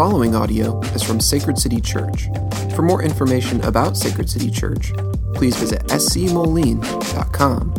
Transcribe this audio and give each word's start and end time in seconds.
following 0.00 0.34
audio 0.34 0.80
is 0.94 1.02
from 1.02 1.20
Sacred 1.20 1.58
City 1.58 1.78
Church. 1.78 2.30
For 2.74 2.80
more 2.80 3.02
information 3.02 3.60
about 3.64 3.98
Sacred 3.98 4.30
City 4.30 4.50
Church, 4.50 4.94
please 5.34 5.54
visit 5.56 5.82
scmoline.com. 5.88 7.74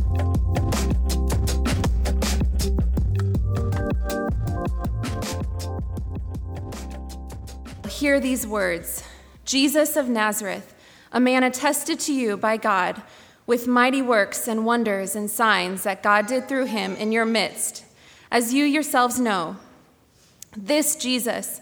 Hear 7.90 8.20
these 8.20 8.46
words 8.46 9.04
Jesus 9.44 9.96
of 9.96 10.08
Nazareth, 10.08 10.76
a 11.12 11.20
man 11.20 11.42
attested 11.42 12.00
to 12.02 12.14
you 12.14 12.38
by 12.38 12.56
God 12.56 13.02
with 13.48 13.66
mighty 13.66 14.04
works 14.04 14.48
and 14.48 14.64
wonders 14.64 15.16
and 15.16 15.28
signs 15.28 15.82
that 15.82 16.04
God 16.04 16.28
did 16.28 16.48
through 16.48 16.66
him 16.66 16.96
in 16.98 17.12
your 17.12 17.26
midst, 17.26 17.84
as 18.30 18.54
you 18.54 18.64
yourselves 18.64 19.20
know. 19.20 19.58
This 20.56 20.96
Jesus, 20.96 21.62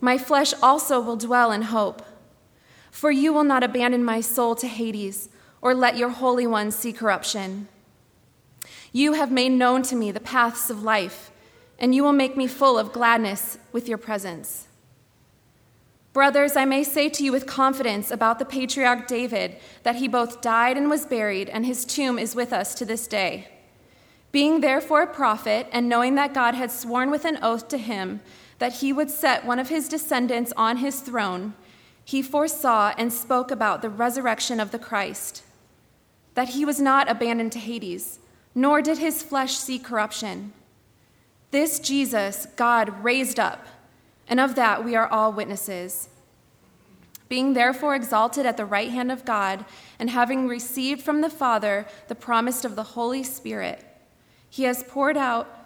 My 0.00 0.18
flesh 0.18 0.52
also 0.62 1.00
will 1.00 1.16
dwell 1.16 1.52
in 1.52 1.62
hope. 1.62 2.02
For 2.90 3.10
you 3.10 3.32
will 3.32 3.44
not 3.44 3.62
abandon 3.62 4.04
my 4.04 4.20
soul 4.20 4.54
to 4.56 4.66
Hades, 4.66 5.28
or 5.60 5.74
let 5.74 5.96
your 5.96 6.10
Holy 6.10 6.46
One 6.46 6.70
see 6.70 6.92
corruption. 6.92 7.68
You 8.92 9.14
have 9.14 9.30
made 9.30 9.52
known 9.52 9.82
to 9.82 9.96
me 9.96 10.10
the 10.10 10.20
paths 10.20 10.70
of 10.70 10.82
life, 10.82 11.30
and 11.78 11.94
you 11.94 12.02
will 12.02 12.12
make 12.12 12.36
me 12.36 12.46
full 12.46 12.78
of 12.78 12.92
gladness 12.92 13.58
with 13.72 13.88
your 13.88 13.98
presence. 13.98 14.68
Brothers, 16.12 16.56
I 16.56 16.64
may 16.64 16.82
say 16.82 17.10
to 17.10 17.22
you 17.22 17.30
with 17.30 17.44
confidence 17.46 18.10
about 18.10 18.38
the 18.38 18.46
patriarch 18.46 19.06
David 19.06 19.56
that 19.82 19.96
he 19.96 20.08
both 20.08 20.40
died 20.40 20.78
and 20.78 20.88
was 20.88 21.04
buried, 21.04 21.50
and 21.50 21.66
his 21.66 21.84
tomb 21.84 22.18
is 22.18 22.34
with 22.34 22.54
us 22.54 22.74
to 22.76 22.86
this 22.86 23.06
day. 23.06 23.48
Being 24.32 24.60
therefore 24.60 25.02
a 25.02 25.06
prophet, 25.06 25.66
and 25.72 25.90
knowing 25.90 26.14
that 26.14 26.32
God 26.32 26.54
had 26.54 26.70
sworn 26.70 27.10
with 27.10 27.26
an 27.26 27.38
oath 27.42 27.68
to 27.68 27.76
him, 27.76 28.20
that 28.58 28.74
he 28.74 28.92
would 28.92 29.10
set 29.10 29.44
one 29.44 29.58
of 29.58 29.68
his 29.68 29.88
descendants 29.88 30.52
on 30.56 30.78
his 30.78 31.00
throne, 31.00 31.54
he 32.04 32.22
foresaw 32.22 32.94
and 32.96 33.12
spoke 33.12 33.50
about 33.50 33.82
the 33.82 33.90
resurrection 33.90 34.60
of 34.60 34.70
the 34.70 34.78
Christ, 34.78 35.42
that 36.34 36.50
he 36.50 36.64
was 36.64 36.80
not 36.80 37.10
abandoned 37.10 37.52
to 37.52 37.58
Hades, 37.58 38.20
nor 38.54 38.80
did 38.80 38.98
his 38.98 39.22
flesh 39.22 39.56
see 39.56 39.78
corruption. 39.78 40.52
This 41.50 41.78
Jesus 41.78 42.46
God 42.56 43.02
raised 43.04 43.38
up, 43.40 43.66
and 44.28 44.40
of 44.40 44.54
that 44.54 44.84
we 44.84 44.94
are 44.94 45.08
all 45.08 45.32
witnesses. 45.32 46.08
Being 47.28 47.54
therefore 47.54 47.96
exalted 47.96 48.46
at 48.46 48.56
the 48.56 48.64
right 48.64 48.90
hand 48.90 49.10
of 49.10 49.24
God, 49.24 49.64
and 49.98 50.10
having 50.10 50.46
received 50.46 51.02
from 51.02 51.22
the 51.22 51.30
Father 51.30 51.86
the 52.08 52.14
promise 52.14 52.64
of 52.64 52.76
the 52.76 52.82
Holy 52.82 53.22
Spirit, 53.22 53.84
he 54.48 54.62
has 54.62 54.84
poured 54.84 55.16
out 55.16 55.65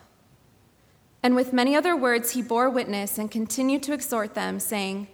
And 1.23 1.35
with 1.35 1.53
many 1.53 1.75
other 1.75 1.95
words, 1.95 2.31
he 2.31 2.41
bore 2.41 2.69
witness 2.69 3.17
and 3.17 3.29
continued 3.29 3.83
to 3.83 3.93
exhort 3.93 4.33
them, 4.33 4.59
saying, 4.59 5.07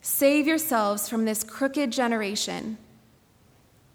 Save 0.00 0.46
yourselves 0.46 1.08
from 1.08 1.24
this 1.24 1.42
crooked 1.42 1.90
generation. 1.90 2.78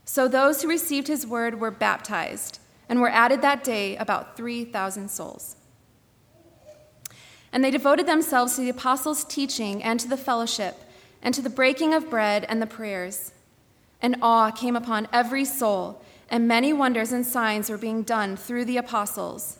So 0.05 0.27
those 0.27 0.61
who 0.61 0.67
received 0.67 1.07
his 1.07 1.25
word 1.25 1.59
were 1.59 1.71
baptized, 1.71 2.59
and 2.89 2.99
were 2.99 3.09
added 3.09 3.41
that 3.41 3.63
day 3.63 3.95
about 3.95 4.35
3,000 4.35 5.09
souls. 5.09 5.55
And 7.53 7.63
they 7.63 7.71
devoted 7.71 8.07
themselves 8.07 8.55
to 8.55 8.61
the 8.61 8.69
apostles' 8.69 9.23
teaching 9.23 9.81
and 9.81 9.99
to 10.01 10.07
the 10.09 10.17
fellowship, 10.17 10.75
and 11.21 11.33
to 11.33 11.41
the 11.41 11.49
breaking 11.49 11.93
of 11.93 12.09
bread 12.09 12.45
and 12.49 12.61
the 12.61 12.67
prayers. 12.67 13.31
And 14.01 14.17
awe 14.21 14.51
came 14.51 14.75
upon 14.75 15.07
every 15.13 15.45
soul, 15.45 16.01
and 16.29 16.47
many 16.47 16.73
wonders 16.73 17.13
and 17.13 17.25
signs 17.25 17.69
were 17.69 17.77
being 17.77 18.03
done 18.03 18.35
through 18.35 18.65
the 18.65 18.77
apostles. 18.77 19.59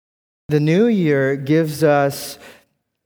The 0.51 0.59
new 0.59 0.87
year 0.87 1.37
gives 1.37 1.81
us 1.81 2.37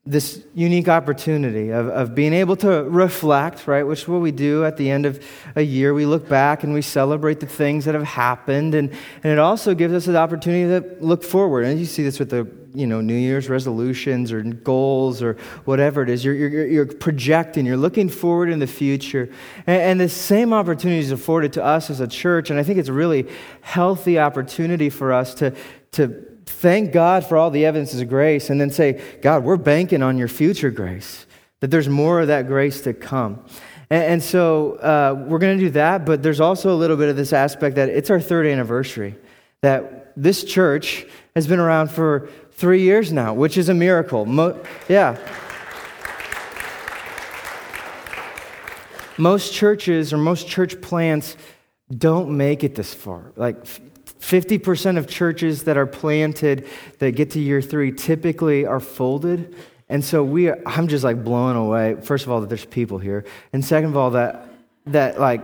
this 0.03 0.44
unique 0.56 0.88
opportunity 0.88 1.69
of, 1.69 1.89
of 1.89 2.16
being 2.16 2.33
able 2.33 2.56
to 2.56 2.85
reflect, 2.85 3.67
right? 3.67 3.83
Which 3.83 4.07
what 4.07 4.22
we 4.22 4.31
do 4.31 4.66
at 4.66 4.78
the 4.78 4.89
end 4.89 5.06
of 5.06 5.23
a 5.55 5.61
year. 5.61 5.94
We 5.94 6.07
look 6.07 6.28
back 6.28 6.63
and 6.63 6.73
we 6.73 6.81
celebrate 6.81 7.39
the 7.39 7.45
things 7.45 7.85
that 7.85 7.94
have 7.94 8.03
happened. 8.03 8.73
And, 8.73 8.89
and 9.22 9.31
it 9.31 9.38
also 9.38 9.75
gives 9.75 9.94
us 9.94 10.07
an 10.07 10.16
opportunity 10.16 10.67
to 10.79 11.05
look 11.05 11.23
forward. 11.23 11.66
And 11.66 11.79
you 11.79 11.85
see 11.85 12.01
this 12.01 12.17
with 12.17 12.31
the 12.31 12.47
you 12.73 12.88
know, 12.88 13.00
New 13.00 13.13
Year's 13.13 13.47
resolutions 13.47 14.31
or 14.31 14.41
goals 14.41 15.22
or 15.22 15.37
whatever 15.66 16.02
it 16.02 16.09
is. 16.09 16.25
You're, 16.25 16.34
you're, 16.34 16.66
you're 16.66 16.87
projecting, 16.87 17.67
you're 17.67 17.78
looking 17.78 18.09
forward 18.09 18.49
in 18.49 18.58
the 18.58 18.67
future. 18.67 19.29
And, 19.67 19.81
and 19.81 19.99
the 19.99 20.09
same 20.09 20.52
opportunity 20.52 20.99
is 20.99 21.11
afforded 21.11 21.53
to 21.53 21.64
us 21.64 21.91
as 21.91 21.99
a 21.99 22.08
church. 22.08 22.49
And 22.49 22.59
I 22.59 22.64
think 22.64 22.79
it's 22.79 22.90
a 22.90 22.93
really 22.93 23.28
healthy 23.61 24.17
opportunity 24.17 24.90
for 24.90 25.14
us 25.14 25.35
to, 25.35 25.55
to 25.91 26.24
thank 26.46 26.92
God 26.92 27.26
for 27.26 27.38
all 27.38 27.52
the 27.52 27.66
evidences 27.66 28.02
of 28.02 28.09
grace 28.09 28.50
and 28.50 28.59
then 28.59 28.70
say, 28.70 29.02
God, 29.22 29.44
we're 29.44 29.58
banking 29.58 30.02
on 30.03 30.18
your 30.18 30.28
future 30.28 30.70
grace, 30.70 31.26
that 31.59 31.72
there's 31.72 31.90
more 31.90 32.22
of 32.22 32.28
that 32.28 32.47
grace 32.47 32.82
to 32.82 32.94
come. 32.94 33.44
And, 33.90 34.03
and 34.03 34.24
so 34.24 34.74
uh, 34.76 35.26
we're 35.28 35.40
going 35.40 35.58
to 35.58 35.64
do 35.64 35.72
that, 35.72 36.06
but 36.06 36.24
there's 36.24 36.40
also 36.40 36.74
a 36.74 36.78
little 36.78 36.97
bit 36.97 37.09
of 37.09 37.16
this 37.16 37.34
aspect 37.34 37.76
that 37.76 37.90
it's 37.90 38.09
our 38.09 38.20
third 38.20 38.46
anniversary, 38.46 39.16
that 39.62 40.14
this 40.16 40.44
church 40.44 41.06
has 41.36 41.47
been 41.47 41.59
around 41.59 41.90
for 41.90 42.30
three 42.53 42.82
years 42.82 43.12
now, 43.12 43.34
which 43.34 43.58
is 43.58 43.70
a 43.70 43.74
miracle. 43.74 44.26
Mo- 44.26 44.62
yeah. 44.88 45.18
Most 49.18 49.53
churches 49.53 50.14
or 50.14 50.18
most 50.18 50.47
church 50.47 50.82
plants 50.82 51.38
don't 51.90 52.36
make 52.36 52.64
it 52.64 52.76
this 52.76 52.94
far. 52.94 53.32
Like 53.36 53.58
50% 54.25 54.97
of 54.97 55.07
churches 55.07 55.63
that 55.63 55.77
are 55.77 55.85
planted 55.85 56.67
that 56.97 57.11
get 57.11 57.31
to 57.31 57.39
year 57.39 57.61
three 57.61 57.91
typically 57.91 58.66
are 58.66 58.79
folded. 58.79 59.55
And 59.87 60.03
so 60.03 60.23
we 60.23 60.49
are, 60.49 60.59
I'm 60.66 60.87
just 60.87 61.03
like 61.03 61.23
blown 61.23 61.55
away. 61.55 61.97
First 62.01 62.25
of 62.25 62.31
all, 62.31 62.41
that 62.41 62.49
there's 62.49 62.66
people 62.66 62.97
here. 62.97 63.23
And 63.53 63.63
second 63.63 63.91
of 63.91 63.97
all, 63.97 64.11
that, 64.11 64.49
that 64.87 65.19
like 65.19 65.43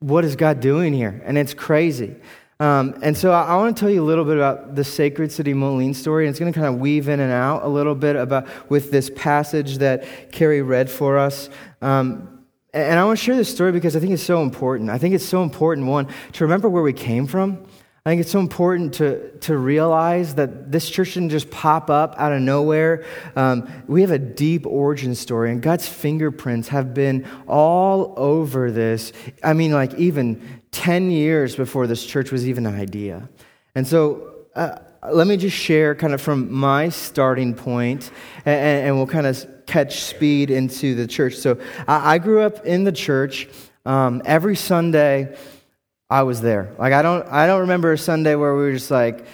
what 0.00 0.24
is 0.24 0.36
God 0.36 0.60
doing 0.60 0.92
here? 0.92 1.22
And 1.24 1.38
it's 1.38 1.54
crazy. 1.54 2.14
Um, 2.58 2.98
and 3.02 3.16
so 3.16 3.32
I, 3.32 3.44
I 3.44 3.56
want 3.56 3.74
to 3.74 3.80
tell 3.80 3.88
you 3.88 4.02
a 4.02 4.04
little 4.04 4.26
bit 4.26 4.36
about 4.36 4.74
the 4.74 4.84
Sacred 4.84 5.32
City 5.32 5.54
Moline 5.54 5.94
story. 5.94 6.26
And 6.26 6.30
it's 6.30 6.38
going 6.38 6.52
to 6.52 6.58
kind 6.58 6.74
of 6.74 6.78
weave 6.78 7.08
in 7.08 7.20
and 7.20 7.32
out 7.32 7.64
a 7.64 7.68
little 7.68 7.94
bit 7.94 8.16
about 8.16 8.46
with 8.70 8.90
this 8.90 9.10
passage 9.16 9.78
that 9.78 10.30
Carrie 10.30 10.60
read 10.60 10.90
for 10.90 11.16
us. 11.16 11.48
Um, 11.80 12.44
and 12.74 13.00
I 13.00 13.04
want 13.04 13.18
to 13.18 13.24
share 13.24 13.34
this 13.34 13.52
story 13.52 13.72
because 13.72 13.96
I 13.96 14.00
think 14.00 14.12
it's 14.12 14.22
so 14.22 14.42
important. 14.42 14.90
I 14.90 14.98
think 14.98 15.14
it's 15.14 15.24
so 15.24 15.42
important, 15.42 15.86
one, 15.86 16.06
to 16.34 16.44
remember 16.44 16.68
where 16.68 16.82
we 16.82 16.92
came 16.92 17.26
from. 17.26 17.66
I 18.04 18.10
think 18.10 18.22
it's 18.22 18.30
so 18.30 18.40
important 18.40 18.94
to, 18.94 19.30
to 19.40 19.58
realize 19.58 20.36
that 20.36 20.72
this 20.72 20.88
church 20.88 21.14
didn't 21.14 21.28
just 21.28 21.50
pop 21.50 21.90
up 21.90 22.14
out 22.16 22.32
of 22.32 22.40
nowhere. 22.40 23.04
Um, 23.36 23.70
we 23.88 24.00
have 24.00 24.10
a 24.10 24.18
deep 24.18 24.66
origin 24.66 25.14
story, 25.14 25.50
and 25.50 25.60
God's 25.60 25.86
fingerprints 25.86 26.68
have 26.68 26.94
been 26.94 27.26
all 27.46 28.14
over 28.16 28.70
this. 28.70 29.12
I 29.44 29.52
mean, 29.52 29.72
like 29.72 29.92
even 29.94 30.40
10 30.70 31.10
years 31.10 31.54
before 31.54 31.86
this 31.86 32.06
church 32.06 32.32
was 32.32 32.48
even 32.48 32.64
an 32.64 32.74
idea. 32.74 33.28
And 33.74 33.86
so, 33.86 34.46
uh, 34.54 34.78
let 35.12 35.26
me 35.26 35.36
just 35.36 35.56
share 35.56 35.94
kind 35.94 36.14
of 36.14 36.22
from 36.22 36.50
my 36.50 36.88
starting 36.88 37.52
point, 37.52 38.10
and, 38.46 38.86
and 38.86 38.96
we'll 38.96 39.06
kind 39.06 39.26
of 39.26 39.46
catch 39.66 40.00
speed 40.00 40.50
into 40.50 40.94
the 40.94 41.06
church. 41.06 41.36
So, 41.36 41.60
I, 41.86 42.14
I 42.14 42.18
grew 42.18 42.40
up 42.40 42.64
in 42.64 42.84
the 42.84 42.92
church. 42.92 43.46
Um, 43.86 44.20
every 44.26 44.56
Sunday, 44.56 45.36
I 46.10 46.24
was 46.24 46.40
there. 46.40 46.74
Like 46.78 46.92
I 46.92 47.02
don't 47.02 47.26
I 47.28 47.46
don't 47.46 47.60
remember 47.60 47.92
a 47.92 47.98
Sunday 47.98 48.34
where 48.34 48.54
we 48.54 48.62
were 48.62 48.72
just 48.72 48.90
like, 48.90 49.24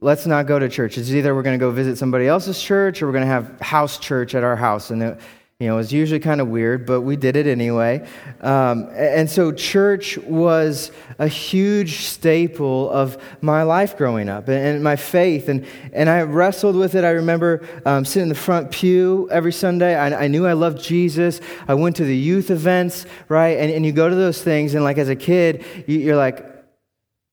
let's 0.00 0.26
not 0.26 0.46
go 0.46 0.58
to 0.58 0.68
church. 0.68 0.98
It's 0.98 1.10
either 1.10 1.34
we're 1.34 1.42
going 1.42 1.58
to 1.58 1.62
go 1.62 1.70
visit 1.72 1.98
somebody 1.98 2.28
else's 2.28 2.60
church 2.62 3.02
or 3.02 3.06
we're 3.06 3.12
going 3.12 3.24
to 3.24 3.28
have 3.28 3.60
house 3.60 3.98
church 3.98 4.34
at 4.34 4.44
our 4.44 4.56
house. 4.56 4.90
And 4.90 5.02
it, 5.02 5.20
you 5.58 5.68
know, 5.68 5.72
it 5.72 5.78
was 5.78 5.90
usually 5.90 6.20
kind 6.20 6.42
of 6.42 6.48
weird, 6.48 6.84
but 6.84 7.00
we 7.00 7.16
did 7.16 7.34
it 7.34 7.46
anyway. 7.46 8.06
Um, 8.42 8.90
and 8.92 9.30
so, 9.30 9.52
church 9.52 10.18
was 10.18 10.92
a 11.18 11.28
huge 11.28 12.00
staple 12.00 12.90
of 12.90 13.16
my 13.40 13.62
life 13.62 13.96
growing 13.96 14.28
up 14.28 14.48
and, 14.50 14.84
my 14.84 14.96
faith. 14.96 15.48
And, 15.48 15.64
and 15.94 16.10
I 16.10 16.20
wrestled 16.24 16.76
with 16.76 16.94
it. 16.94 17.04
I 17.04 17.12
remember 17.12 17.66
um, 17.86 18.04
sitting 18.04 18.24
in 18.24 18.28
the 18.28 18.34
front 18.34 18.70
pew 18.70 19.30
every 19.32 19.52
Sunday. 19.52 19.96
I, 19.96 20.24
I, 20.24 20.28
knew 20.28 20.46
I 20.46 20.52
loved 20.52 20.82
Jesus. 20.82 21.40
I 21.66 21.72
went 21.72 21.96
to 21.96 22.04
the 22.04 22.14
youth 22.14 22.50
events, 22.50 23.06
right? 23.30 23.56
And, 23.56 23.72
and 23.72 23.86
you 23.86 23.92
go 23.92 24.10
to 24.10 24.14
those 24.14 24.42
things, 24.42 24.74
and 24.74 24.84
like 24.84 24.98
as 24.98 25.08
a 25.08 25.16
kid, 25.16 25.64
you, 25.86 26.00
you're 26.00 26.16
like, 26.16 26.55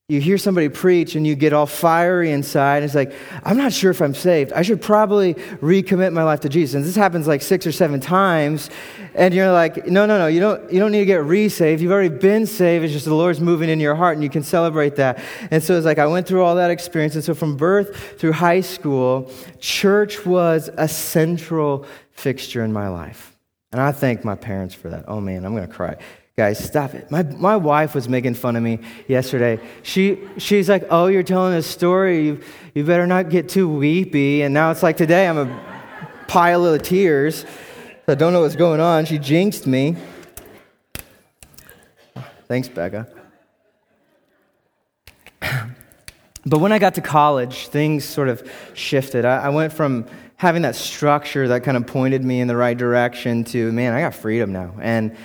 you 0.09 0.19
hear 0.19 0.37
somebody 0.37 0.67
preach 0.67 1.15
and 1.15 1.25
you 1.25 1.33
get 1.33 1.53
all 1.53 1.65
fiery 1.65 2.29
inside. 2.31 2.83
It's 2.83 2.93
like, 2.93 3.13
I'm 3.45 3.55
not 3.55 3.71
sure 3.71 3.89
if 3.89 4.01
I'm 4.01 4.13
saved. 4.13 4.51
I 4.51 4.61
should 4.61 4.81
probably 4.81 5.35
recommit 5.35 6.11
my 6.11 6.23
life 6.23 6.41
to 6.41 6.49
Jesus. 6.49 6.75
And 6.75 6.83
this 6.83 6.97
happens 6.97 7.25
like 7.25 7.41
six 7.41 7.65
or 7.65 7.71
seven 7.71 8.01
times. 8.01 8.69
And 9.15 9.33
you're 9.33 9.53
like, 9.53 9.87
no, 9.87 10.05
no, 10.05 10.17
no, 10.17 10.27
you 10.27 10.41
don't, 10.41 10.69
you 10.73 10.81
don't 10.81 10.91
need 10.91 10.99
to 10.99 11.05
get 11.05 11.23
re 11.23 11.47
saved. 11.47 11.81
You've 11.81 11.93
already 11.93 12.13
been 12.13 12.45
saved. 12.45 12.83
It's 12.83 12.91
just 12.91 13.05
the 13.05 13.15
Lord's 13.15 13.39
moving 13.39 13.69
in 13.69 13.79
your 13.79 13.95
heart 13.95 14.17
and 14.17 14.23
you 14.23 14.29
can 14.29 14.43
celebrate 14.43 14.97
that. 14.97 15.23
And 15.51 15.63
so 15.63 15.77
it's 15.77 15.85
like, 15.85 15.99
I 15.99 16.05
went 16.07 16.27
through 16.27 16.43
all 16.43 16.55
that 16.55 16.69
experience. 16.69 17.15
And 17.15 17.23
so 17.23 17.33
from 17.33 17.55
birth 17.55 18.19
through 18.19 18.33
high 18.33 18.61
school, 18.61 19.31
church 19.59 20.25
was 20.25 20.69
a 20.75 20.89
central 20.89 21.85
fixture 22.11 22.65
in 22.65 22.73
my 22.73 22.89
life. 22.89 23.37
And 23.71 23.79
I 23.79 23.93
thank 23.93 24.25
my 24.25 24.35
parents 24.35 24.75
for 24.75 24.89
that. 24.89 25.05
Oh 25.07 25.21
man, 25.21 25.45
I'm 25.45 25.55
going 25.55 25.65
to 25.65 25.73
cry. 25.73 25.95
Guys, 26.35 26.57
stop 26.57 26.95
it. 26.95 27.11
My, 27.11 27.21
my 27.21 27.55
wife 27.55 27.93
was 27.93 28.09
making 28.09 28.33
fun 28.33 28.55
of 28.55 28.63
me 28.63 28.79
yesterday. 29.07 29.59
She, 29.83 30.19
she's 30.37 30.67
like, 30.67 30.83
Oh, 30.89 31.05
you're 31.05 31.21
telling 31.21 31.53
a 31.53 31.61
story. 31.61 32.25
You, 32.25 32.41
you 32.73 32.83
better 32.83 33.05
not 33.05 33.29
get 33.29 33.49
too 33.49 33.69
weepy. 33.69 34.41
And 34.41 34.51
now 34.51 34.71
it's 34.71 34.81
like 34.81 34.97
today 34.97 35.27
I'm 35.27 35.37
a 35.37 35.59
pile 36.27 36.65
of 36.65 36.81
tears. 36.81 37.45
I 38.07 38.15
don't 38.15 38.33
know 38.33 38.41
what's 38.41 38.55
going 38.55 38.79
on. 38.79 39.05
She 39.05 39.19
jinxed 39.19 39.67
me. 39.67 39.95
Thanks, 42.47 42.67
Becca. 42.67 43.07
But 46.45 46.59
when 46.59 46.73
I 46.73 46.79
got 46.79 46.95
to 46.95 47.01
college, 47.01 47.67
things 47.69 48.03
sort 48.03 48.27
of 48.27 48.45
shifted. 48.73 49.23
I, 49.23 49.45
I 49.45 49.49
went 49.49 49.71
from 49.71 50.05
having 50.35 50.63
that 50.63 50.75
structure 50.75 51.47
that 51.47 51.63
kind 51.63 51.77
of 51.77 51.87
pointed 51.87 52.21
me 52.21 52.41
in 52.41 52.49
the 52.49 52.57
right 52.57 52.77
direction 52.77 53.45
to, 53.45 53.71
man, 53.71 53.93
I 53.93 54.01
got 54.01 54.13
freedom 54.13 54.51
now. 54.51 54.75
And 54.81 55.15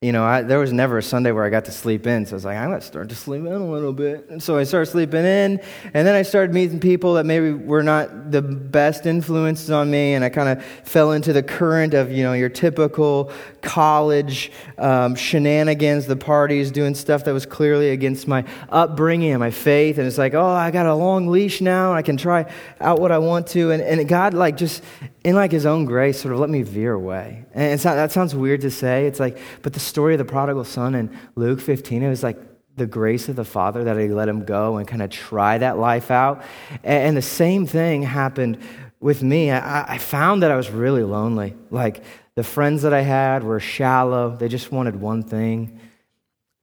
you 0.00 0.12
know, 0.12 0.24
I, 0.24 0.42
there 0.42 0.60
was 0.60 0.72
never 0.72 0.98
a 0.98 1.02
Sunday 1.02 1.32
where 1.32 1.44
I 1.44 1.50
got 1.50 1.64
to 1.64 1.72
sleep 1.72 2.06
in. 2.06 2.24
So 2.24 2.34
I 2.34 2.36
was 2.36 2.44
like, 2.44 2.56
I'm 2.56 2.68
going 2.68 2.78
to 2.78 2.86
start 2.86 3.08
to 3.08 3.16
sleep 3.16 3.40
in 3.40 3.52
a 3.52 3.68
little 3.68 3.92
bit. 3.92 4.28
And 4.30 4.40
so 4.40 4.56
I 4.56 4.62
started 4.62 4.86
sleeping 4.86 5.24
in. 5.24 5.60
And 5.92 6.06
then 6.06 6.14
I 6.14 6.22
started 6.22 6.54
meeting 6.54 6.78
people 6.78 7.14
that 7.14 7.26
maybe 7.26 7.52
were 7.52 7.82
not 7.82 8.30
the 8.30 8.40
best 8.40 9.06
influences 9.06 9.72
on 9.72 9.90
me. 9.90 10.14
And 10.14 10.24
I 10.24 10.28
kind 10.28 10.56
of 10.56 10.64
fell 10.64 11.10
into 11.10 11.32
the 11.32 11.42
current 11.42 11.94
of, 11.94 12.12
you 12.12 12.22
know, 12.22 12.32
your 12.32 12.48
typical 12.48 13.32
college 13.60 14.52
um, 14.78 15.16
shenanigans, 15.16 16.06
the 16.06 16.14
parties, 16.14 16.70
doing 16.70 16.94
stuff 16.94 17.24
that 17.24 17.32
was 17.32 17.44
clearly 17.44 17.90
against 17.90 18.28
my 18.28 18.44
upbringing 18.68 19.32
and 19.32 19.40
my 19.40 19.50
faith. 19.50 19.98
And 19.98 20.06
it's 20.06 20.16
like, 20.16 20.34
oh, 20.34 20.46
I 20.46 20.70
got 20.70 20.86
a 20.86 20.94
long 20.94 21.26
leash 21.26 21.60
now. 21.60 21.92
I 21.92 22.02
can 22.02 22.16
try 22.16 22.48
out 22.80 23.00
what 23.00 23.10
I 23.10 23.18
want 23.18 23.48
to. 23.48 23.72
And, 23.72 23.82
and 23.82 24.08
God, 24.08 24.32
like, 24.32 24.56
just 24.56 24.84
in 25.28 25.34
like 25.34 25.52
his 25.52 25.66
own 25.66 25.84
grace, 25.84 26.22
sort 26.22 26.32
of 26.32 26.40
let 26.40 26.48
me 26.48 26.62
veer 26.62 26.94
away. 26.94 27.44
And 27.52 27.84
not, 27.84 27.96
that 27.96 28.12
sounds 28.12 28.34
weird 28.34 28.62
to 28.62 28.70
say. 28.70 29.06
It's 29.06 29.20
like, 29.20 29.38
but 29.60 29.74
the 29.74 29.80
story 29.80 30.14
of 30.14 30.18
the 30.18 30.24
prodigal 30.24 30.64
son 30.64 30.94
in 30.94 31.14
Luke 31.34 31.60
15, 31.60 32.02
it 32.02 32.08
was 32.08 32.22
like 32.22 32.38
the 32.76 32.86
grace 32.86 33.28
of 33.28 33.36
the 33.36 33.44
Father 33.44 33.84
that 33.84 33.98
he 33.98 34.08
let 34.08 34.26
him 34.26 34.46
go 34.46 34.78
and 34.78 34.88
kind 34.88 35.02
of 35.02 35.10
try 35.10 35.58
that 35.58 35.76
life 35.76 36.10
out. 36.10 36.42
And, 36.82 37.08
and 37.08 37.16
the 37.16 37.22
same 37.22 37.66
thing 37.66 38.04
happened 38.04 38.58
with 39.00 39.22
me. 39.22 39.50
I, 39.50 39.96
I 39.96 39.98
found 39.98 40.42
that 40.42 40.50
I 40.50 40.56
was 40.56 40.70
really 40.70 41.02
lonely. 41.02 41.54
Like 41.70 42.02
the 42.34 42.42
friends 42.42 42.80
that 42.80 42.94
I 42.94 43.02
had 43.02 43.44
were 43.44 43.60
shallow, 43.60 44.34
they 44.34 44.48
just 44.48 44.72
wanted 44.72 44.96
one 44.96 45.22
thing. 45.22 45.78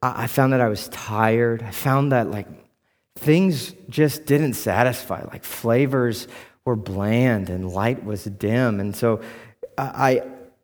I, 0.01 0.23
I 0.23 0.27
found 0.27 0.53
that 0.53 0.61
I 0.61 0.69
was 0.69 0.87
tired. 0.87 1.61
I 1.61 1.69
found 1.69 2.13
that 2.13 2.31
like 2.31 2.47
things 3.15 3.75
just 3.89 4.25
didn't 4.25 4.53
satisfy, 4.53 5.23
like 5.25 5.43
flavors 5.43 6.27
were 6.65 6.75
bland 6.75 7.51
and 7.51 7.71
light 7.71 8.03
was 8.03 8.23
dim. 8.23 8.79
And 8.79 8.95
so 8.95 9.21
I, 9.77 10.23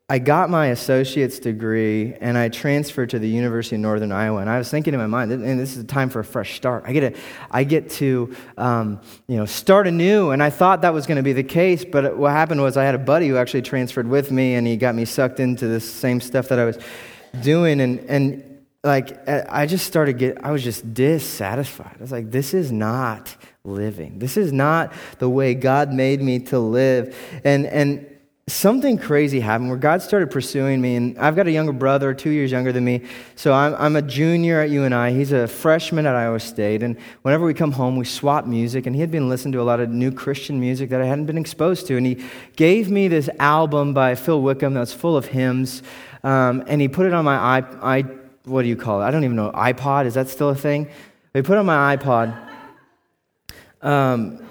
I 0.09 0.18
got 0.18 0.50
my 0.50 0.68
associate's 0.68 1.38
degree 1.38 2.15
and 2.15 2.39
I 2.39 2.50
transferred 2.50 3.12
to 3.12 3.19
the 3.19 3.30
University 3.30 3.75
of 3.75 3.81
Northern 3.81 4.12
Iowa. 4.12 4.39
And 4.39 4.50
I 4.50 4.57
was 4.57 4.69
thinking 4.71 4.95
in 4.95 5.00
my 5.00 5.06
mind, 5.06 5.31
and 5.31 5.59
this 5.59 5.77
is 5.77 5.83
a 5.83 5.88
time 5.88 6.09
for 6.09 6.19
a 6.19 6.24
fresh 6.24 6.56
start. 6.56 6.86
I 6.88 6.94
get 6.94 7.13
to, 7.13 7.21
I 7.51 7.63
get 7.63 7.92
to 7.92 8.36
um, 8.57 9.00
you 9.27 9.38
know, 9.38 9.45
start 9.45 9.86
anew. 9.86 10.31
And 10.31 10.42
I 10.42 10.50
thought 10.50 10.81
that 10.81 10.94
was 10.94 11.06
going 11.06 11.18
to 11.18 11.24
be 11.24 11.33
the 11.33 11.44
case. 11.44 11.86
But 11.86 12.18
what 12.18 12.31
happened 12.31 12.63
was 12.63 12.77
I 12.77 12.83
had 12.83 12.95
a 12.95 13.00
buddy 13.00 13.27
who 13.27 13.38
actually 13.38 13.62
transferred 13.62 14.08
with 14.08 14.31
me 14.31 14.55
and 14.55 14.65
he 14.65 14.77
got 14.77 14.96
me 14.96 15.05
sucked 15.05 15.39
into 15.39 15.67
this 15.67 15.89
same 15.89 16.20
stuff 16.20 16.48
that 16.50 16.58
I 16.58 16.65
was 16.65 16.79
doing. 17.41 17.79
And, 17.79 18.00
and 18.10 18.50
like, 18.83 19.27
I 19.29 19.67
just 19.67 19.85
started 19.85 20.17
get, 20.17 20.43
I 20.43 20.51
was 20.51 20.63
just 20.63 20.93
dissatisfied. 20.93 21.95
I 22.00 22.01
was 22.01 22.11
like, 22.11 22.31
this 22.31 22.55
is 22.55 22.71
not 22.71 23.35
living. 23.63 24.17
This 24.17 24.38
is 24.38 24.51
not 24.51 24.91
the 25.19 25.29
way 25.29 25.53
God 25.53 25.93
made 25.93 26.19
me 26.19 26.39
to 26.39 26.57
live. 26.57 27.15
And, 27.43 27.67
and 27.67 28.07
something 28.47 28.97
crazy 28.97 29.39
happened 29.39 29.69
where 29.69 29.77
God 29.77 30.01
started 30.01 30.31
pursuing 30.31 30.81
me. 30.81 30.95
And 30.95 31.19
I've 31.19 31.35
got 31.35 31.45
a 31.45 31.51
younger 31.51 31.73
brother, 31.73 32.15
two 32.15 32.31
years 32.31 32.51
younger 32.51 32.71
than 32.71 32.83
me. 32.83 33.03
So 33.35 33.53
I'm, 33.53 33.75
I'm 33.75 33.95
a 33.95 34.01
junior 34.01 34.61
at 34.61 34.71
UNI. 34.71 35.13
He's 35.13 35.31
a 35.31 35.47
freshman 35.47 36.07
at 36.07 36.15
Iowa 36.15 36.39
State. 36.39 36.81
And 36.81 36.97
whenever 37.21 37.45
we 37.45 37.53
come 37.53 37.73
home, 37.73 37.97
we 37.97 38.05
swap 38.05 38.47
music. 38.47 38.88
And 38.88 38.95
he 38.95 39.01
had 39.01 39.11
been 39.11 39.29
listening 39.29 39.51
to 39.51 39.61
a 39.61 39.63
lot 39.63 39.79
of 39.79 39.89
new 39.89 40.11
Christian 40.11 40.59
music 40.59 40.89
that 40.89 41.01
I 41.01 41.05
hadn't 41.05 41.27
been 41.27 41.38
exposed 41.38 41.85
to. 41.85 41.97
And 41.97 42.05
he 42.07 42.25
gave 42.55 42.89
me 42.89 43.07
this 43.07 43.29
album 43.38 43.93
by 43.93 44.15
Phil 44.15 44.41
Wickham 44.41 44.73
that's 44.73 44.91
full 44.91 45.15
of 45.15 45.27
hymns. 45.27 45.83
Um, 46.23 46.63
and 46.65 46.81
he 46.81 46.88
put 46.88 47.05
it 47.05 47.13
on 47.13 47.25
my 47.25 47.35
i, 47.35 47.97
I 47.97 48.05
what 48.45 48.63
do 48.63 48.67
you 48.67 48.75
call 48.75 49.01
it? 49.01 49.05
I 49.05 49.12
don't 49.12 49.24
even 49.24 49.36
know. 49.36 49.51
iPod? 49.51 50.05
Is 50.05 50.15
that 50.15 50.29
still 50.29 50.50
a 50.50 50.55
thing? 50.55 50.89
He 51.33 51.41
put 51.41 51.57
on 51.57 51.65
my 51.65 51.95
iPod. 51.95 52.38
Um, 53.81 54.45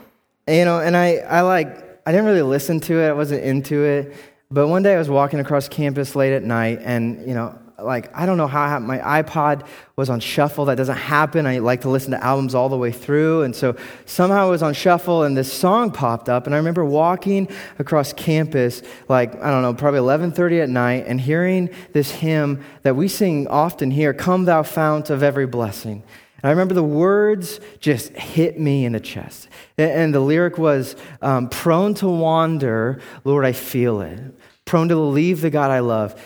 you 0.49 0.64
know, 0.64 0.80
and 0.80 0.97
I, 0.97 1.16
I 1.16 1.42
like, 1.42 2.00
I 2.06 2.12
didn't 2.12 2.26
really 2.26 2.42
listen 2.42 2.80
to 2.80 3.00
it. 3.00 3.09
I 3.09 3.12
wasn't 3.12 3.44
into 3.44 3.85
it. 3.85 4.14
But 4.50 4.66
one 4.66 4.82
day 4.82 4.94
I 4.94 4.99
was 4.99 5.09
walking 5.09 5.38
across 5.38 5.68
campus 5.68 6.16
late 6.16 6.32
at 6.32 6.42
night, 6.42 6.80
and, 6.82 7.26
you 7.26 7.35
know, 7.35 7.56
like, 7.84 8.16
I 8.16 8.26
don't 8.26 8.37
know 8.37 8.46
how 8.46 8.78
my 8.78 8.99
iPod 8.99 9.66
was 9.96 10.10
on 10.10 10.20
shuffle. 10.20 10.66
That 10.66 10.76
doesn't 10.76 10.96
happen. 10.96 11.46
I 11.46 11.58
like 11.58 11.82
to 11.82 11.88
listen 11.88 12.12
to 12.12 12.25
albums 12.25 12.54
all 12.54 12.68
the 12.68 12.76
way 12.76 12.92
through. 12.92 13.42
And 13.42 13.54
so 13.54 13.76
somehow 14.06 14.49
it 14.49 14.50
was 14.50 14.62
on 14.62 14.75
shuffle, 14.75 15.22
and 15.22 15.37
this 15.37 15.52
song 15.52 15.90
popped 15.90 16.28
up. 16.28 16.46
And 16.46 16.54
I 16.54 16.58
remember 16.58 16.84
walking 16.84 17.49
across 17.78 18.12
campus, 18.12 18.82
like, 19.08 19.34
I 19.42 19.50
don't 19.50 19.62
know, 19.62 19.75
probably 19.75 20.00
11.30 20.00 20.62
at 20.62 20.68
night, 20.68 21.04
and 21.06 21.20
hearing 21.20 21.70
this 21.92 22.10
hymn 22.10 22.64
that 22.82 22.96
we 22.96 23.08
sing 23.08 23.49
often 23.49 23.90
here, 23.90 24.14
Come 24.14 24.44
Thou 24.44 24.62
Fount 24.62 25.10
of 25.10 25.22
Every 25.22 25.46
Blessing. 25.46 26.02
And 26.42 26.49
I 26.49 26.50
remember 26.50 26.72
the 26.72 26.82
words 26.82 27.60
just 27.80 28.12
hit 28.14 28.58
me 28.58 28.87
in 28.87 28.92
the 28.92 29.00
chest. 29.00 29.49
And 29.76 30.14
the 30.14 30.20
lyric 30.20 30.56
was 30.56 30.96
um, 31.20 31.50
Prone 31.50 31.94
to 31.94 32.08
wander, 32.08 33.00
Lord, 33.25 33.44
I 33.44 33.52
feel 33.52 34.00
it. 34.00 34.20
Prone 34.64 34.88
to 34.88 34.96
leave 34.96 35.40
the 35.42 35.50
God 35.50 35.70
I 35.70 35.80
love. 35.80 36.20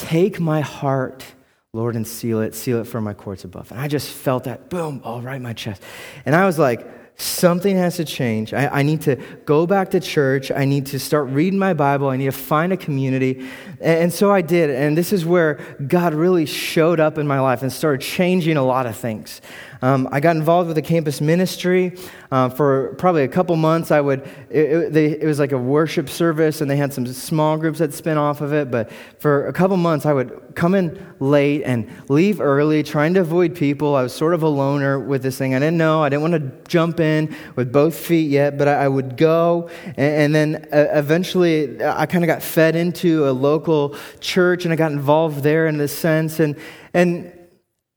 Take 0.00 0.40
my 0.40 0.60
heart, 0.60 1.24
Lord, 1.72 1.96
and 1.96 2.06
seal 2.06 2.40
it. 2.40 2.54
Seal 2.54 2.80
it 2.80 2.84
for 2.84 3.00
my 3.00 3.14
courts 3.14 3.44
above. 3.44 3.70
And 3.70 3.80
I 3.80 3.88
just 3.88 4.10
felt 4.10 4.44
that, 4.44 4.70
boom, 4.70 5.00
all 5.04 5.20
right 5.20 5.40
my 5.40 5.52
chest. 5.52 5.82
And 6.24 6.34
I 6.34 6.46
was 6.46 6.58
like, 6.58 6.86
Something 7.20 7.76
has 7.76 7.96
to 7.96 8.06
change. 8.06 8.54
I, 8.54 8.68
I, 8.68 8.82
need 8.82 9.02
to 9.02 9.16
go 9.44 9.66
back 9.66 9.90
to 9.90 10.00
church. 10.00 10.50
I 10.50 10.64
need 10.64 10.86
to 10.86 10.98
start 10.98 11.28
reading 11.28 11.58
my 11.58 11.74
Bible. 11.74 12.08
I 12.08 12.16
need 12.16 12.24
to 12.24 12.32
find 12.32 12.72
a 12.72 12.78
community. 12.78 13.46
And, 13.78 14.04
and, 14.04 14.12
so 14.12 14.32
I 14.32 14.40
did. 14.40 14.70
And 14.70 14.96
this 14.96 15.12
is 15.12 15.26
where 15.26 15.56
God 15.86 16.14
really 16.14 16.46
showed 16.46 16.98
up 16.98 17.18
in 17.18 17.26
my 17.26 17.38
life 17.38 17.60
and 17.60 17.70
started 17.70 18.00
changing 18.00 18.56
a 18.56 18.64
lot 18.64 18.86
of 18.86 18.96
things. 18.96 19.42
Um, 19.82 20.08
I 20.12 20.20
got 20.20 20.36
involved 20.36 20.66
with 20.66 20.76
the 20.76 20.82
campus 20.82 21.20
ministry 21.20 21.96
uh, 22.30 22.50
for 22.50 22.94
probably 22.98 23.24
a 23.24 23.28
couple 23.28 23.56
months. 23.56 23.90
I 23.90 24.00
would 24.00 24.20
it, 24.50 24.58
it, 24.58 24.92
they, 24.92 25.06
it, 25.06 25.24
was 25.24 25.38
like 25.38 25.52
a 25.52 25.58
worship 25.58 26.10
service, 26.10 26.60
and 26.60 26.70
they 26.70 26.76
had 26.76 26.92
some 26.92 27.06
small 27.06 27.56
groups 27.56 27.78
that 27.78 27.94
spin 27.94 28.18
off 28.18 28.42
of 28.42 28.52
it. 28.52 28.70
But 28.70 28.90
for 29.18 29.46
a 29.46 29.52
couple 29.52 29.76
months, 29.78 30.04
I 30.04 30.12
would 30.12 30.54
come 30.54 30.74
in 30.74 31.14
late 31.18 31.62
and 31.62 31.88
leave 32.08 32.42
early, 32.42 32.82
trying 32.82 33.14
to 33.14 33.20
avoid 33.20 33.54
people. 33.54 33.94
I 33.94 34.02
was 34.02 34.14
sort 34.14 34.34
of 34.34 34.42
a 34.42 34.48
loner 34.48 34.98
with 34.98 35.22
this 35.22 35.38
thing. 35.38 35.54
I 35.54 35.58
didn't 35.58 35.78
know. 35.78 36.02
I 36.02 36.10
didn't 36.10 36.30
want 36.30 36.34
to 36.34 36.68
jump 36.68 37.00
in 37.00 37.34
with 37.56 37.72
both 37.72 37.96
feet 37.96 38.30
yet, 38.30 38.58
but 38.58 38.68
I, 38.68 38.84
I 38.84 38.88
would 38.88 39.16
go, 39.16 39.70
and, 39.86 39.98
and 39.98 40.34
then 40.34 40.68
uh, 40.72 40.88
eventually, 40.92 41.82
I 41.82 42.04
kind 42.04 42.22
of 42.22 42.28
got 42.28 42.42
fed 42.42 42.76
into 42.76 43.28
a 43.28 43.32
local 43.32 43.96
church, 44.20 44.64
and 44.64 44.74
I 44.74 44.76
got 44.76 44.92
involved 44.92 45.42
there 45.42 45.66
in 45.68 45.78
this 45.78 45.96
sense, 45.96 46.38
and 46.38 46.54
and 46.92 47.32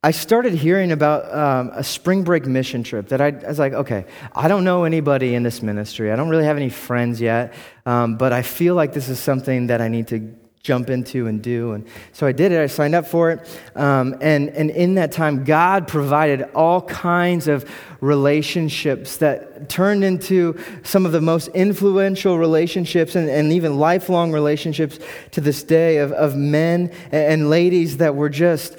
I 0.05 0.11
started 0.11 0.53
hearing 0.53 0.91
about 0.91 1.33
um, 1.33 1.71
a 1.73 1.83
spring 1.83 2.23
break 2.23 2.45
mission 2.45 2.83
trip 2.83 3.07
that 3.07 3.21
I, 3.21 3.27
I, 3.27 3.47
was 3.47 3.57
like, 3.57 3.71
okay, 3.71 4.03
I 4.35 4.49
don't 4.49 4.65
know 4.65 4.83
anybody 4.83 5.33
in 5.33 5.43
this 5.43 5.61
ministry. 5.61 6.11
I 6.11 6.17
don't 6.17 6.27
really 6.27 6.43
have 6.43 6.57
any 6.57 6.67
friends 6.67 7.21
yet, 7.21 7.53
um, 7.85 8.17
but 8.17 8.33
I 8.33 8.41
feel 8.41 8.75
like 8.75 8.91
this 8.91 9.07
is 9.07 9.17
something 9.17 9.67
that 9.67 9.79
I 9.79 9.87
need 9.87 10.07
to 10.09 10.35
jump 10.61 10.89
into 10.89 11.27
and 11.27 11.41
do. 11.41 11.71
And 11.71 11.87
so 12.11 12.27
I 12.27 12.33
did 12.33 12.51
it. 12.51 12.59
I 12.59 12.67
signed 12.67 12.95
up 12.95 13.07
for 13.07 13.31
it. 13.31 13.61
Um, 13.75 14.15
and, 14.21 14.49
and 14.49 14.69
in 14.71 14.95
that 14.95 15.13
time, 15.13 15.45
God 15.45 15.87
provided 15.87 16.49
all 16.53 16.81
kinds 16.81 17.47
of 17.47 17.69
relationships 18.01 19.17
that 19.17 19.69
turned 19.69 20.03
into 20.03 20.59
some 20.83 21.05
of 21.05 21.13
the 21.13 21.21
most 21.21 21.47
influential 21.49 22.37
relationships 22.37 23.15
and, 23.15 23.29
and 23.29 23.53
even 23.53 23.77
lifelong 23.77 24.33
relationships 24.33 24.99
to 25.31 25.39
this 25.39 25.63
day 25.63 25.97
of, 25.97 26.11
of 26.11 26.35
men 26.35 26.91
and 27.11 27.49
ladies 27.49 27.97
that 27.97 28.15
were 28.15 28.29
just 28.29 28.77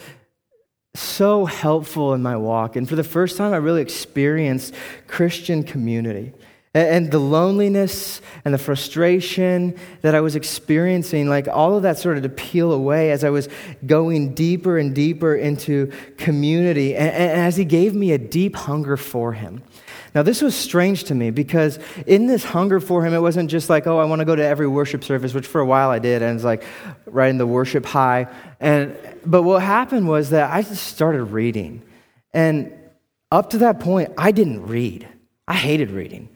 so 0.94 1.44
helpful 1.44 2.14
in 2.14 2.22
my 2.22 2.36
walk. 2.36 2.76
And 2.76 2.88
for 2.88 2.96
the 2.96 3.04
first 3.04 3.36
time, 3.36 3.52
I 3.52 3.56
really 3.56 3.82
experienced 3.82 4.74
Christian 5.06 5.62
community. 5.62 6.32
And 6.72 7.12
the 7.12 7.20
loneliness 7.20 8.20
and 8.44 8.52
the 8.52 8.58
frustration 8.58 9.78
that 10.02 10.16
I 10.16 10.20
was 10.20 10.34
experiencing, 10.34 11.28
like 11.28 11.46
all 11.46 11.76
of 11.76 11.84
that 11.84 11.98
started 11.98 12.24
to 12.24 12.28
peel 12.28 12.72
away 12.72 13.12
as 13.12 13.22
I 13.22 13.30
was 13.30 13.48
going 13.86 14.34
deeper 14.34 14.76
and 14.76 14.92
deeper 14.92 15.36
into 15.36 15.92
community. 16.16 16.96
And, 16.96 17.10
as 17.10 17.56
He 17.56 17.64
gave 17.64 17.94
me 17.94 18.10
a 18.10 18.18
deep 18.18 18.56
hunger 18.56 18.96
for 18.96 19.34
Him. 19.34 19.62
Now, 20.14 20.23
this 20.23 20.40
was 20.40 20.54
strange 20.54 21.04
to 21.04 21.14
me 21.14 21.30
because 21.30 21.78
in 22.06 22.26
this 22.26 22.44
hunger 22.44 22.78
for 22.78 23.04
him, 23.04 23.14
it 23.14 23.21
wasn't 23.21 23.50
just 23.50 23.68
like, 23.68 23.87
oh, 23.88 23.99
I 23.99 24.04
want 24.04 24.21
to 24.21 24.25
go 24.25 24.37
to 24.37 24.44
every 24.44 24.68
worship 24.68 25.02
service, 25.02 25.35
which 25.35 25.47
for 25.47 25.61
a 25.61 25.66
while 25.66 25.90
I 25.90 25.99
did, 25.99 26.23
and 26.23 26.37
it's 26.37 26.44
like 26.44 26.62
riding 27.06 27.38
the 27.38 27.47
worship 27.47 27.85
high. 27.85 28.28
And, 28.61 28.97
but 29.26 29.42
what 29.42 29.61
happened 29.62 30.09
was 30.09 30.30
that 30.30 30.52
I 30.52 30.62
just 30.62 30.87
started 30.87 31.25
reading. 31.25 31.83
And 32.33 32.73
up 33.33 33.50
to 33.50 33.59
that 33.59 33.80
point, 33.80 34.12
I 34.16 34.30
didn't 34.30 34.66
read. 34.66 35.09
I 35.49 35.54
hated 35.54 35.90
reading. 35.90 36.28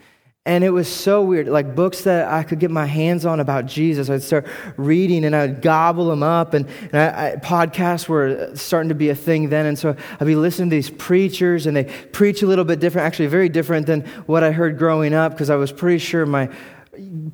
And 0.48 0.64
it 0.64 0.70
was 0.70 0.88
so 0.88 1.22
weird. 1.22 1.46
Like 1.46 1.74
books 1.74 2.04
that 2.04 2.26
I 2.32 2.42
could 2.42 2.58
get 2.58 2.70
my 2.70 2.86
hands 2.86 3.26
on 3.26 3.38
about 3.38 3.66
Jesus, 3.66 4.08
I'd 4.08 4.22
start 4.22 4.46
reading 4.78 5.26
and 5.26 5.36
I'd 5.36 5.60
gobble 5.60 6.08
them 6.08 6.22
up. 6.22 6.54
And, 6.54 6.66
and 6.90 6.96
I, 6.96 7.32
I, 7.32 7.36
podcasts 7.36 8.08
were 8.08 8.56
starting 8.56 8.88
to 8.88 8.94
be 8.94 9.10
a 9.10 9.14
thing 9.14 9.50
then. 9.50 9.66
And 9.66 9.78
so 9.78 9.94
I'd 10.18 10.26
be 10.26 10.36
listening 10.36 10.70
to 10.70 10.76
these 10.76 10.88
preachers, 10.88 11.66
and 11.66 11.76
they 11.76 11.84
preach 11.84 12.40
a 12.40 12.46
little 12.46 12.64
bit 12.64 12.80
different, 12.80 13.06
actually, 13.06 13.26
very 13.26 13.50
different 13.50 13.86
than 13.86 14.00
what 14.24 14.42
I 14.42 14.50
heard 14.50 14.78
growing 14.78 15.12
up, 15.12 15.32
because 15.32 15.50
I 15.50 15.56
was 15.56 15.70
pretty 15.70 15.98
sure 15.98 16.24
my 16.24 16.48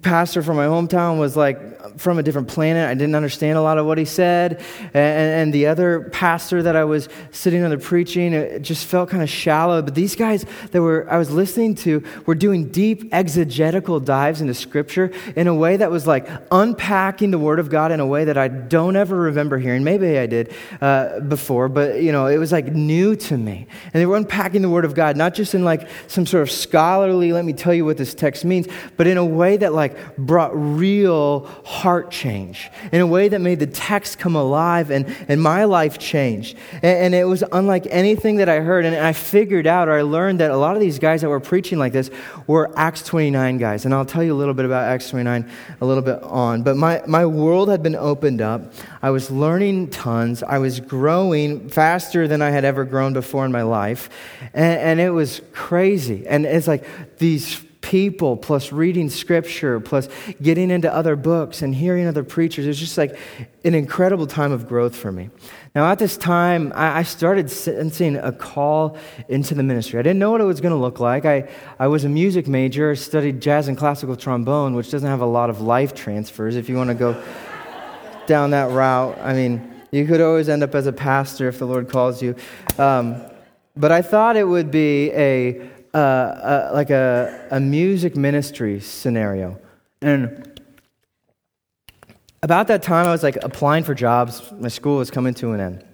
pastor 0.02 0.42
from 0.42 0.56
my 0.56 0.66
hometown 0.66 1.18
was 1.18 1.36
like 1.36 1.98
from 1.98 2.18
a 2.18 2.22
different 2.22 2.48
planet. 2.48 2.88
I 2.88 2.94
didn't 2.94 3.14
understand 3.14 3.56
a 3.56 3.62
lot 3.62 3.78
of 3.78 3.86
what 3.86 3.98
he 3.98 4.04
said. 4.04 4.62
And, 4.92 4.94
and 4.94 5.52
the 5.52 5.66
other 5.66 6.10
pastor 6.10 6.62
that 6.62 6.76
I 6.76 6.84
was 6.84 7.08
sitting 7.30 7.62
under 7.62 7.78
preaching, 7.78 8.32
it 8.32 8.62
just 8.62 8.86
felt 8.86 9.10
kind 9.10 9.22
of 9.22 9.30
shallow. 9.30 9.82
But 9.82 9.94
these 9.94 10.16
guys 10.16 10.44
that 10.72 10.82
were 10.82 11.06
I 11.10 11.18
was 11.18 11.30
listening 11.30 11.74
to 11.76 12.02
were 12.26 12.34
doing 12.34 12.70
deep 12.70 13.12
exegetical 13.12 14.00
dives 14.00 14.40
into 14.40 14.54
scripture 14.54 15.12
in 15.36 15.46
a 15.46 15.54
way 15.54 15.76
that 15.76 15.90
was 15.90 16.06
like 16.06 16.28
unpacking 16.50 17.30
the 17.30 17.38
word 17.38 17.58
of 17.58 17.70
God 17.70 17.92
in 17.92 18.00
a 18.00 18.06
way 18.06 18.24
that 18.24 18.36
I 18.36 18.48
don't 18.48 18.96
ever 18.96 19.16
remember 19.16 19.58
hearing. 19.58 19.84
Maybe 19.84 20.18
I 20.18 20.26
did 20.26 20.52
uh, 20.80 21.20
before, 21.20 21.68
but 21.68 22.02
you 22.02 22.12
know, 22.12 22.26
it 22.26 22.38
was 22.38 22.52
like 22.52 22.66
new 22.66 23.16
to 23.16 23.36
me. 23.36 23.66
And 23.84 24.00
they 24.00 24.06
were 24.06 24.16
unpacking 24.16 24.62
the 24.62 24.70
word 24.70 24.84
of 24.84 24.94
God, 24.94 25.16
not 25.16 25.34
just 25.34 25.54
in 25.54 25.64
like 25.64 25.88
some 26.06 26.26
sort 26.26 26.42
of 26.42 26.50
scholarly, 26.50 27.32
let 27.32 27.44
me 27.44 27.52
tell 27.52 27.74
you 27.74 27.84
what 27.84 27.96
this 27.96 28.14
text 28.14 28.44
means, 28.44 28.66
but 28.96 29.06
in 29.06 29.16
a 29.16 29.24
way 29.24 29.53
way 29.54 29.58
that 29.58 29.72
like 29.72 30.16
brought 30.16 30.50
real 30.54 31.46
heart 31.64 32.10
change, 32.10 32.70
in 32.92 33.00
a 33.00 33.06
way 33.06 33.28
that 33.28 33.40
made 33.40 33.60
the 33.60 33.66
text 33.66 34.18
come 34.18 34.34
alive 34.34 34.90
and, 34.90 35.06
and 35.28 35.40
my 35.40 35.64
life 35.64 35.98
changed. 35.98 36.56
And, 36.74 36.84
and 36.84 37.14
it 37.14 37.24
was 37.24 37.44
unlike 37.52 37.86
anything 37.90 38.36
that 38.36 38.48
I 38.48 38.60
heard. 38.60 38.84
And 38.84 38.96
I 38.96 39.12
figured 39.12 39.66
out 39.66 39.88
or 39.88 39.92
I 39.92 40.02
learned 40.02 40.40
that 40.40 40.50
a 40.50 40.56
lot 40.56 40.74
of 40.74 40.80
these 40.80 40.98
guys 40.98 41.20
that 41.20 41.28
were 41.28 41.40
preaching 41.40 41.78
like 41.78 41.92
this 41.92 42.10
were 42.46 42.72
Acts 42.76 43.02
29 43.04 43.58
guys. 43.58 43.84
And 43.84 43.94
I'll 43.94 44.04
tell 44.04 44.22
you 44.22 44.32
a 44.32 44.38
little 44.38 44.54
bit 44.54 44.64
about 44.64 44.84
Acts 44.84 45.10
29 45.10 45.48
a 45.80 45.86
little 45.86 46.02
bit 46.02 46.22
on. 46.22 46.62
But 46.62 46.76
my, 46.76 47.02
my 47.06 47.26
world 47.26 47.68
had 47.68 47.82
been 47.82 47.96
opened 47.96 48.40
up. 48.40 48.72
I 49.02 49.10
was 49.10 49.30
learning 49.30 49.90
tons. 49.90 50.42
I 50.42 50.58
was 50.58 50.80
growing 50.80 51.68
faster 51.68 52.26
than 52.26 52.42
I 52.42 52.50
had 52.50 52.64
ever 52.64 52.84
grown 52.84 53.12
before 53.12 53.44
in 53.44 53.52
my 53.52 53.62
life. 53.62 54.10
And, 54.52 54.80
and 54.80 55.00
it 55.00 55.10
was 55.10 55.40
crazy. 55.52 56.26
And 56.26 56.44
it's 56.44 56.66
like 56.66 56.84
these 57.18 57.62
people, 57.84 58.34
plus 58.34 58.72
reading 58.72 59.10
scripture, 59.10 59.78
plus 59.78 60.08
getting 60.40 60.70
into 60.70 60.92
other 60.92 61.16
books 61.16 61.60
and 61.60 61.74
hearing 61.74 62.06
other 62.06 62.24
preachers. 62.24 62.64
It 62.64 62.68
was 62.68 62.78
just 62.78 62.96
like 62.96 63.18
an 63.62 63.74
incredible 63.74 64.26
time 64.26 64.52
of 64.52 64.66
growth 64.66 64.96
for 64.96 65.12
me. 65.12 65.28
Now, 65.74 65.90
at 65.90 65.98
this 65.98 66.16
time, 66.16 66.72
I 66.74 67.02
started 67.02 67.50
sensing 67.50 68.16
a 68.16 68.32
call 68.32 68.96
into 69.28 69.54
the 69.54 69.62
ministry. 69.62 69.98
I 69.98 70.02
didn't 70.02 70.18
know 70.18 70.30
what 70.30 70.40
it 70.40 70.44
was 70.44 70.62
going 70.62 70.72
to 70.72 70.80
look 70.80 70.98
like. 70.98 71.26
I, 71.26 71.50
I 71.78 71.88
was 71.88 72.04
a 72.04 72.08
music 72.08 72.48
major, 72.48 72.96
studied 72.96 73.42
jazz 73.42 73.68
and 73.68 73.76
classical 73.76 74.16
trombone, 74.16 74.74
which 74.74 74.90
doesn't 74.90 75.08
have 75.08 75.20
a 75.20 75.26
lot 75.26 75.50
of 75.50 75.60
life 75.60 75.92
transfers. 75.92 76.56
If 76.56 76.70
you 76.70 76.76
want 76.76 76.88
to 76.88 76.94
go 76.94 77.22
down 78.26 78.52
that 78.52 78.70
route, 78.70 79.18
I 79.20 79.34
mean, 79.34 79.74
you 79.90 80.06
could 80.06 80.22
always 80.22 80.48
end 80.48 80.62
up 80.62 80.74
as 80.74 80.86
a 80.86 80.92
pastor 80.92 81.48
if 81.48 81.58
the 81.58 81.66
Lord 81.66 81.90
calls 81.90 82.22
you. 82.22 82.34
Um, 82.78 83.20
but 83.76 83.92
I 83.92 84.00
thought 84.00 84.36
it 84.36 84.48
would 84.48 84.70
be 84.70 85.10
a 85.12 85.68
like 85.94 86.90
a, 86.90 87.48
a 87.50 87.60
music 87.60 88.16
ministry 88.16 88.80
scenario. 88.80 89.58
And 90.02 90.60
about 92.42 92.66
that 92.66 92.82
time, 92.82 93.06
I 93.06 93.12
was 93.12 93.22
like 93.22 93.36
applying 93.42 93.84
for 93.84 93.94
jobs. 93.94 94.42
My 94.52 94.68
school 94.68 94.98
was 94.98 95.10
coming 95.10 95.34
to 95.34 95.52
an 95.52 95.60
end. 95.60 95.84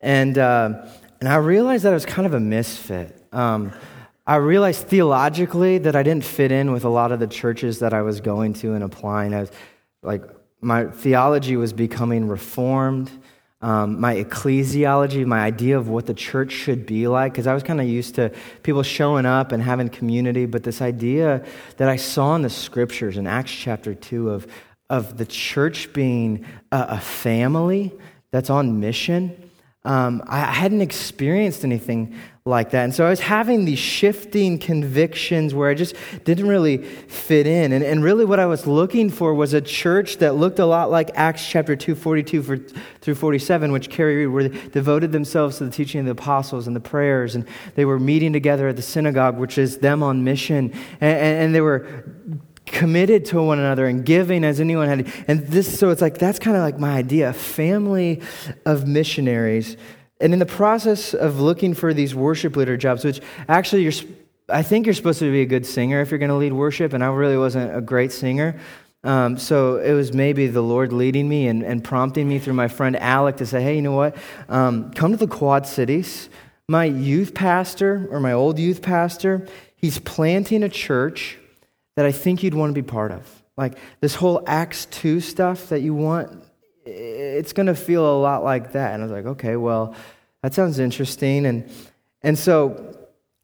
And, 0.00 0.38
uh, 0.38 0.86
and 1.20 1.28
I 1.28 1.36
realized 1.36 1.84
that 1.84 1.90
I 1.90 1.94
was 1.94 2.06
kind 2.06 2.26
of 2.26 2.34
a 2.34 2.40
misfit. 2.40 3.26
Um, 3.32 3.72
I 4.26 4.36
realized 4.36 4.86
theologically 4.86 5.78
that 5.78 5.96
I 5.96 6.02
didn't 6.02 6.24
fit 6.24 6.52
in 6.52 6.72
with 6.72 6.84
a 6.84 6.88
lot 6.88 7.10
of 7.10 7.20
the 7.20 7.26
churches 7.26 7.78
that 7.78 7.94
I 7.94 8.02
was 8.02 8.20
going 8.20 8.52
to 8.54 8.74
and 8.74 8.84
applying. 8.84 9.34
I 9.34 9.40
was 9.40 9.50
like, 10.02 10.22
my 10.60 10.86
theology 10.86 11.56
was 11.56 11.72
becoming 11.72 12.28
reformed 12.28 13.10
um, 13.66 14.00
my 14.00 14.14
ecclesiology, 14.14 15.26
my 15.26 15.40
idea 15.40 15.76
of 15.76 15.88
what 15.88 16.06
the 16.06 16.14
church 16.14 16.52
should 16.52 16.86
be 16.86 17.08
like, 17.08 17.32
because 17.32 17.48
I 17.48 17.54
was 17.54 17.64
kind 17.64 17.80
of 17.80 17.88
used 17.88 18.14
to 18.14 18.30
people 18.62 18.84
showing 18.84 19.26
up 19.26 19.50
and 19.50 19.60
having 19.60 19.88
community, 19.88 20.46
but 20.46 20.62
this 20.62 20.80
idea 20.80 21.44
that 21.76 21.88
I 21.88 21.96
saw 21.96 22.36
in 22.36 22.42
the 22.42 22.48
scriptures 22.48 23.16
in 23.16 23.26
Acts 23.26 23.50
chapter 23.50 23.92
2 23.92 24.30
of, 24.30 24.46
of 24.88 25.18
the 25.18 25.26
church 25.26 25.92
being 25.92 26.46
a, 26.70 26.86
a 26.90 27.00
family 27.00 27.92
that's 28.30 28.50
on 28.50 28.78
mission. 28.78 29.45
Um, 29.86 30.22
I 30.26 30.40
hadn't 30.40 30.80
experienced 30.80 31.62
anything 31.62 32.16
like 32.44 32.70
that. 32.70 32.84
And 32.84 32.94
so 32.94 33.06
I 33.06 33.10
was 33.10 33.20
having 33.20 33.64
these 33.64 33.78
shifting 33.78 34.58
convictions 34.58 35.54
where 35.54 35.70
I 35.70 35.74
just 35.74 35.94
didn't 36.24 36.48
really 36.48 36.78
fit 36.78 37.46
in. 37.46 37.72
And, 37.72 37.84
and 37.84 38.02
really 38.02 38.24
what 38.24 38.40
I 38.40 38.46
was 38.46 38.66
looking 38.66 39.10
for 39.10 39.32
was 39.32 39.52
a 39.52 39.60
church 39.60 40.18
that 40.18 40.34
looked 40.34 40.58
a 40.58 40.66
lot 40.66 40.90
like 40.90 41.10
Acts 41.14 41.46
chapter 41.46 41.76
2, 41.76 41.94
42 41.94 42.42
for, 42.42 42.56
through 43.00 43.14
47, 43.14 43.70
which 43.70 43.88
Carrie 43.88 44.26
read, 44.26 44.32
where 44.32 44.48
they 44.48 44.68
devoted 44.68 45.12
themselves 45.12 45.58
to 45.58 45.64
the 45.64 45.70
teaching 45.70 46.00
of 46.00 46.06
the 46.06 46.12
apostles 46.12 46.66
and 46.66 46.74
the 46.74 46.80
prayers. 46.80 47.36
And 47.36 47.46
they 47.76 47.84
were 47.84 48.00
meeting 48.00 48.32
together 48.32 48.66
at 48.68 48.76
the 48.76 48.82
synagogue, 48.82 49.38
which 49.38 49.56
is 49.56 49.78
them 49.78 50.02
on 50.02 50.24
mission. 50.24 50.72
and, 51.00 51.18
and, 51.18 51.44
and 51.44 51.54
they 51.54 51.60
were 51.60 52.04
committed 52.66 53.24
to 53.26 53.40
one 53.42 53.58
another 53.58 53.86
and 53.86 54.04
giving 54.04 54.44
as 54.44 54.60
anyone 54.60 54.88
had. 54.88 55.12
And 55.28 55.46
this, 55.46 55.78
so 55.78 55.90
it's 55.90 56.02
like, 56.02 56.18
that's 56.18 56.38
kind 56.38 56.56
of 56.56 56.62
like 56.62 56.78
my 56.78 56.96
idea, 56.96 57.30
a 57.30 57.32
family 57.32 58.20
of 58.64 58.86
missionaries 58.86 59.76
and 60.20 60.32
in 60.32 60.38
the 60.38 60.46
process 60.46 61.14
of 61.14 61.40
looking 61.40 61.74
for 61.74 61.92
these 61.92 62.14
worship 62.14 62.56
leader 62.56 62.76
jobs, 62.76 63.04
which 63.04 63.20
actually 63.48 63.82
you're, 63.82 63.92
I 64.48 64.62
think 64.62 64.86
you're 64.86 64.94
supposed 64.94 65.18
to 65.18 65.30
be 65.30 65.42
a 65.42 65.46
good 65.46 65.66
singer 65.66 66.00
if 66.00 66.10
you're 66.10 66.18
going 66.18 66.30
to 66.30 66.36
lead 66.36 66.52
worship, 66.52 66.92
and 66.92 67.04
I 67.04 67.08
really 67.08 67.36
wasn't 67.36 67.76
a 67.76 67.80
great 67.80 68.12
singer. 68.12 68.58
Um, 69.04 69.36
so 69.36 69.76
it 69.76 69.92
was 69.92 70.12
maybe 70.14 70.46
the 70.46 70.62
Lord 70.62 70.92
leading 70.92 71.28
me 71.28 71.48
and, 71.48 71.62
and, 71.62 71.84
prompting 71.84 72.28
me 72.28 72.38
through 72.40 72.54
my 72.54 72.66
friend 72.66 72.96
Alec 72.96 73.36
to 73.36 73.46
say, 73.46 73.62
hey, 73.62 73.76
you 73.76 73.82
know 73.82 73.92
what? 73.92 74.16
Um, 74.48 74.90
come 74.92 75.12
to 75.12 75.16
the 75.16 75.28
Quad 75.28 75.66
Cities. 75.66 76.28
My 76.68 76.86
youth 76.86 77.32
pastor, 77.32 78.08
or 78.10 78.18
my 78.18 78.32
old 78.32 78.58
youth 78.58 78.82
pastor, 78.82 79.46
he's 79.76 80.00
planting 80.00 80.64
a 80.64 80.68
church 80.68 81.38
that 81.96 82.06
I 82.06 82.12
think 82.12 82.42
you'd 82.42 82.54
want 82.54 82.74
to 82.74 82.80
be 82.80 82.86
part 82.86 83.10
of. 83.10 83.42
Like 83.56 83.78
this 84.00 84.14
whole 84.14 84.42
Acts 84.46 84.86
2 84.86 85.20
stuff 85.20 85.70
that 85.70 85.80
you 85.80 85.94
want, 85.94 86.44
it's 86.84 87.52
going 87.52 87.66
to 87.66 87.74
feel 87.74 88.06
a 88.06 88.18
lot 88.20 88.44
like 88.44 88.72
that. 88.72 88.94
And 88.94 89.02
I 89.02 89.06
was 89.06 89.12
like, 89.12 89.26
okay, 89.26 89.56
well, 89.56 89.94
that 90.42 90.54
sounds 90.54 90.78
interesting. 90.78 91.46
And, 91.46 91.70
and 92.22 92.38
so 92.38 92.94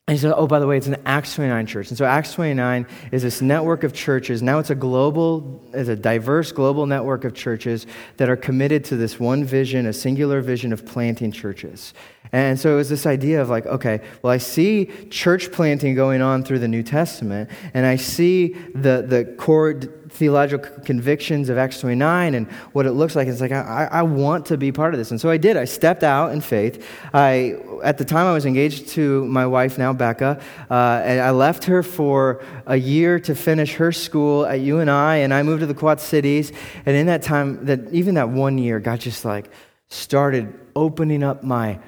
he 0.09 0.19
said, 0.19 0.35
oh, 0.37 0.47
by 0.47 0.59
the 0.59 0.67
way, 0.67 0.77
it's 0.77 0.87
an 0.87 1.01
Acts 1.07 1.35
29 1.37 1.67
church. 1.67 1.89
And 1.89 1.97
so 1.97 2.05
Acts 2.05 2.35
29 2.35 2.87
is 3.11 3.23
this 3.23 3.41
network 3.41 3.85
of 3.85 3.95
churches. 3.95 4.43
Now 4.43 4.59
it's 4.59 4.71
a 4.71 4.75
global, 4.75 5.65
it's 5.73 5.89
a 5.89 5.97
diverse 5.97 6.53
global 6.53 6.87
network 6.87 7.25
of 7.25 7.35
churches 7.35 7.87
that 8.19 8.29
are 8.29 8.37
committed 8.37 8.85
to 8.87 8.97
this 8.97 9.19
one 9.19 9.45
vision, 9.45 9.87
a 9.87 9.93
singular 9.93 10.43
vision 10.43 10.73
of 10.73 10.85
planting 10.85 11.33
churches. 11.33 11.95
And 12.33 12.59
so 12.59 12.73
it 12.73 12.77
was 12.77 12.89
this 12.89 13.05
idea 13.05 13.43
of 13.43 13.51
like, 13.51 13.67
okay, 13.67 14.01
well, 14.23 14.33
I 14.33 14.39
see 14.39 14.87
church 15.11 15.53
planting 15.53 15.95
going 15.95 16.23
on 16.23 16.43
through 16.43 16.61
the 16.61 16.69
New 16.69 16.83
Testament, 16.83 17.51
and 17.75 17.85
I 17.85 17.97
see 17.97 18.55
the, 18.75 19.05
the 19.07 19.35
core 19.39 19.75
theological 20.13 20.71
convictions 20.85 21.49
of 21.49 21.57
Acts 21.59 21.81
29 21.81 22.35
and 22.35 22.51
what 22.73 22.87
it 22.87 22.93
looks 22.93 23.17
like. 23.17 23.29
It's 23.29 23.41
like, 23.41 23.53
I, 23.53 23.89
I 23.91 24.03
want 24.03 24.47
to 24.47 24.57
be 24.57 24.71
part 24.71 24.93
of 24.95 24.99
this. 24.99 25.11
And 25.11 25.21
so 25.21 25.31
I 25.31 25.39
did. 25.39 25.57
I 25.57 25.65
stepped 25.65 26.03
out 26.03 26.33
in 26.33 26.41
faith. 26.41 26.87
I, 27.15 27.57
at 27.83 27.99
the 27.99 28.05
time, 28.05 28.27
I 28.27 28.33
was 28.33 28.45
engaged 28.45 28.89
to 28.89 29.27
my 29.27 29.47
wife 29.47 29.79
now, 29.79 29.93
Becca, 29.93 30.41
uh, 30.71 31.03
and 31.05 31.21
I 31.21 31.31
left 31.31 31.65
her 31.65 31.83
for 31.83 32.43
a 32.67 32.77
year 32.77 33.21
to 33.21 33.35
finish 33.35 33.75
her 33.75 33.93
school 33.93 34.47
at 34.47 34.61
UNI, 34.61 35.23
and 35.23 35.33
I 35.33 35.43
moved 35.43 35.61
to 35.61 35.67
the 35.67 35.75
Quad 35.75 36.01
Cities. 36.01 36.53
And 36.87 36.97
in 36.97 37.07
that 37.07 37.23
time, 37.23 37.65
that 37.67 37.93
even 37.93 38.15
that 38.15 38.29
one 38.31 38.59
year, 38.59 38.81
God 38.81 39.01
just 39.01 39.25
like 39.25 39.51
started 39.89 40.59
opening 40.75 41.23
up 41.23 41.43
my 41.43 41.79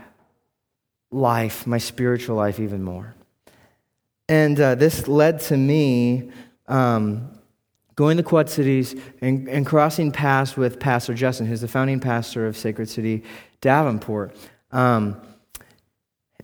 life, 1.15 1.67
my 1.67 1.79
spiritual 1.79 2.37
life, 2.37 2.59
even 2.59 2.83
more. 2.83 3.15
And 4.29 4.59
uh, 4.59 4.75
this 4.75 5.07
led 5.07 5.41
to 5.43 5.57
me 5.57 6.31
um, 6.67 7.39
going 7.95 8.17
to 8.17 8.23
Quad 8.23 8.51
Cities 8.51 8.97
and, 9.21 9.49
and, 9.49 9.67
crossing 9.67 10.11
paths 10.11 10.57
with 10.57 10.81
Pastor 10.81 11.15
Justin, 11.15 11.47
who's 11.47 11.61
the 11.61 11.69
founding 11.69 12.01
pastor 12.01 12.47
of 12.47 12.57
Sacred 12.57 12.89
City 12.89 13.23
Davenport. 13.61 14.35
Um, 14.73 15.21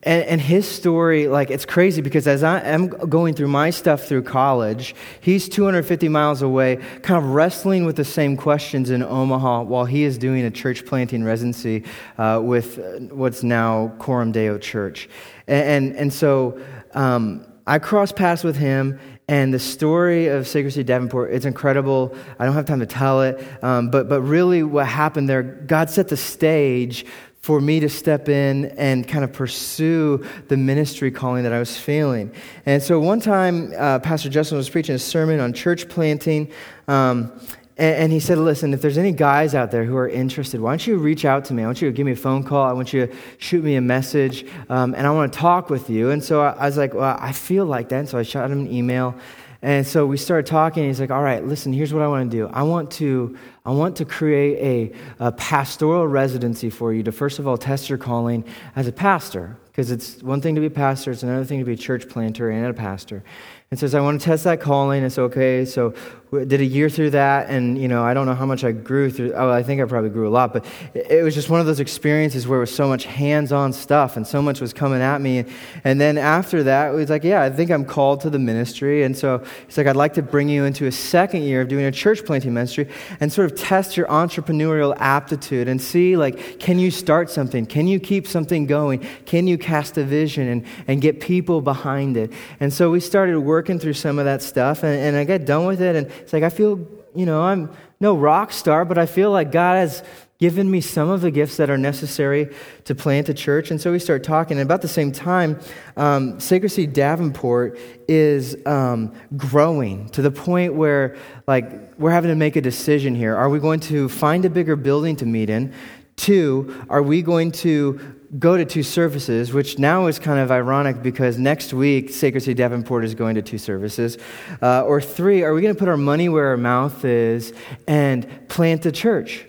and, 0.02 0.22
and, 0.24 0.40
his 0.40 0.66
story, 0.66 1.28
like, 1.28 1.50
it's 1.50 1.66
crazy 1.66 2.00
because 2.00 2.26
as 2.26 2.42
I 2.42 2.60
am 2.60 2.88
going 2.88 3.34
through 3.34 3.48
my 3.48 3.68
stuff 3.68 4.04
through 4.04 4.22
college, 4.22 4.94
he's 5.20 5.46
250 5.46 6.08
miles 6.08 6.40
away, 6.40 6.76
kind 7.02 7.22
of 7.22 7.30
wrestling 7.30 7.84
with 7.84 7.96
the 7.96 8.04
same 8.04 8.38
questions 8.38 8.88
in 8.88 9.02
Omaha 9.02 9.64
while 9.64 9.84
he 9.84 10.04
is 10.04 10.16
doing 10.16 10.44
a 10.46 10.50
church 10.50 10.86
planting 10.86 11.22
residency 11.22 11.84
uh, 12.16 12.40
with 12.42 12.78
what's 13.10 13.42
now 13.42 13.92
Coram 13.98 14.32
Deo 14.32 14.56
Church. 14.56 15.06
And, 15.46 15.68
and, 15.68 15.96
and 15.96 16.12
so 16.12 16.58
um, 16.94 17.44
I 17.66 17.78
cross 17.78 18.10
paths 18.10 18.42
with 18.42 18.56
him, 18.56 18.98
and 19.28 19.54
the 19.54 19.58
story 19.60 20.28
of 20.28 20.48
Sacred 20.48 20.72
City 20.72 20.82
Davenport, 20.82 21.32
it's 21.32 21.44
incredible. 21.44 22.16
I 22.38 22.46
don't 22.46 22.54
have 22.54 22.64
time 22.64 22.80
to 22.80 22.86
tell 22.86 23.22
it, 23.22 23.46
um, 23.62 23.90
but, 23.90 24.08
but 24.08 24.22
really 24.22 24.62
what 24.62 24.86
happened 24.86 25.28
there, 25.28 25.42
God 25.42 25.90
set 25.90 26.08
the 26.08 26.16
stage 26.16 27.04
for 27.40 27.60
me 27.60 27.80
to 27.80 27.88
step 27.88 28.28
in 28.28 28.66
and 28.76 29.08
kind 29.08 29.24
of 29.24 29.32
pursue 29.32 30.24
the 30.48 30.56
ministry 30.56 31.10
calling 31.10 31.42
that 31.44 31.52
I 31.52 31.58
was 31.58 31.76
feeling. 31.76 32.30
And 32.66 32.82
so 32.82 33.00
one 33.00 33.18
time, 33.18 33.72
uh, 33.78 33.98
Pastor 33.98 34.28
Justin 34.28 34.58
was 34.58 34.68
preaching 34.68 34.94
a 34.94 34.98
sermon 34.98 35.40
on 35.40 35.54
church 35.54 35.88
planting. 35.88 36.52
Um, 36.86 37.32
and, 37.80 38.12
he 38.12 38.20
said, 38.20 38.36
Listen, 38.36 38.74
if 38.74 38.82
there's 38.82 38.98
any 38.98 39.12
guys 39.12 39.54
out 39.54 39.70
there 39.70 39.84
who 39.84 39.96
are 39.96 40.08
interested, 40.08 40.60
why 40.60 40.72
don't 40.72 40.86
you 40.86 40.98
reach 40.98 41.24
out 41.24 41.46
to 41.46 41.54
me? 41.54 41.62
I 41.62 41.66
want 41.66 41.80
you 41.80 41.88
to 41.88 41.96
give 41.96 42.04
me 42.04 42.12
a 42.12 42.16
phone 42.16 42.44
call. 42.44 42.68
I 42.68 42.74
want 42.74 42.92
you 42.92 43.06
to 43.06 43.16
shoot 43.38 43.64
me 43.64 43.76
a 43.76 43.80
message. 43.80 44.44
Um, 44.68 44.94
and 44.94 45.06
I 45.06 45.10
want 45.12 45.32
to 45.32 45.38
talk 45.38 45.70
with 45.70 45.88
you. 45.88 46.10
And 46.10 46.22
so 46.22 46.42
I, 46.42 46.50
I 46.50 46.66
was 46.66 46.76
like, 46.76 46.92
Well, 46.92 47.16
I 47.18 47.32
feel 47.32 47.64
like 47.64 47.88
that. 47.88 48.00
And 48.00 48.08
so 48.08 48.18
I 48.18 48.22
shot 48.22 48.50
him 48.50 48.66
an 48.66 48.70
email. 48.70 49.14
And 49.62 49.86
so 49.86 50.06
we 50.06 50.16
started 50.16 50.46
talking. 50.46 50.84
he's 50.84 51.00
like, 51.00 51.10
All 51.10 51.22
right, 51.22 51.44
listen, 51.44 51.72
here's 51.72 51.92
what 51.92 52.02
I 52.02 52.08
want 52.08 52.30
to 52.30 52.36
do. 52.36 52.48
I 52.48 52.62
want 52.62 52.90
to, 52.92 53.36
I 53.64 53.72
want 53.72 53.96
to 53.96 54.04
create 54.04 54.92
a, 55.20 55.26
a 55.26 55.32
pastoral 55.32 56.06
residency 56.06 56.70
for 56.70 56.94
you 56.94 57.02
to, 57.02 57.12
first 57.12 57.38
of 57.38 57.46
all, 57.46 57.58
test 57.58 57.88
your 57.88 57.98
calling 57.98 58.44
as 58.74 58.86
a 58.86 58.92
pastor. 58.92 59.56
Because 59.66 59.90
it's 59.90 60.22
one 60.22 60.40
thing 60.40 60.54
to 60.56 60.60
be 60.60 60.66
a 60.66 60.70
pastor, 60.70 61.10
it's 61.10 61.22
another 61.22 61.44
thing 61.44 61.58
to 61.58 61.64
be 61.64 61.74
a 61.74 61.76
church 61.76 62.08
planter 62.08 62.50
and 62.50 62.66
a 62.66 62.74
pastor 62.74 63.22
and 63.70 63.78
says, 63.78 63.94
I 63.94 64.00
want 64.00 64.20
to 64.20 64.24
test 64.24 64.44
that 64.44 64.60
calling. 64.60 65.04
It's 65.04 65.18
okay. 65.18 65.64
So 65.64 65.94
did 66.30 66.60
a 66.60 66.64
year 66.64 66.88
through 66.88 67.10
that, 67.10 67.50
and 67.50 67.76
you 67.76 67.88
know, 67.88 68.04
I 68.04 68.14
don't 68.14 68.26
know 68.26 68.34
how 68.34 68.46
much 68.46 68.62
I 68.62 68.70
grew 68.70 69.10
through. 69.10 69.32
Oh, 69.34 69.50
I 69.50 69.64
think 69.64 69.80
I 69.80 69.84
probably 69.84 70.10
grew 70.10 70.28
a 70.28 70.30
lot, 70.30 70.52
but 70.52 70.64
it 70.94 71.24
was 71.24 71.34
just 71.34 71.50
one 71.50 71.58
of 71.58 71.66
those 71.66 71.80
experiences 71.80 72.46
where 72.46 72.58
it 72.58 72.60
was 72.60 72.74
so 72.74 72.86
much 72.86 73.04
hands-on 73.04 73.72
stuff, 73.72 74.16
and 74.16 74.26
so 74.26 74.40
much 74.40 74.60
was 74.60 74.72
coming 74.72 75.02
at 75.02 75.20
me. 75.20 75.44
And 75.82 76.00
then 76.00 76.18
after 76.18 76.62
that, 76.62 76.92
it 76.92 76.94
was 76.94 77.10
like, 77.10 77.24
yeah, 77.24 77.42
I 77.42 77.50
think 77.50 77.70
I'm 77.70 77.84
called 77.84 78.20
to 78.20 78.30
the 78.30 78.38
ministry. 78.38 79.02
And 79.02 79.16
so 79.18 79.44
he's 79.66 79.76
like, 79.76 79.88
I'd 79.88 79.96
like 79.96 80.14
to 80.14 80.22
bring 80.22 80.48
you 80.48 80.64
into 80.64 80.86
a 80.86 80.92
second 80.92 81.42
year 81.42 81.62
of 81.62 81.68
doing 81.68 81.84
a 81.84 81.92
church 81.92 82.24
planting 82.24 82.54
ministry, 82.54 82.88
and 83.18 83.32
sort 83.32 83.50
of 83.50 83.58
test 83.58 83.96
your 83.96 84.06
entrepreneurial 84.06 84.96
aptitude 84.98 85.66
and 85.66 85.82
see, 85.82 86.16
like, 86.16 86.60
can 86.60 86.78
you 86.78 86.90
start 86.90 87.28
something? 87.30 87.66
Can 87.66 87.88
you 87.88 87.98
keep 87.98 88.26
something 88.26 88.66
going? 88.66 89.04
Can 89.26 89.46
you 89.46 89.58
cast 89.58 89.98
a 89.98 90.04
vision 90.04 90.48
and 90.48 90.64
and 90.86 91.02
get 91.02 91.20
people 91.20 91.60
behind 91.60 92.16
it? 92.16 92.32
And 92.60 92.72
so 92.72 92.90
we 92.90 93.00
started 93.00 93.38
working 93.40 93.78
through 93.78 93.94
some 93.94 94.18
of 94.18 94.24
that 94.26 94.42
stuff, 94.42 94.82
and, 94.84 94.94
and 95.00 95.16
I 95.16 95.24
got 95.24 95.44
done 95.44 95.66
with 95.66 95.80
it, 95.80 95.96
and 95.96 96.10
it's 96.20 96.32
like, 96.32 96.42
I 96.42 96.50
feel, 96.50 96.86
you 97.14 97.26
know, 97.26 97.42
I'm 97.42 97.70
no 98.00 98.16
rock 98.16 98.52
star, 98.52 98.84
but 98.84 98.98
I 98.98 99.06
feel 99.06 99.30
like 99.30 99.52
God 99.52 99.76
has 99.76 100.02
given 100.38 100.70
me 100.70 100.80
some 100.80 101.10
of 101.10 101.20
the 101.20 101.30
gifts 101.30 101.58
that 101.58 101.68
are 101.68 101.76
necessary 101.76 102.48
to 102.84 102.94
plant 102.94 103.28
a 103.28 103.34
church. 103.34 103.70
And 103.70 103.78
so 103.78 103.92
we 103.92 103.98
start 103.98 104.24
talking. 104.24 104.58
And 104.58 104.66
about 104.66 104.80
the 104.80 104.88
same 104.88 105.12
time, 105.12 105.60
um, 105.98 106.40
Sacred 106.40 106.70
City 106.70 106.86
Davenport 106.86 107.78
is 108.08 108.56
um, 108.64 109.12
growing 109.36 110.08
to 110.10 110.22
the 110.22 110.30
point 110.30 110.74
where, 110.74 111.16
like, 111.46 111.98
we're 111.98 112.10
having 112.10 112.30
to 112.30 112.36
make 112.36 112.56
a 112.56 112.62
decision 112.62 113.14
here. 113.14 113.36
Are 113.36 113.50
we 113.50 113.58
going 113.58 113.80
to 113.80 114.08
find 114.08 114.46
a 114.46 114.50
bigger 114.50 114.76
building 114.76 115.14
to 115.16 115.26
meet 115.26 115.50
in? 115.50 115.74
Two, 116.16 116.84
are 116.88 117.02
we 117.02 117.20
going 117.20 117.52
to 117.52 118.19
go 118.38 118.56
to 118.56 118.64
two 118.64 118.82
services, 118.82 119.52
which 119.52 119.78
now 119.78 120.06
is 120.06 120.18
kind 120.18 120.38
of 120.38 120.50
ironic 120.50 121.02
because 121.02 121.36
next 121.38 121.72
week 121.72 122.10
Sacred 122.10 122.42
City 122.42 122.54
Davenport 122.54 123.04
is 123.04 123.14
going 123.14 123.34
to 123.34 123.42
two 123.42 123.58
services. 123.58 124.18
Uh, 124.62 124.84
or 124.84 125.00
three, 125.00 125.42
are 125.42 125.52
we 125.52 125.60
going 125.60 125.74
to 125.74 125.78
put 125.78 125.88
our 125.88 125.96
money 125.96 126.28
where 126.28 126.48
our 126.48 126.56
mouth 126.56 127.04
is 127.04 127.52
and 127.88 128.48
plant 128.48 128.86
a 128.86 128.92
church? 128.92 129.46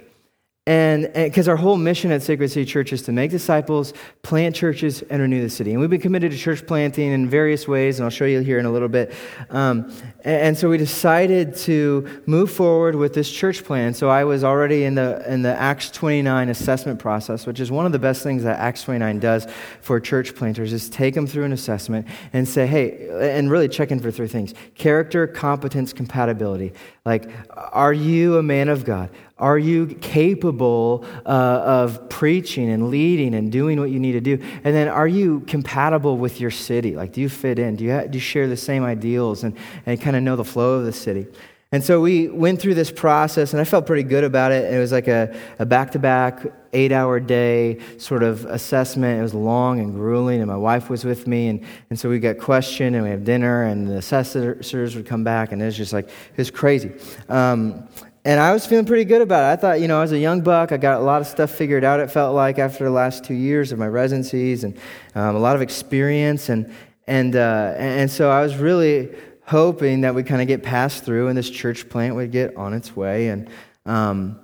And 0.68 1.12
because 1.12 1.48
our 1.48 1.56
whole 1.56 1.76
mission 1.76 2.12
at 2.12 2.22
Sacred 2.22 2.50
City 2.50 2.66
Church 2.66 2.94
is 2.94 3.02
to 3.04 3.12
make 3.12 3.32
disciples, 3.32 3.96
plant 4.22 4.56
churches, 4.56 5.02
and 5.02 5.20
renew 5.20 5.42
the 5.42 5.50
city. 5.50 5.72
And 5.72 5.80
we've 5.80 5.90
been 5.90 6.00
committed 6.00 6.32
to 6.34 6.38
church 6.38 6.68
planting 6.68 7.12
in 7.12 7.28
various 7.28 7.68
ways, 7.68 7.98
and 7.98 8.04
I'll 8.04 8.12
show 8.12 8.26
you 8.26 8.42
here 8.42 8.60
in 8.60 8.68
a 8.68 8.72
little 8.72 8.88
bit. 8.88 9.12
Um, 9.50 9.92
and 10.24 10.56
so 10.56 10.70
we 10.70 10.78
decided 10.78 11.56
to 11.58 12.22
move 12.28 12.52
forward 12.52 12.94
with 12.94 13.16
this 13.16 13.32
church 13.32 13.64
plan. 13.64 13.96
So 13.96 14.08
I 14.08 14.24
was 14.24 14.44
already 14.44 14.84
in 14.84 14.94
the, 14.94 15.26
in 15.28 15.42
the 15.42 15.56
Acts 15.56 15.90
29 15.90 16.50
assessment 16.50 17.00
process, 17.00 17.48
which 17.48 17.60
is 17.60 17.72
one 17.72 17.88
of 17.88 17.92
the 17.92 17.98
best 17.98 18.22
things 18.22 18.44
that 18.44 18.60
Acts 18.60 18.84
29 18.84 19.20
does 19.20 19.48
for 19.82 20.00
church 20.00 20.36
planters, 20.36 20.74
is 20.74 20.92
take 20.92 21.16
them 21.16 21.26
through 21.26 21.46
an 21.46 21.54
assessment 21.54 22.08
and 22.34 22.48
say, 22.48 22.68
hey, 22.68 23.10
and 23.36 23.50
really 23.50 23.68
check 23.68 23.90
in 23.90 24.00
for 24.00 24.12
three 24.12 24.28
things 24.28 24.54
character, 24.76 25.26
competence, 25.26 25.92
compatibility. 25.92 26.72
Like, 27.04 27.32
are 27.50 27.94
you 27.94 28.38
a 28.38 28.44
man 28.44 28.70
of 28.70 28.86
God? 28.86 29.10
Are 29.42 29.58
you 29.58 29.88
capable 29.88 31.04
uh, 31.26 31.30
of 31.30 32.10
preaching 32.10 32.70
and 32.70 32.90
leading 32.90 33.34
and 33.34 33.52
doing 33.52 33.80
what 33.80 33.90
you 33.90 34.00
need 34.00 34.12
to 34.12 34.22
do? 34.22 34.38
And 34.64 34.76
then, 34.76 34.88
are 34.88 35.08
you 35.08 35.40
compatible 35.42 36.20
with 36.20 36.40
your 36.40 36.52
city? 36.52 36.96
Like, 36.96 37.12
do 37.12 37.22
you 37.22 37.28
fit 37.28 37.58
in? 37.58 37.76
Do 37.76 37.84
you, 37.84 37.92
ha- 37.92 38.06
do 38.06 38.18
you 38.18 38.22
share 38.22 38.48
the 38.48 38.56
same 38.56 38.84
ideals 38.84 39.44
and, 39.44 39.58
and 39.88 40.00
kind 40.00 40.16
of 40.16 40.22
know 40.22 40.36
the 40.36 40.46
flow 40.46 40.74
of 40.74 40.86
the 40.86 40.94
city? 40.94 41.26
And 41.74 41.84
so 41.84 42.02
we 42.02 42.28
went 42.28 42.62
through 42.62 42.76
this 42.76 42.92
process, 42.92 43.54
and 43.54 43.62
I 43.62 43.64
felt 43.64 43.86
pretty 43.86 44.04
good 44.04 44.26
about 44.26 44.52
it. 44.52 44.74
It 44.74 44.78
was 44.78 44.92
like 44.92 45.08
a 45.08 45.34
back 45.66 45.92
to 45.92 46.00
back, 46.00 46.46
eight 46.74 46.92
hour 46.92 47.20
day 47.20 47.80
sort 47.98 48.24
of 48.24 48.44
assessment. 48.46 49.20
It 49.20 49.24
was 49.24 49.34
long 49.34 49.80
and 49.80 49.94
grueling, 49.94 50.42
and 50.42 50.48
my 50.48 50.58
wife 50.58 50.90
was 50.90 51.06
with 51.06 51.28
me. 51.28 51.48
And, 51.48 51.64
and 51.90 51.98
so 51.98 52.10
we 52.10 52.20
got 52.20 52.38
questioned, 52.38 52.96
and 52.96 53.06
we 53.06 53.10
have 53.10 53.24
dinner, 53.24 53.64
and 53.64 53.88
the 53.88 53.98
assessors 53.98 54.96
would 54.96 55.06
come 55.06 55.24
back, 55.24 55.52
and 55.52 55.62
it 55.62 55.66
was 55.66 55.78
just 55.78 55.94
like, 55.94 56.10
it 56.10 56.38
was 56.38 56.52
crazy. 56.52 56.92
Um, 57.30 57.88
and 58.24 58.40
I 58.40 58.54
was 58.54 58.66
feeling 58.66 58.86
pretty 58.86 59.06
good 59.06 59.22
about 59.22 59.50
it. 59.50 59.54
I 59.54 59.56
thought, 59.62 59.82
you 59.82 59.88
know, 59.88 59.98
I 59.98 60.02
was 60.02 60.12
a 60.12 60.20
young 60.20 60.42
buck. 60.42 60.72
I 60.72 60.78
got 60.78 61.00
a 61.00 61.04
lot 61.04 61.22
of 61.22 61.28
stuff 61.28 61.52
figured 61.52 61.84
out, 61.84 62.00
it 62.00 62.12
felt 62.12 62.36
like, 62.36 62.60
after 62.60 62.84
the 62.84 62.92
last 62.92 63.24
two 63.24 63.34
years 63.34 63.72
of 63.72 63.80
my 63.80 63.88
residencies 63.88 64.64
and 64.64 64.78
um, 65.16 65.36
a 65.36 65.40
lot 65.40 65.56
of 65.56 65.62
experience. 65.62 66.50
And, 66.50 66.72
and, 67.08 67.36
uh, 67.36 67.74
and 67.78 68.12
so 68.12 68.30
I 68.30 68.44
was 68.44 68.56
really 68.58 69.16
hoping 69.46 70.02
that 70.02 70.14
we 70.14 70.24
kind 70.24 70.42
of 70.42 70.48
get 70.48 70.62
passed 70.62 71.04
through 71.04 71.30
and 71.30 71.38
this 71.38 71.50
church 71.50 71.90
plant 71.90 72.16
would 72.16 72.32
get 72.32 72.56
on 72.56 72.74
its 72.74 72.96
way. 72.96 73.30
And, 73.30 73.50
um, 73.86 74.40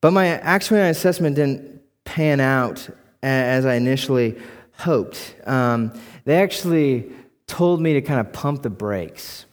but 0.00 0.12
my 0.12 0.26
actual 0.26 0.78
assessment 0.78 1.36
didn't 1.36 1.82
pan 2.04 2.40
out 2.40 2.88
as 3.22 3.64
I 3.64 3.74
initially 3.74 4.36
hoped. 4.76 5.36
Um, 5.46 5.98
they 6.24 6.42
actually 6.42 7.12
told 7.46 7.80
me 7.80 7.94
to 7.94 8.02
kind 8.02 8.20
of 8.20 8.32
pump 8.32 8.62
the 8.62 8.70
brakes. 8.70 9.46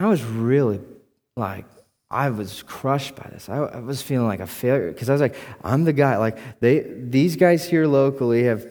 I 0.00 0.06
was 0.06 0.22
really 0.24 0.80
like, 1.36 1.64
I 2.14 2.30
was 2.30 2.62
crushed 2.62 3.16
by 3.16 3.28
this. 3.32 3.48
I, 3.48 3.56
I 3.56 3.80
was 3.80 4.00
feeling 4.00 4.28
like 4.28 4.40
a 4.40 4.46
failure 4.46 4.92
because 4.92 5.10
I 5.10 5.12
was 5.12 5.20
like, 5.20 5.34
I'm 5.64 5.82
the 5.82 5.92
guy. 5.92 6.16
Like 6.16 6.38
they, 6.60 6.80
these 6.80 7.34
guys 7.34 7.68
here 7.68 7.88
locally 7.88 8.44
have 8.44 8.64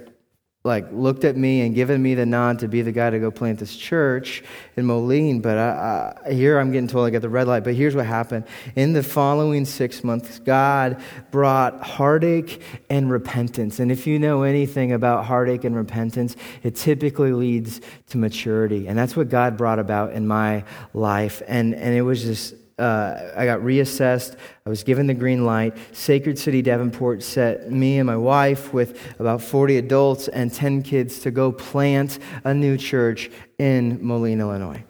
like 0.63 0.87
looked 0.93 1.25
at 1.25 1.35
me 1.35 1.59
and 1.59 1.75
given 1.75 2.01
me 2.01 2.15
the 2.15 2.25
nod 2.25 2.59
to 2.59 2.69
be 2.69 2.81
the 2.81 2.91
guy 2.93 3.09
to 3.09 3.19
go 3.19 3.29
plant 3.29 3.59
this 3.59 3.75
church 3.75 4.41
in 4.77 4.85
Moline. 4.85 5.41
But 5.41 5.57
I, 5.57 6.15
I, 6.25 6.31
here 6.31 6.57
I'm 6.57 6.71
getting 6.71 6.87
told 6.87 7.05
I 7.05 7.09
got 7.09 7.21
the 7.21 7.27
red 7.27 7.47
light. 7.49 7.65
But 7.65 7.75
here's 7.75 7.95
what 7.95 8.05
happened. 8.05 8.45
In 8.77 8.93
the 8.93 9.03
following 9.03 9.65
six 9.65 10.05
months, 10.05 10.39
God 10.39 11.01
brought 11.31 11.81
heartache 11.81 12.61
and 12.89 13.11
repentance. 13.11 13.81
And 13.81 13.91
if 13.91 14.07
you 14.07 14.19
know 14.19 14.43
anything 14.43 14.93
about 14.93 15.25
heartache 15.25 15.65
and 15.65 15.75
repentance, 15.75 16.37
it 16.63 16.77
typically 16.77 17.33
leads 17.33 17.81
to 18.07 18.17
maturity. 18.17 18.87
And 18.87 18.97
that's 18.97 19.17
what 19.17 19.27
God 19.27 19.57
brought 19.57 19.79
about 19.79 20.13
in 20.13 20.25
my 20.25 20.63
life. 20.93 21.41
And, 21.45 21.75
and 21.75 21.93
it 21.93 22.03
was 22.03 22.23
just 22.23 22.55
uh, 22.79 23.31
I 23.35 23.45
got 23.45 23.59
reassessed. 23.59 24.35
I 24.65 24.69
was 24.69 24.83
given 24.83 25.07
the 25.07 25.13
green 25.13 25.45
light. 25.45 25.77
Sacred 25.91 26.39
City 26.39 26.61
Davenport 26.61 27.21
set 27.21 27.71
me 27.71 27.99
and 27.99 28.07
my 28.07 28.17
wife 28.17 28.73
with 28.73 28.99
about 29.19 29.41
40 29.41 29.77
adults 29.77 30.27
and 30.27 30.53
10 30.53 30.81
kids 30.81 31.19
to 31.19 31.31
go 31.31 31.51
plant 31.51 32.19
a 32.43 32.53
new 32.53 32.77
church 32.77 33.29
in 33.59 33.99
Moline, 34.05 34.39
Illinois. 34.39 34.83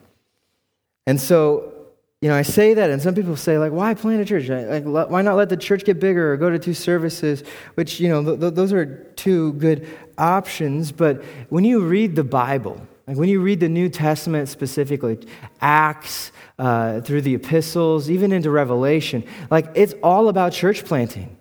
And 1.05 1.19
so, 1.19 1.73
you 2.21 2.29
know, 2.29 2.35
I 2.35 2.43
say 2.43 2.73
that, 2.73 2.89
and 2.89 3.01
some 3.01 3.15
people 3.15 3.35
say, 3.35 3.57
like, 3.57 3.73
why 3.73 3.93
plant 3.93 4.21
a 4.21 4.25
church? 4.25 4.47
Like, 4.47 4.85
why 4.85 5.21
not 5.21 5.35
let 5.35 5.49
the 5.49 5.57
church 5.57 5.83
get 5.83 5.99
bigger 5.99 6.31
or 6.31 6.37
go 6.37 6.49
to 6.49 6.57
two 6.57 6.73
services? 6.73 7.43
Which, 7.75 7.99
you 7.99 8.07
know, 8.07 8.23
th- 8.23 8.39
th- 8.39 8.53
those 8.53 8.71
are 8.71 8.85
two 9.15 9.53
good 9.53 9.85
options. 10.17 10.93
But 10.93 11.21
when 11.49 11.65
you 11.65 11.85
read 11.85 12.15
the 12.15 12.23
Bible, 12.23 12.81
like 13.07 13.17
when 13.17 13.27
you 13.27 13.41
read 13.41 13.59
the 13.59 13.67
New 13.67 13.89
Testament 13.89 14.47
specifically, 14.47 15.19
Acts, 15.59 16.31
uh, 16.63 17.01
through 17.01 17.21
the 17.21 17.35
epistles, 17.35 18.09
even 18.09 18.31
into 18.31 18.49
Revelation. 18.49 19.25
Like, 19.51 19.67
it's 19.75 19.93
all 20.01 20.29
about 20.29 20.53
church 20.53 20.85
planting. 20.85 21.35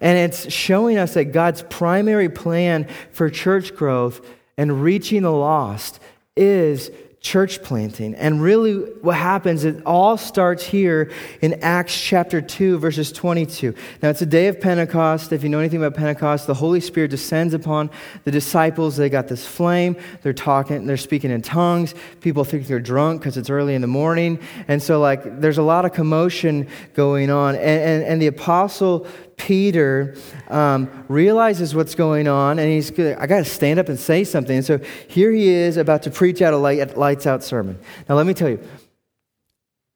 And 0.00 0.18
it's 0.18 0.52
showing 0.52 0.98
us 0.98 1.14
that 1.14 1.26
God's 1.26 1.62
primary 1.70 2.28
plan 2.28 2.88
for 3.12 3.30
church 3.30 3.76
growth 3.76 4.20
and 4.58 4.82
reaching 4.82 5.22
the 5.22 5.30
lost 5.30 6.00
is 6.36 6.90
church 7.24 7.62
planting. 7.62 8.14
And 8.14 8.42
really, 8.42 8.74
what 9.00 9.16
happens, 9.16 9.64
it 9.64 9.82
all 9.86 10.18
starts 10.18 10.62
here 10.62 11.10
in 11.40 11.54
Acts 11.62 11.98
chapter 11.98 12.42
2, 12.42 12.78
verses 12.78 13.10
22. 13.12 13.74
Now, 14.02 14.10
it's 14.10 14.20
a 14.20 14.26
day 14.26 14.46
of 14.48 14.60
Pentecost. 14.60 15.32
If 15.32 15.42
you 15.42 15.48
know 15.48 15.58
anything 15.58 15.82
about 15.82 15.98
Pentecost, 15.98 16.46
the 16.46 16.52
Holy 16.52 16.80
Spirit 16.80 17.10
descends 17.10 17.54
upon 17.54 17.88
the 18.24 18.30
disciples. 18.30 18.98
They 18.98 19.08
got 19.08 19.26
this 19.26 19.46
flame. 19.46 19.96
They're 20.20 20.34
talking, 20.34 20.86
they're 20.86 20.98
speaking 20.98 21.30
in 21.30 21.40
tongues. 21.40 21.94
People 22.20 22.44
think 22.44 22.66
they're 22.66 22.78
drunk 22.78 23.22
because 23.22 23.38
it's 23.38 23.48
early 23.48 23.74
in 23.74 23.80
the 23.80 23.86
morning. 23.86 24.38
And 24.68 24.82
so, 24.82 25.00
like, 25.00 25.40
there's 25.40 25.58
a 25.58 25.62
lot 25.62 25.86
of 25.86 25.94
commotion 25.94 26.68
going 26.92 27.30
on. 27.30 27.54
And, 27.54 27.64
and, 27.64 28.04
and 28.04 28.22
the 28.22 28.26
apostle 28.26 29.06
Peter 29.36 30.16
um, 30.48 31.04
realizes 31.08 31.74
what's 31.74 31.94
going 31.94 32.28
on, 32.28 32.58
and 32.58 32.70
he's, 32.70 32.90
I 32.98 33.26
got 33.26 33.38
to 33.38 33.44
stand 33.44 33.78
up 33.78 33.88
and 33.88 33.98
say 33.98 34.24
something. 34.24 34.56
And 34.56 34.64
so 34.64 34.78
here 35.08 35.32
he 35.32 35.48
is 35.48 35.76
about 35.76 36.02
to 36.04 36.10
preach 36.10 36.42
out 36.42 36.54
a 36.54 36.56
light, 36.56 36.96
lights 36.96 37.26
out 37.26 37.42
sermon. 37.42 37.78
Now, 38.08 38.14
let 38.16 38.26
me 38.26 38.34
tell 38.34 38.48
you, 38.48 38.60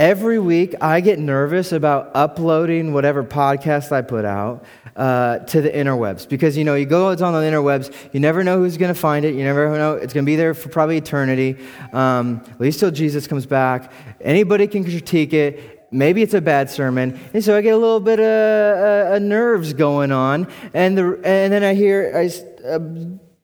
every 0.01 0.39
week 0.39 0.77
I 0.81 1.01
get 1.01 1.19
nervous 1.19 1.73
about 1.73 2.13
uploading 2.15 2.93
whatever 2.93 3.25
podcast 3.25 3.91
I 3.91 4.03
put 4.03 4.25
out 4.25 4.65
uh, 4.95 5.41
to 5.41 5.61
the 5.61 5.71
interwebs 5.71 6.29
because 6.29 6.57
you 6.57 6.63
know 6.63 6.77
you 6.77 6.87
go 6.87 7.11
it's 7.11 7.21
on 7.21 7.33
the 7.33 7.41
interwebs 7.41 7.93
you 8.13 8.21
never 8.21 8.45
know 8.45 8.59
who's 8.59 8.77
going 8.77 8.95
to 8.95 9.01
find 9.01 9.25
it 9.25 9.35
you 9.35 9.43
never 9.43 9.77
know 9.77 9.95
it's 9.95 10.13
going 10.13 10.25
to 10.25 10.27
be 10.27 10.37
there 10.37 10.55
for 10.55 10.69
probably 10.69 10.99
eternity 10.99 11.57
um, 11.93 12.41
at 12.49 12.61
least 12.61 12.79
till 12.79 12.93
jesus 12.93 13.27
comes 13.27 13.45
back 13.45 13.93
anybody 14.21 14.69
can 14.69 14.85
critique 14.85 15.33
it 15.33 15.78
maybe 15.91 16.23
it's 16.23 16.35
a 16.35 16.41
bad 16.41 16.71
sermon. 16.71 17.19
And 17.33 17.43
so 17.43 17.57
I 17.57 17.61
get 17.61 17.75
a 17.75 17.79
little 17.79 18.01
bit 18.01 18.21
of 18.21 18.25
uh, 18.27 19.15
uh, 19.15 19.19
nerves 19.19 19.73
going 19.73 20.13
on. 20.13 20.49
And, 20.75 20.97
the, 20.97 21.21
and 21.25 21.53
then 21.53 21.65
I 21.65 21.75
hear 21.75 22.13
I, 22.15 22.67
uh, 22.67 22.79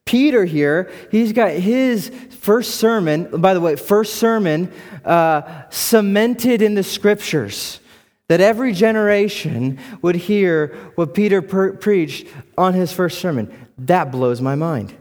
Peter 0.04 0.44
here, 0.44 0.90
he's 1.11 1.33
got 1.33 1.52
his 1.52 2.11
first 2.40 2.76
sermon, 2.76 3.40
by 3.40 3.54
the 3.54 3.61
way, 3.61 3.76
first 3.76 4.16
sermon 4.16 4.70
uh, 5.04 5.62
cemented 5.70 6.62
in 6.62 6.74
the 6.74 6.83
scriptures. 6.83 7.80
That 8.28 8.40
every 8.40 8.72
generation 8.72 9.78
would 10.00 10.16
hear 10.16 10.68
what 10.94 11.12
Peter 11.12 11.42
per- 11.42 11.74
preached 11.74 12.26
on 12.57 12.72
his 12.72 12.90
first 12.90 13.18
sermon. 13.18 13.52
That 13.76 14.11
blows 14.11 14.40
my 14.40 14.54
mind. 14.54 14.94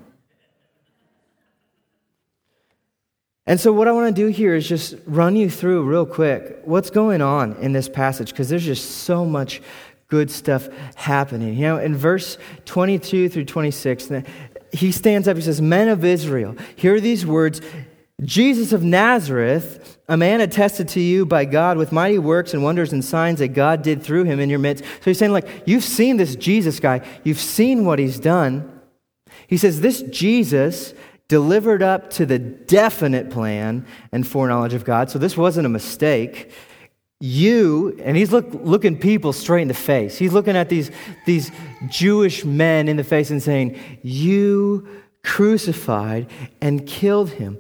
And 3.45 3.59
so, 3.59 3.73
what 3.73 3.87
I 3.87 3.91
want 3.91 4.15
to 4.15 4.21
do 4.21 4.27
here 4.27 4.55
is 4.55 4.67
just 4.67 4.95
run 5.05 5.35
you 5.35 5.49
through 5.49 5.83
real 5.83 6.05
quick 6.05 6.59
what's 6.63 6.89
going 6.89 7.21
on 7.21 7.55
in 7.57 7.73
this 7.73 7.89
passage 7.89 8.29
because 8.29 8.49
there's 8.49 8.63
just 8.63 8.99
so 8.99 9.25
much 9.25 9.61
good 10.07 10.31
stuff 10.31 10.69
happening. 10.95 11.55
You 11.55 11.61
know, 11.63 11.77
in 11.77 11.95
verse 11.95 12.37
22 12.65 13.29
through 13.29 13.45
26, 13.45 14.11
he 14.71 14.91
stands 14.91 15.27
up, 15.27 15.35
he 15.35 15.41
says, 15.41 15.61
Men 15.61 15.89
of 15.89 16.05
Israel, 16.05 16.55
hear 16.75 17.01
these 17.01 17.25
words 17.25 17.61
Jesus 18.21 18.71
of 18.71 18.83
Nazareth, 18.83 19.97
a 20.07 20.15
man 20.15 20.39
attested 20.39 20.87
to 20.89 21.01
you 21.01 21.25
by 21.25 21.45
God 21.45 21.77
with 21.77 21.91
mighty 21.91 22.19
works 22.19 22.53
and 22.53 22.63
wonders 22.63 22.93
and 22.93 23.03
signs 23.03 23.39
that 23.39 23.49
God 23.49 23.81
did 23.81 24.01
through 24.03 24.23
him 24.23 24.39
in 24.39 24.49
your 24.49 24.59
midst. 24.59 24.83
So 24.83 25.05
he's 25.05 25.17
saying, 25.17 25.33
like, 25.33 25.63
you've 25.65 25.83
seen 25.83 26.17
this 26.17 26.35
Jesus 26.35 26.79
guy, 26.79 27.01
you've 27.23 27.39
seen 27.39 27.85
what 27.85 27.99
he's 27.99 28.19
done. 28.19 28.81
He 29.47 29.57
says, 29.57 29.81
This 29.81 30.01
Jesus 30.03 30.93
delivered 31.33 31.81
up 31.81 32.11
to 32.11 32.27
the 32.27 32.37
definite 32.37 33.31
plan 33.31 33.87
and 34.11 34.27
foreknowledge 34.27 34.75
of 34.75 34.85
God. 34.85 35.09
So 35.09 35.17
this 35.17 35.35
wasn't 35.35 35.65
a 35.65 35.69
mistake. 35.69 36.51
You, 37.19 37.99
and 38.03 38.15
he's 38.15 38.31
look, 38.31 38.49
looking 38.53 38.99
people 38.99 39.33
straight 39.33 39.63
in 39.63 39.67
the 39.67 39.73
face. 39.73 40.15
He's 40.15 40.31
looking 40.31 40.55
at 40.55 40.69
these, 40.69 40.91
these 41.25 41.49
Jewish 41.89 42.45
men 42.45 42.87
in 42.87 42.97
the 42.97 43.03
face 43.03 43.31
and 43.31 43.41
saying, 43.41 43.79
You 44.03 44.87
crucified 45.23 46.29
and 46.61 46.85
killed 46.85 47.31
him 47.31 47.57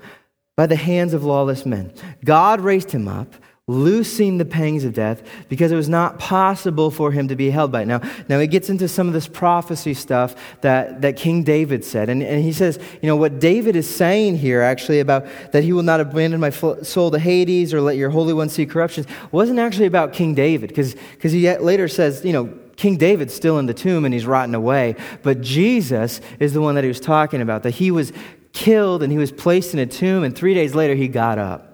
by 0.55 0.67
the 0.67 0.75
hands 0.75 1.15
of 1.15 1.23
lawless 1.23 1.65
men. 1.65 1.93
God 2.23 2.61
raised 2.61 2.91
him 2.91 3.07
up 3.07 3.33
loosing 3.69 4.39
the 4.39 4.45
pangs 4.45 4.83
of 4.83 4.93
death 4.93 5.23
because 5.47 5.71
it 5.71 5.75
was 5.77 5.87
not 5.87 6.19
possible 6.19 6.91
for 6.91 7.13
him 7.13 7.29
to 7.29 7.35
be 7.35 7.49
held 7.49 7.71
by 7.71 7.83
it. 7.83 7.85
Now, 7.85 8.01
now 8.27 8.37
he 8.39 8.47
gets 8.47 8.69
into 8.69 8.89
some 8.89 9.07
of 9.07 9.13
this 9.13 9.25
prophecy 9.25 9.93
stuff 9.93 10.35
that, 10.59 11.01
that 11.01 11.15
King 11.15 11.43
David 11.43 11.85
said. 11.85 12.09
And, 12.09 12.21
and 12.21 12.43
he 12.43 12.51
says, 12.51 12.77
you 13.01 13.07
know, 13.07 13.15
what 13.15 13.39
David 13.39 13.77
is 13.77 13.89
saying 13.89 14.37
here 14.37 14.61
actually 14.61 14.99
about 14.99 15.25
that 15.53 15.63
he 15.63 15.71
will 15.71 15.83
not 15.83 16.01
abandon 16.01 16.41
my 16.41 16.49
soul 16.49 17.09
to 17.11 17.17
Hades 17.19 17.73
or 17.73 17.79
let 17.79 17.95
your 17.95 18.09
Holy 18.09 18.33
One 18.33 18.49
see 18.49 18.65
corruption 18.65 19.05
wasn't 19.31 19.59
actually 19.59 19.87
about 19.87 20.11
King 20.11 20.35
David 20.35 20.67
because 20.67 20.93
cause 21.19 21.31
he 21.31 21.49
later 21.57 21.87
says, 21.87 22.25
you 22.25 22.33
know, 22.33 22.53
King 22.75 22.97
David's 22.97 23.33
still 23.33 23.59
in 23.59 23.65
the 23.65 23.73
tomb 23.73 24.03
and 24.03 24.13
he's 24.13 24.25
rotting 24.25 24.55
away. 24.55 24.97
But 25.21 25.39
Jesus 25.39 26.19
is 26.37 26.51
the 26.51 26.59
one 26.59 26.75
that 26.75 26.83
he 26.83 26.89
was 26.89 26.99
talking 26.99 27.39
about, 27.39 27.63
that 27.63 27.75
he 27.75 27.91
was 27.91 28.11
killed 28.51 29.03
and 29.03 29.11
he 29.11 29.17
was 29.17 29.31
placed 29.31 29.73
in 29.73 29.79
a 29.79 29.85
tomb 29.85 30.25
and 30.25 30.35
three 30.35 30.53
days 30.53 30.75
later 30.75 30.95
he 30.95 31.07
got 31.07 31.39
up 31.39 31.72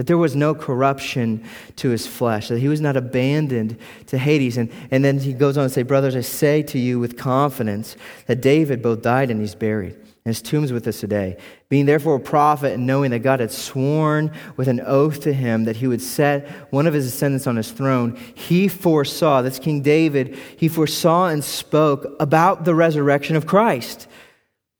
that 0.00 0.06
there 0.06 0.16
was 0.16 0.34
no 0.34 0.54
corruption 0.54 1.44
to 1.76 1.90
his 1.90 2.06
flesh, 2.06 2.48
that 2.48 2.58
he 2.58 2.68
was 2.68 2.80
not 2.80 2.96
abandoned 2.96 3.76
to 4.06 4.16
Hades. 4.16 4.56
And, 4.56 4.72
and 4.90 5.04
then 5.04 5.18
he 5.18 5.34
goes 5.34 5.58
on 5.58 5.64
to 5.64 5.68
say, 5.68 5.82
Brothers, 5.82 6.16
I 6.16 6.22
say 6.22 6.62
to 6.62 6.78
you 6.78 6.98
with 6.98 7.18
confidence 7.18 7.96
that 8.24 8.40
David 8.40 8.80
both 8.80 9.02
died 9.02 9.30
and 9.30 9.42
he's 9.42 9.54
buried. 9.54 9.92
And 9.92 10.24
his 10.24 10.40
tomb's 10.40 10.72
with 10.72 10.88
us 10.88 11.00
today. 11.00 11.36
Being 11.68 11.84
therefore 11.84 12.14
a 12.14 12.20
prophet 12.20 12.72
and 12.72 12.86
knowing 12.86 13.10
that 13.10 13.18
God 13.18 13.40
had 13.40 13.52
sworn 13.52 14.32
with 14.56 14.68
an 14.68 14.80
oath 14.80 15.20
to 15.24 15.34
him 15.34 15.64
that 15.64 15.76
he 15.76 15.86
would 15.86 16.00
set 16.00 16.48
one 16.72 16.86
of 16.86 16.94
his 16.94 17.04
descendants 17.04 17.46
on 17.46 17.56
his 17.56 17.70
throne, 17.70 18.18
he 18.34 18.68
foresaw, 18.68 19.42
that's 19.42 19.58
King 19.58 19.82
David, 19.82 20.34
he 20.56 20.68
foresaw 20.68 21.26
and 21.26 21.44
spoke 21.44 22.06
about 22.18 22.64
the 22.64 22.74
resurrection 22.74 23.36
of 23.36 23.46
Christ 23.46 24.08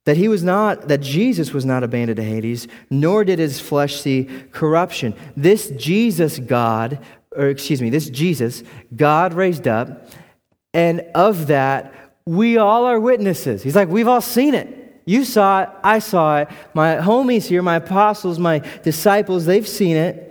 that 0.07 0.17
he 0.17 0.29
was 0.29 0.43
not 0.43 0.89
that 0.89 1.01
jesus 1.01 1.53
was 1.53 1.65
not 1.65 1.83
abandoned 1.83 2.17
to 2.17 2.23
hades 2.23 2.67
nor 2.91 3.25
did 3.25 3.39
his 3.39 3.61
flesh 3.61 4.01
see 4.01 4.29
corruption. 4.53 5.15
This 5.37 5.71
jesus 5.71 6.39
god 6.39 7.05
or 7.37 7.49
excuse 7.49 7.81
me 7.81 7.91
this 7.91 8.11
jesus 8.11 8.63
god 8.97 9.33
raised 9.35 9.69
up 9.69 10.09
and 10.75 11.01
of 11.15 11.49
that 11.49 11.95
we 12.27 12.59
all 12.59 12.85
are 12.85 13.01
witnesses. 13.01 13.63
He's 13.63 13.77
like 13.77 13.89
we've 13.89 14.09
all 14.09 14.21
seen 14.21 14.55
it. 14.55 14.77
You 15.07 15.25
saw 15.25 15.63
it. 15.63 15.69
I 15.83 15.99
saw 15.99 16.39
it. 16.39 16.49
My 16.75 16.97
homies 16.97 17.47
here 17.47 17.63
my 17.63 17.77
apostles 17.77 18.39
my 18.39 18.61
disciples 18.83 19.47
they've 19.47 19.69
seen 19.69 19.97
it 19.97 20.31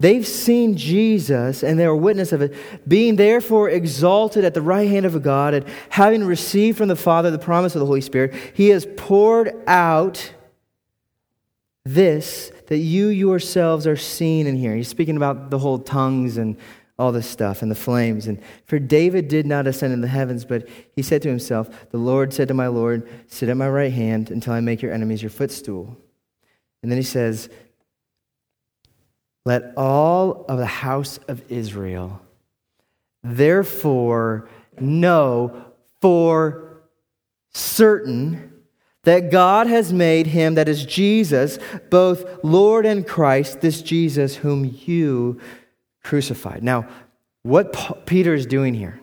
They've 0.00 0.26
seen 0.26 0.76
Jesus 0.76 1.62
and 1.62 1.78
they're 1.78 1.90
a 1.90 1.96
witness 1.96 2.32
of 2.32 2.40
it, 2.40 2.54
being 2.88 3.16
therefore 3.16 3.68
exalted 3.68 4.44
at 4.44 4.54
the 4.54 4.62
right 4.62 4.88
hand 4.88 5.06
of 5.06 5.22
God, 5.22 5.54
and 5.54 5.66
having 5.90 6.24
received 6.24 6.78
from 6.78 6.88
the 6.88 6.96
Father 6.96 7.30
the 7.30 7.38
promise 7.38 7.74
of 7.74 7.80
the 7.80 7.86
Holy 7.86 8.00
Spirit, 8.00 8.34
he 8.54 8.70
has 8.70 8.86
poured 8.96 9.54
out 9.66 10.32
this 11.84 12.50
that 12.68 12.78
you 12.78 13.08
yourselves 13.08 13.86
are 13.86 13.96
seeing 13.96 14.46
and 14.46 14.56
hearing. 14.56 14.78
He's 14.78 14.88
speaking 14.88 15.16
about 15.16 15.50
the 15.50 15.58
whole 15.58 15.78
tongues 15.78 16.38
and 16.38 16.56
all 16.98 17.12
this 17.12 17.28
stuff 17.28 17.62
and 17.62 17.70
the 17.70 17.74
flames. 17.76 18.26
And 18.26 18.40
for 18.66 18.78
David 18.78 19.28
did 19.28 19.44
not 19.44 19.66
ascend 19.66 19.92
in 19.92 20.00
the 20.00 20.08
heavens, 20.08 20.44
but 20.44 20.68
he 20.94 21.02
said 21.02 21.22
to 21.22 21.28
himself, 21.28 21.90
The 21.90 21.98
Lord 21.98 22.32
said 22.32 22.48
to 22.48 22.54
my 22.54 22.68
Lord, 22.68 23.08
Sit 23.26 23.48
at 23.48 23.56
my 23.56 23.68
right 23.68 23.92
hand 23.92 24.30
until 24.30 24.52
I 24.52 24.60
make 24.60 24.82
your 24.82 24.92
enemies 24.92 25.22
your 25.22 25.30
footstool. 25.30 25.96
And 26.82 26.90
then 26.90 26.98
he 26.98 27.04
says, 27.04 27.50
let 29.44 29.72
all 29.76 30.44
of 30.48 30.58
the 30.58 30.66
house 30.66 31.18
of 31.28 31.42
Israel 31.50 32.20
therefore 33.22 34.48
know 34.78 35.64
for 36.00 36.82
certain 37.52 38.52
that 39.04 39.30
God 39.30 39.66
has 39.66 39.92
made 39.92 40.26
him, 40.26 40.54
that 40.54 40.68
is 40.68 40.84
Jesus, 40.84 41.58
both 41.88 42.44
Lord 42.44 42.84
and 42.84 43.06
Christ, 43.06 43.60
this 43.60 43.80
Jesus 43.80 44.36
whom 44.36 44.76
you 44.86 45.40
crucified. 46.02 46.62
Now, 46.62 46.86
what 47.42 48.04
Peter 48.06 48.34
is 48.34 48.44
doing 48.44 48.74
here, 48.74 49.00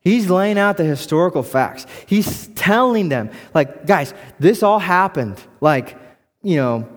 he's 0.00 0.30
laying 0.30 0.58
out 0.58 0.76
the 0.76 0.84
historical 0.84 1.42
facts. 1.42 1.86
He's 2.06 2.46
telling 2.48 3.08
them, 3.08 3.30
like, 3.54 3.86
guys, 3.86 4.14
this 4.38 4.62
all 4.62 4.78
happened, 4.78 5.40
like, 5.60 5.98
you 6.42 6.56
know, 6.56 6.88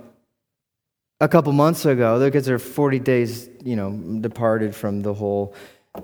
a 1.21 1.27
couple 1.27 1.51
months 1.53 1.85
ago, 1.85 2.19
because 2.19 2.45
they're 2.45 2.59
40 2.59 2.99
days, 2.99 3.49
you 3.63 3.75
know, 3.75 3.91
departed 4.19 4.75
from 4.75 5.01
the 5.01 5.13
whole 5.13 5.55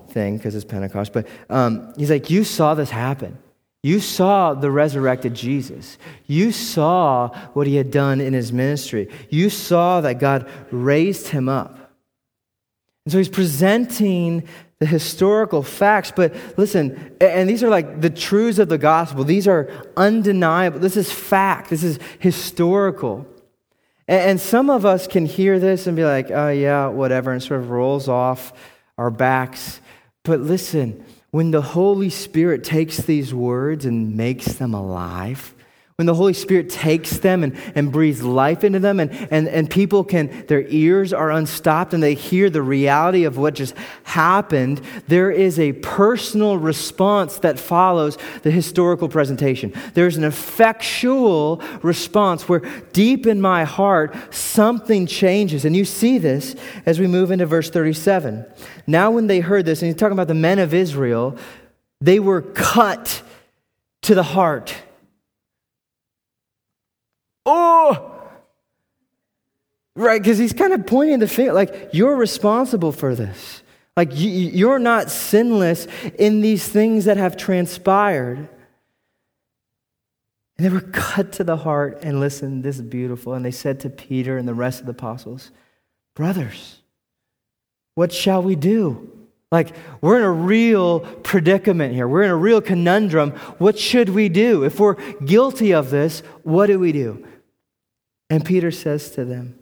thing 0.09 0.37
because 0.37 0.55
it's 0.55 0.65
Pentecost. 0.65 1.13
But 1.13 1.27
um, 1.49 1.93
he's 1.97 2.09
like, 2.09 2.29
you 2.29 2.43
saw 2.43 2.73
this 2.73 2.89
happen. 2.89 3.37
You 3.83 3.99
saw 3.99 4.53
the 4.53 4.69
resurrected 4.69 5.33
Jesus. 5.33 5.97
You 6.27 6.51
saw 6.51 7.29
what 7.53 7.65
he 7.65 7.75
had 7.75 7.89
done 7.89 8.21
in 8.21 8.33
his 8.33 8.53
ministry. 8.53 9.09
You 9.29 9.49
saw 9.49 10.01
that 10.01 10.19
God 10.19 10.49
raised 10.69 11.29
him 11.29 11.49
up. 11.49 11.93
And 13.05 13.11
so 13.11 13.17
he's 13.17 13.29
presenting 13.29 14.47
the 14.77 14.85
historical 14.85 15.63
facts. 15.63 16.11
But 16.15 16.35
listen, 16.57 17.15
and 17.19 17.49
these 17.49 17.63
are 17.63 17.69
like 17.69 18.01
the 18.01 18.11
truths 18.11 18.59
of 18.59 18.69
the 18.69 18.77
gospel. 18.77 19.23
These 19.23 19.47
are 19.47 19.71
undeniable. 19.97 20.79
This 20.79 20.97
is 20.97 21.11
fact. 21.11 21.71
This 21.71 21.83
is 21.83 21.97
historical. 22.19 23.25
And 24.11 24.41
some 24.41 24.69
of 24.69 24.85
us 24.85 25.07
can 25.07 25.25
hear 25.25 25.57
this 25.57 25.87
and 25.87 25.95
be 25.95 26.03
like, 26.03 26.31
oh, 26.31 26.49
yeah, 26.49 26.87
whatever, 26.87 27.31
and 27.31 27.41
sort 27.41 27.61
of 27.61 27.69
rolls 27.69 28.09
off 28.09 28.51
our 28.97 29.09
backs. 29.09 29.79
But 30.23 30.41
listen, 30.41 31.05
when 31.29 31.51
the 31.51 31.61
Holy 31.61 32.09
Spirit 32.09 32.65
takes 32.65 32.97
these 32.97 33.33
words 33.33 33.85
and 33.85 34.17
makes 34.17 34.55
them 34.55 34.73
alive, 34.73 35.55
when 36.01 36.07
the 36.07 36.15
Holy 36.15 36.33
Spirit 36.33 36.67
takes 36.67 37.19
them 37.19 37.43
and, 37.43 37.55
and 37.75 37.91
breathes 37.91 38.23
life 38.23 38.63
into 38.63 38.79
them, 38.79 38.99
and, 38.99 39.11
and, 39.29 39.47
and 39.47 39.69
people 39.69 40.03
can, 40.03 40.47
their 40.47 40.65
ears 40.69 41.13
are 41.13 41.29
unstopped 41.29 41.93
and 41.93 42.01
they 42.01 42.15
hear 42.15 42.49
the 42.49 42.63
reality 42.63 43.23
of 43.23 43.37
what 43.37 43.53
just 43.53 43.75
happened, 44.01 44.81
there 45.07 45.29
is 45.29 45.59
a 45.59 45.73
personal 45.73 46.57
response 46.57 47.37
that 47.37 47.59
follows 47.59 48.17
the 48.41 48.49
historical 48.49 49.07
presentation. 49.09 49.71
There's 49.93 50.17
an 50.17 50.23
effectual 50.23 51.61
response 51.83 52.49
where 52.49 52.61
deep 52.93 53.27
in 53.27 53.39
my 53.39 53.63
heart, 53.63 54.15
something 54.33 55.05
changes. 55.05 55.65
And 55.65 55.75
you 55.75 55.85
see 55.85 56.17
this 56.17 56.55
as 56.87 56.99
we 56.99 57.05
move 57.05 57.29
into 57.29 57.45
verse 57.45 57.69
37. 57.69 58.43
Now, 58.87 59.11
when 59.11 59.27
they 59.27 59.39
heard 59.39 59.67
this, 59.67 59.83
and 59.83 59.91
he's 59.91 59.99
talking 59.99 60.13
about 60.13 60.29
the 60.29 60.33
men 60.33 60.57
of 60.57 60.73
Israel, 60.73 61.37
they 61.99 62.19
were 62.19 62.41
cut 62.41 63.21
to 64.01 64.15
the 64.15 64.23
heart. 64.23 64.75
Oh! 67.53 68.11
Right, 69.93 70.21
because 70.21 70.37
he's 70.37 70.53
kind 70.53 70.71
of 70.71 70.87
pointing 70.87 71.19
the 71.19 71.27
finger, 71.27 71.51
like, 71.51 71.89
you're 71.91 72.15
responsible 72.15 72.93
for 72.93 73.13
this. 73.13 73.61
Like, 73.97 74.09
you're 74.13 74.79
not 74.79 75.11
sinless 75.11 75.85
in 76.17 76.39
these 76.39 76.65
things 76.65 77.05
that 77.05 77.17
have 77.17 77.35
transpired. 77.35 78.47
And 80.57 80.65
they 80.65 80.69
were 80.69 80.79
cut 80.79 81.33
to 81.33 81.43
the 81.43 81.57
heart. 81.57 81.99
And 82.03 82.21
listen, 82.21 82.61
this 82.61 82.77
is 82.77 82.83
beautiful. 82.83 83.33
And 83.33 83.43
they 83.43 83.51
said 83.51 83.81
to 83.81 83.89
Peter 83.89 84.37
and 84.37 84.47
the 84.47 84.53
rest 84.53 84.79
of 84.79 84.85
the 84.85 84.93
apostles, 84.93 85.51
Brothers, 86.15 86.79
what 87.95 88.13
shall 88.13 88.41
we 88.41 88.55
do? 88.55 89.11
Like, 89.51 89.75
we're 89.99 90.17
in 90.17 90.23
a 90.23 90.31
real 90.31 91.01
predicament 91.01 91.93
here. 91.93 92.07
We're 92.07 92.23
in 92.23 92.29
a 92.29 92.35
real 92.37 92.61
conundrum. 92.61 93.31
What 93.57 93.77
should 93.77 94.07
we 94.09 94.29
do? 94.29 94.63
If 94.63 94.79
we're 94.79 94.95
guilty 95.25 95.73
of 95.73 95.89
this, 95.89 96.23
what 96.43 96.67
do 96.67 96.79
we 96.79 96.93
do? 96.93 97.27
And 98.31 98.45
Peter 98.45 98.71
says 98.71 99.11
to 99.11 99.25
them, 99.25 99.59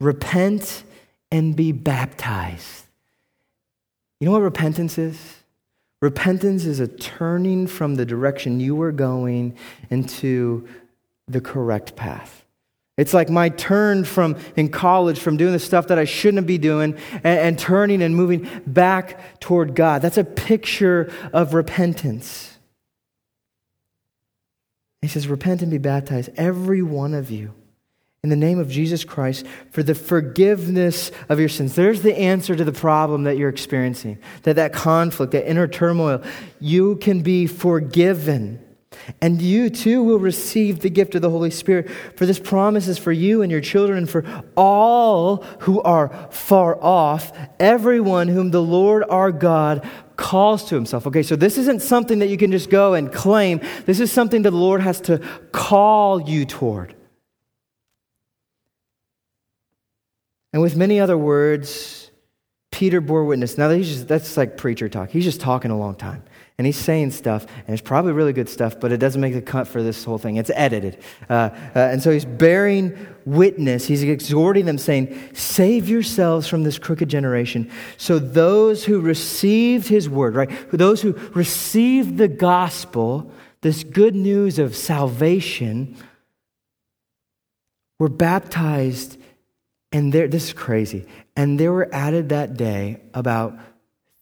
Repent 0.00 0.82
and 1.30 1.54
be 1.54 1.70
baptized. 1.70 2.84
You 4.18 4.26
know 4.26 4.32
what 4.32 4.42
repentance 4.42 4.98
is? 4.98 5.36
Repentance 6.02 6.64
is 6.64 6.80
a 6.80 6.88
turning 6.88 7.68
from 7.68 7.94
the 7.94 8.04
direction 8.04 8.58
you 8.58 8.74
were 8.74 8.90
going 8.90 9.56
into 9.88 10.68
the 11.28 11.40
correct 11.40 11.94
path. 11.94 12.44
It's 12.98 13.14
like 13.14 13.30
my 13.30 13.50
turn 13.50 14.04
from 14.04 14.36
in 14.56 14.68
college 14.68 15.20
from 15.20 15.36
doing 15.36 15.52
the 15.52 15.58
stuff 15.60 15.86
that 15.86 15.98
I 15.98 16.04
shouldn't 16.04 16.46
be 16.46 16.58
doing 16.58 16.96
and, 17.12 17.24
and 17.24 17.58
turning 17.58 18.02
and 18.02 18.16
moving 18.16 18.50
back 18.66 19.38
toward 19.38 19.76
God. 19.76 20.02
That's 20.02 20.18
a 20.18 20.24
picture 20.24 21.12
of 21.32 21.54
repentance. 21.54 22.58
He 25.02 25.08
says, 25.08 25.28
Repent 25.28 25.62
and 25.62 25.70
be 25.70 25.78
baptized, 25.78 26.30
every 26.36 26.82
one 26.82 27.14
of 27.14 27.30
you 27.30 27.54
in 28.22 28.30
the 28.30 28.36
name 28.36 28.58
of 28.58 28.68
Jesus 28.68 29.04
Christ 29.04 29.46
for 29.70 29.82
the 29.82 29.94
forgiveness 29.94 31.12
of 31.28 31.38
your 31.38 31.48
sins. 31.48 31.76
There's 31.76 32.02
the 32.02 32.16
answer 32.16 32.56
to 32.56 32.64
the 32.64 32.72
problem 32.72 33.24
that 33.24 33.36
you're 33.36 33.48
experiencing, 33.48 34.18
that 34.42 34.56
that 34.56 34.72
conflict, 34.72 35.32
that 35.32 35.48
inner 35.48 35.68
turmoil. 35.68 36.22
You 36.58 36.96
can 36.96 37.22
be 37.22 37.46
forgiven. 37.46 38.60
And 39.20 39.40
you 39.40 39.70
too 39.70 40.02
will 40.02 40.18
receive 40.18 40.80
the 40.80 40.90
gift 40.90 41.14
of 41.14 41.22
the 41.22 41.30
Holy 41.30 41.50
Spirit. 41.50 41.88
For 42.16 42.26
this 42.26 42.40
promise 42.40 42.88
is 42.88 42.98
for 42.98 43.12
you 43.12 43.42
and 43.42 43.52
your 43.52 43.60
children 43.60 43.98
and 43.98 44.10
for 44.10 44.24
all 44.56 45.44
who 45.60 45.80
are 45.82 46.08
far 46.30 46.82
off, 46.82 47.30
everyone 47.60 48.26
whom 48.26 48.50
the 48.50 48.62
Lord 48.62 49.04
our 49.08 49.30
God 49.30 49.88
calls 50.16 50.64
to 50.70 50.74
himself. 50.74 51.06
Okay, 51.06 51.22
so 51.22 51.36
this 51.36 51.58
isn't 51.58 51.82
something 51.82 52.18
that 52.18 52.28
you 52.28 52.38
can 52.38 52.50
just 52.50 52.70
go 52.70 52.94
and 52.94 53.12
claim. 53.12 53.60
This 53.84 54.00
is 54.00 54.10
something 54.10 54.42
that 54.42 54.50
the 54.50 54.56
Lord 54.56 54.80
has 54.80 55.00
to 55.02 55.18
call 55.52 56.28
you 56.28 56.44
toward. 56.44 56.95
And 60.56 60.62
with 60.62 60.74
many 60.74 60.98
other 60.98 61.18
words, 61.18 62.10
Peter 62.72 63.02
bore 63.02 63.26
witness. 63.26 63.58
Now, 63.58 63.76
just, 63.76 64.08
that's 64.08 64.38
like 64.38 64.56
preacher 64.56 64.88
talk. 64.88 65.10
He's 65.10 65.24
just 65.24 65.38
talking 65.38 65.70
a 65.70 65.76
long 65.76 65.94
time. 65.94 66.22
And 66.56 66.66
he's 66.66 66.78
saying 66.78 67.10
stuff, 67.10 67.44
and 67.66 67.74
it's 67.74 67.82
probably 67.82 68.12
really 68.12 68.32
good 68.32 68.48
stuff, 68.48 68.80
but 68.80 68.90
it 68.90 68.96
doesn't 68.96 69.20
make 69.20 69.34
the 69.34 69.42
cut 69.42 69.68
for 69.68 69.82
this 69.82 70.02
whole 70.02 70.16
thing. 70.16 70.36
It's 70.36 70.50
edited. 70.54 70.96
Uh, 71.28 71.50
uh, 71.52 71.70
and 71.74 72.02
so 72.02 72.10
he's 72.10 72.24
bearing 72.24 72.96
witness. 73.26 73.86
He's 73.86 74.02
exhorting 74.02 74.64
them, 74.64 74.78
saying, 74.78 75.34
Save 75.34 75.90
yourselves 75.90 76.48
from 76.48 76.62
this 76.62 76.78
crooked 76.78 77.10
generation. 77.10 77.70
So 77.98 78.18
those 78.18 78.82
who 78.82 79.02
received 79.02 79.88
his 79.88 80.08
word, 80.08 80.36
right? 80.36 80.50
Those 80.72 81.02
who 81.02 81.12
received 81.34 82.16
the 82.16 82.28
gospel, 82.28 83.30
this 83.60 83.84
good 83.84 84.14
news 84.14 84.58
of 84.58 84.74
salvation, 84.74 85.98
were 87.98 88.08
baptized 88.08 89.18
and 89.92 90.12
there, 90.12 90.28
this 90.28 90.48
is 90.48 90.52
crazy. 90.52 91.06
And 91.36 91.58
there 91.58 91.72
were 91.72 91.88
added 91.92 92.28
that 92.30 92.56
day 92.56 93.00
about 93.14 93.58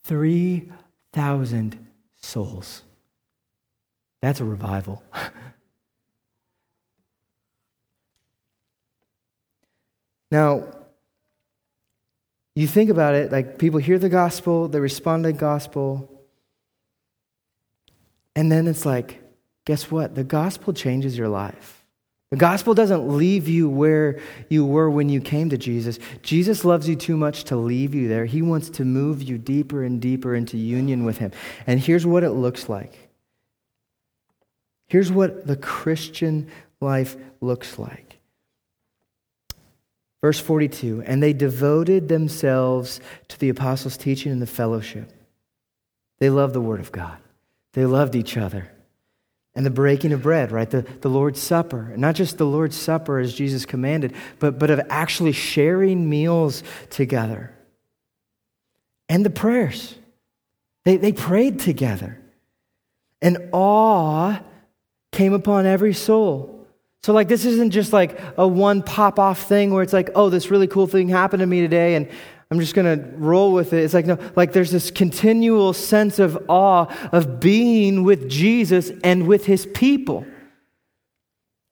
3,000 0.04 1.86
souls. 2.20 2.82
That's 4.20 4.40
a 4.40 4.44
revival. 4.44 5.02
now, 10.30 10.64
you 12.54 12.66
think 12.68 12.90
about 12.90 13.14
it 13.14 13.32
like 13.32 13.58
people 13.58 13.80
hear 13.80 13.98
the 13.98 14.08
gospel, 14.08 14.68
they 14.68 14.78
respond 14.80 15.24
to 15.24 15.32
the 15.32 15.38
gospel, 15.38 16.10
and 18.36 18.50
then 18.50 18.66
it's 18.66 18.86
like, 18.86 19.22
guess 19.64 19.90
what? 19.90 20.14
The 20.14 20.24
gospel 20.24 20.72
changes 20.72 21.18
your 21.18 21.28
life. 21.28 21.73
The 22.34 22.40
gospel 22.40 22.74
doesn't 22.74 23.16
leave 23.16 23.46
you 23.46 23.68
where 23.68 24.18
you 24.48 24.66
were 24.66 24.90
when 24.90 25.08
you 25.08 25.20
came 25.20 25.50
to 25.50 25.56
Jesus. 25.56 26.00
Jesus 26.22 26.64
loves 26.64 26.88
you 26.88 26.96
too 26.96 27.16
much 27.16 27.44
to 27.44 27.56
leave 27.56 27.94
you 27.94 28.08
there. 28.08 28.24
He 28.24 28.42
wants 28.42 28.70
to 28.70 28.84
move 28.84 29.22
you 29.22 29.38
deeper 29.38 29.84
and 29.84 30.00
deeper 30.00 30.34
into 30.34 30.58
union 30.58 31.04
with 31.04 31.18
Him. 31.18 31.30
And 31.64 31.78
here's 31.78 32.04
what 32.04 32.24
it 32.24 32.32
looks 32.32 32.68
like. 32.68 33.08
Here's 34.88 35.12
what 35.12 35.46
the 35.46 35.54
Christian 35.54 36.50
life 36.80 37.16
looks 37.40 37.78
like. 37.78 38.18
Verse 40.20 40.40
42 40.40 41.04
And 41.06 41.22
they 41.22 41.32
devoted 41.32 42.08
themselves 42.08 42.98
to 43.28 43.38
the 43.38 43.50
apostles' 43.50 43.96
teaching 43.96 44.32
and 44.32 44.42
the 44.42 44.48
fellowship. 44.48 45.08
They 46.18 46.30
loved 46.30 46.52
the 46.52 46.60
Word 46.60 46.80
of 46.80 46.90
God, 46.90 47.18
they 47.74 47.84
loved 47.84 48.16
each 48.16 48.36
other 48.36 48.73
and 49.54 49.64
the 49.64 49.70
breaking 49.70 50.12
of 50.12 50.22
bread, 50.22 50.50
right? 50.50 50.68
The, 50.68 50.82
the 51.00 51.08
Lord's 51.08 51.40
Supper. 51.40 51.94
not 51.96 52.14
just 52.14 52.38
the 52.38 52.46
Lord's 52.46 52.76
Supper 52.76 53.18
as 53.18 53.34
Jesus 53.34 53.64
commanded, 53.64 54.14
but, 54.38 54.58
but 54.58 54.70
of 54.70 54.80
actually 54.90 55.32
sharing 55.32 56.08
meals 56.08 56.62
together. 56.90 57.54
And 59.08 59.24
the 59.24 59.30
prayers. 59.30 59.94
They, 60.84 60.96
they 60.96 61.12
prayed 61.12 61.60
together. 61.60 62.20
And 63.22 63.50
awe 63.52 64.40
came 65.12 65.32
upon 65.32 65.66
every 65.66 65.94
soul. 65.94 66.66
So, 67.04 67.12
like, 67.12 67.28
this 67.28 67.44
isn't 67.44 67.70
just 67.70 67.92
like 67.92 68.18
a 68.36 68.48
one 68.48 68.82
pop 68.82 69.18
off 69.18 69.46
thing 69.46 69.72
where 69.72 69.82
it's 69.82 69.92
like, 69.92 70.10
oh, 70.14 70.30
this 70.30 70.50
really 70.50 70.66
cool 70.66 70.86
thing 70.86 71.08
happened 71.08 71.40
to 71.40 71.46
me 71.46 71.60
today, 71.60 71.96
and 71.96 72.08
I'm 72.50 72.60
just 72.60 72.74
going 72.74 72.98
to 72.98 73.04
roll 73.16 73.52
with 73.52 73.72
it. 73.72 73.84
It's 73.84 73.94
like, 73.94 74.06
no, 74.06 74.18
like 74.36 74.52
there's 74.52 74.70
this 74.70 74.90
continual 74.90 75.72
sense 75.72 76.18
of 76.18 76.44
awe 76.48 76.86
of 77.10 77.40
being 77.40 78.04
with 78.04 78.28
Jesus 78.28 78.92
and 79.02 79.26
with 79.26 79.46
his 79.46 79.66
people. 79.66 80.26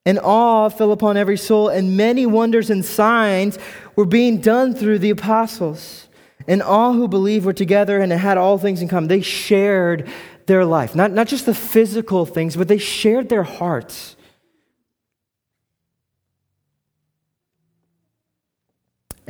And 0.05 0.19
awe 0.19 0.69
fell 0.69 0.91
upon 0.91 1.17
every 1.17 1.37
soul, 1.37 1.69
and 1.69 1.97
many 1.97 2.27
wonders 2.27 2.71
and 2.71 2.85
signs 2.85 3.59
were 3.95 4.07
being 4.07 4.39
done 4.39 4.75
through 4.75 4.99
the 4.99 5.11
apostles. 5.11 6.09
And 6.49 6.61
all 6.61 6.93
who 6.95 7.07
believed 7.07 7.45
were 7.45 7.53
together 7.53 8.01
and 8.01 8.11
had 8.11 8.37
all 8.37 8.59
things 8.59 8.83
in 8.83 8.89
common. 8.89 9.09
They 9.09 9.21
shared 9.21 10.09
their 10.47 10.65
life, 10.65 10.97
not, 10.97 11.13
not 11.13 11.29
just 11.29 11.47
the 11.47 11.55
physical 11.55 12.27
things, 12.27 12.57
but 12.57 12.67
they 12.67 12.79
shared 12.79 13.29
their 13.29 13.45
hearts. 13.45 14.17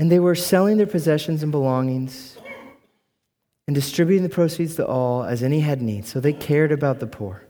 And 0.02 0.10
they 0.10 0.18
were 0.18 0.34
selling 0.34 0.78
their 0.78 0.86
possessions 0.88 1.44
and 1.44 1.52
belongings 1.52 2.36
and 3.68 3.74
distributing 3.76 4.24
the 4.24 4.28
proceeds 4.28 4.74
to 4.74 4.84
all 4.84 5.22
as 5.22 5.44
any 5.44 5.60
had 5.60 5.80
need. 5.80 6.06
So 6.06 6.18
they 6.18 6.32
cared 6.32 6.72
about 6.72 6.98
the 6.98 7.06
poor. 7.06 7.46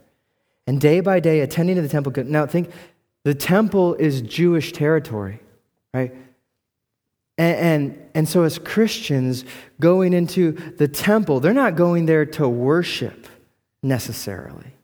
And 0.66 0.78
day 0.78 1.00
by 1.00 1.18
day, 1.18 1.40
attending 1.40 1.76
to 1.76 1.80
the 1.80 1.88
temple. 1.88 2.12
Now, 2.26 2.44
think 2.44 2.70
the 3.24 3.34
temple 3.34 3.94
is 3.94 4.20
Jewish 4.20 4.72
territory, 4.72 5.40
right? 5.94 6.14
And, 7.38 7.56
and, 7.56 8.10
and, 8.14 8.28
so, 8.28 8.42
as 8.42 8.58
Christians 8.58 9.46
going 9.80 10.12
into 10.12 10.52
the 10.52 10.88
temple, 10.88 11.40
they're 11.40 11.54
not 11.54 11.74
going 11.74 12.04
there 12.04 12.26
to 12.26 12.46
worship 12.46 13.28
necessarily, 13.82 14.74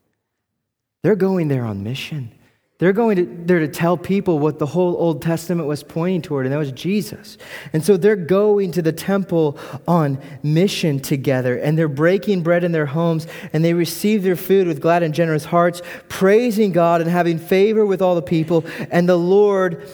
they're 1.03 1.17
going 1.17 1.49
there 1.49 1.67
on 1.67 1.83
mission. 1.83 2.33
They're 2.79 2.93
going 2.93 3.17
to, 3.17 3.25
there 3.45 3.59
to 3.59 3.67
tell 3.67 3.97
people 3.97 4.39
what 4.39 4.61
the 4.61 4.67
whole 4.67 4.97
Old 4.97 5.21
Testament 5.21 5.69
was 5.69 5.83
pointing 5.83 6.23
toward, 6.23 6.47
and 6.47 6.53
that 6.53 6.59
was 6.59 6.71
Jesus. 6.71 7.37
And 7.73 7.85
so 7.85 7.97
they're 7.97 8.15
going 8.15 8.71
to 8.73 8.83
the 8.83 8.93
temple 8.93 9.59
on 9.89 10.21
mission 10.45 11.01
together, 11.01 11.59
and 11.59 11.77
they're 11.77 11.89
breaking 11.89 12.43
bread 12.43 12.63
in 12.63 12.71
their 12.71 12.87
homes, 12.87 13.27
and 13.53 13.65
they 13.65 13.75
receive 13.75 14.23
their 14.23 14.37
food 14.37 14.69
with 14.69 14.81
glad 14.81 15.03
and 15.03 15.13
generous 15.13 15.45
hearts, 15.45 15.83
praising 16.09 16.71
God 16.71 17.01
and 17.01 17.11
having 17.11 17.39
favor 17.39 17.85
with 17.85 18.01
all 18.01 18.15
the 18.15 18.23
people. 18.23 18.65
And 18.93 19.09
the 19.09 19.19
Lord, 19.19 19.89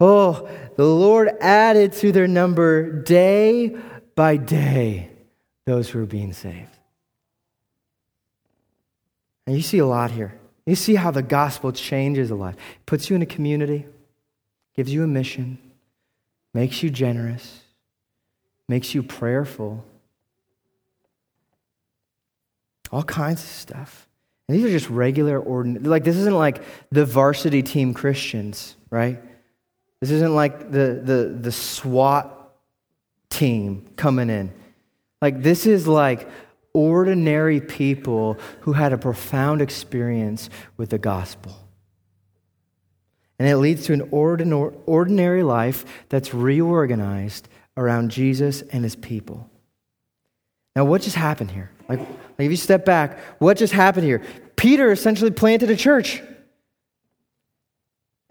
oh, 0.00 0.48
the 0.76 0.86
Lord 0.86 1.28
added 1.42 1.92
to 1.94 2.10
their 2.10 2.26
number 2.26 3.02
day 3.02 3.76
by 4.14 4.38
day 4.38 5.10
those 5.66 5.90
who 5.90 6.02
are 6.02 6.06
being 6.06 6.32
saved. 6.32 6.78
And 9.46 9.54
you 9.54 9.62
see 9.62 9.78
a 9.78 9.86
lot 9.86 10.10
here. 10.10 10.39
You 10.70 10.76
see 10.76 10.94
how 10.94 11.10
the 11.10 11.20
gospel 11.20 11.72
changes 11.72 12.30
a 12.30 12.36
life. 12.36 12.54
It 12.54 12.86
puts 12.86 13.10
you 13.10 13.16
in 13.16 13.22
a 13.22 13.26
community, 13.26 13.86
gives 14.76 14.92
you 14.92 15.02
a 15.02 15.06
mission, 15.08 15.58
makes 16.54 16.80
you 16.80 16.90
generous, 16.90 17.62
makes 18.68 18.94
you 18.94 19.02
prayerful. 19.02 19.84
All 22.92 23.02
kinds 23.02 23.42
of 23.42 23.48
stuff. 23.48 24.06
And 24.48 24.56
these 24.56 24.64
are 24.64 24.70
just 24.70 24.88
regular, 24.88 25.40
ordinary. 25.40 25.84
Like, 25.84 26.04
this 26.04 26.14
isn't 26.14 26.36
like 26.36 26.62
the 26.92 27.04
varsity 27.04 27.64
team 27.64 27.92
Christians, 27.92 28.76
right? 28.90 29.20
This 30.00 30.12
isn't 30.12 30.36
like 30.36 30.70
the, 30.70 31.00
the, 31.02 31.36
the 31.40 31.50
SWAT 31.50 32.32
team 33.28 33.88
coming 33.96 34.30
in. 34.30 34.52
Like, 35.20 35.42
this 35.42 35.66
is 35.66 35.88
like 35.88 36.28
ordinary 36.72 37.60
people 37.60 38.38
who 38.60 38.72
had 38.72 38.92
a 38.92 38.98
profound 38.98 39.60
experience 39.60 40.50
with 40.76 40.90
the 40.90 40.98
gospel. 40.98 41.56
And 43.38 43.48
it 43.48 43.56
leads 43.56 43.86
to 43.86 43.94
an 43.94 44.08
ordinary 44.12 45.42
life 45.42 45.84
that's 46.10 46.34
reorganized 46.34 47.48
around 47.76 48.10
Jesus 48.10 48.60
and 48.60 48.84
his 48.84 48.96
people. 48.96 49.50
Now, 50.76 50.84
what 50.84 51.02
just 51.02 51.16
happened 51.16 51.50
here? 51.50 51.70
Like, 51.88 52.00
like 52.00 52.08
if 52.38 52.50
you 52.50 52.56
step 52.56 52.84
back, 52.84 53.18
what 53.38 53.56
just 53.56 53.72
happened 53.72 54.04
here? 54.04 54.22
Peter 54.56 54.92
essentially 54.92 55.30
planted 55.30 55.70
a 55.70 55.76
church. 55.76 56.22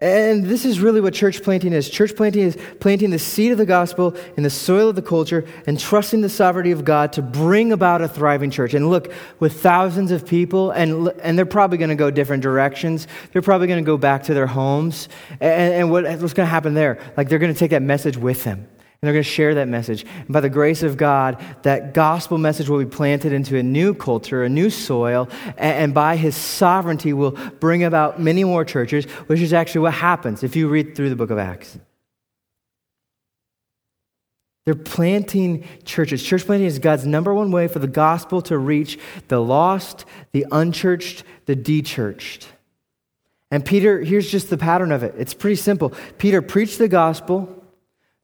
And 0.02 0.46
this 0.46 0.64
is 0.64 0.80
really 0.80 1.02
what 1.02 1.12
church 1.12 1.42
planting 1.42 1.74
is. 1.74 1.90
Church 1.90 2.16
planting 2.16 2.42
is 2.42 2.56
planting 2.80 3.10
the 3.10 3.18
seed 3.18 3.52
of 3.52 3.58
the 3.58 3.66
gospel 3.66 4.16
in 4.38 4.42
the 4.42 4.48
soil 4.48 4.88
of 4.88 4.96
the 4.96 5.02
culture 5.02 5.44
and 5.66 5.78
trusting 5.78 6.22
the 6.22 6.30
sovereignty 6.30 6.70
of 6.70 6.86
God 6.86 7.12
to 7.14 7.22
bring 7.22 7.70
about 7.70 8.00
a 8.00 8.08
thriving 8.08 8.50
church. 8.50 8.72
And 8.72 8.88
look, 8.88 9.12
with 9.40 9.60
thousands 9.60 10.10
of 10.10 10.26
people, 10.26 10.70
and, 10.70 11.08
and 11.22 11.36
they're 11.36 11.44
probably 11.44 11.76
going 11.76 11.90
to 11.90 11.96
go 11.96 12.10
different 12.10 12.42
directions. 12.42 13.08
They're 13.32 13.42
probably 13.42 13.66
going 13.66 13.84
to 13.84 13.86
go 13.86 13.98
back 13.98 14.22
to 14.24 14.34
their 14.34 14.46
homes. 14.46 15.10
And, 15.32 15.74
and 15.74 15.90
what, 15.90 16.04
what's 16.04 16.32
going 16.32 16.46
to 16.46 16.50
happen 16.50 16.72
there? 16.72 16.98
Like 17.18 17.28
they're 17.28 17.38
going 17.38 17.52
to 17.52 17.58
take 17.58 17.72
that 17.72 17.82
message 17.82 18.16
with 18.16 18.42
them. 18.44 18.68
And 19.02 19.06
they're 19.06 19.14
going 19.14 19.24
to 19.24 19.30
share 19.30 19.54
that 19.54 19.68
message. 19.68 20.04
And 20.18 20.28
by 20.28 20.40
the 20.40 20.50
grace 20.50 20.82
of 20.82 20.98
God, 20.98 21.42
that 21.62 21.94
gospel 21.94 22.36
message 22.36 22.68
will 22.68 22.78
be 22.78 22.84
planted 22.84 23.32
into 23.32 23.56
a 23.56 23.62
new 23.62 23.94
culture, 23.94 24.44
a 24.44 24.48
new 24.48 24.68
soil, 24.68 25.30
and, 25.56 25.94
by 25.94 26.16
his 26.16 26.36
sovereignty 26.36 27.14
will 27.14 27.30
bring 27.60 27.82
about 27.82 28.20
many 28.20 28.44
more 28.44 28.62
churches, 28.62 29.06
which 29.26 29.40
is 29.40 29.54
actually 29.54 29.80
what 29.82 29.94
happens 29.94 30.42
if 30.42 30.54
you 30.54 30.68
read 30.68 30.94
through 30.94 31.08
the 31.08 31.16
book 31.16 31.30
of 31.30 31.38
Acts. 31.38 31.78
They're 34.66 34.74
planting 34.74 35.64
churches. 35.84 36.22
Church 36.22 36.44
planting 36.44 36.66
is 36.66 36.78
God's 36.78 37.06
number 37.06 37.32
one 37.32 37.50
way 37.50 37.68
for 37.68 37.78
the 37.78 37.88
gospel 37.88 38.42
to 38.42 38.58
reach 38.58 38.98
the 39.28 39.40
lost, 39.40 40.04
the 40.32 40.46
unchurched, 40.52 41.24
the 41.46 41.56
dechurched. 41.56 42.44
And 43.50 43.64
Peter, 43.64 44.00
here's 44.00 44.30
just 44.30 44.50
the 44.50 44.58
pattern 44.58 44.92
of 44.92 45.02
it. 45.02 45.14
It's 45.16 45.34
pretty 45.34 45.56
simple. 45.56 45.94
Peter 46.18 46.42
preached 46.42 46.78
the 46.78 46.86
gospel 46.86 47.59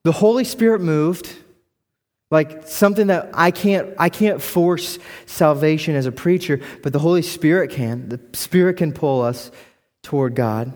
the 0.07 0.13
Holy 0.13 0.45
Spirit 0.45 0.79
moved, 0.79 1.35
like 2.31 2.65
something 2.65 3.07
that 3.07 3.29
I 3.33 3.51
can't, 3.51 3.93
I 3.99 4.07
can't 4.07 4.41
force 4.41 4.99
salvation 5.25 5.95
as 5.95 6.05
a 6.05 6.13
preacher, 6.13 6.61
but 6.81 6.93
the 6.93 6.99
Holy 6.99 7.21
Spirit 7.21 7.71
can. 7.71 8.07
The 8.07 8.21
Spirit 8.31 8.77
can 8.77 8.93
pull 8.93 9.21
us 9.21 9.51
toward 10.03 10.33
God. 10.33 10.71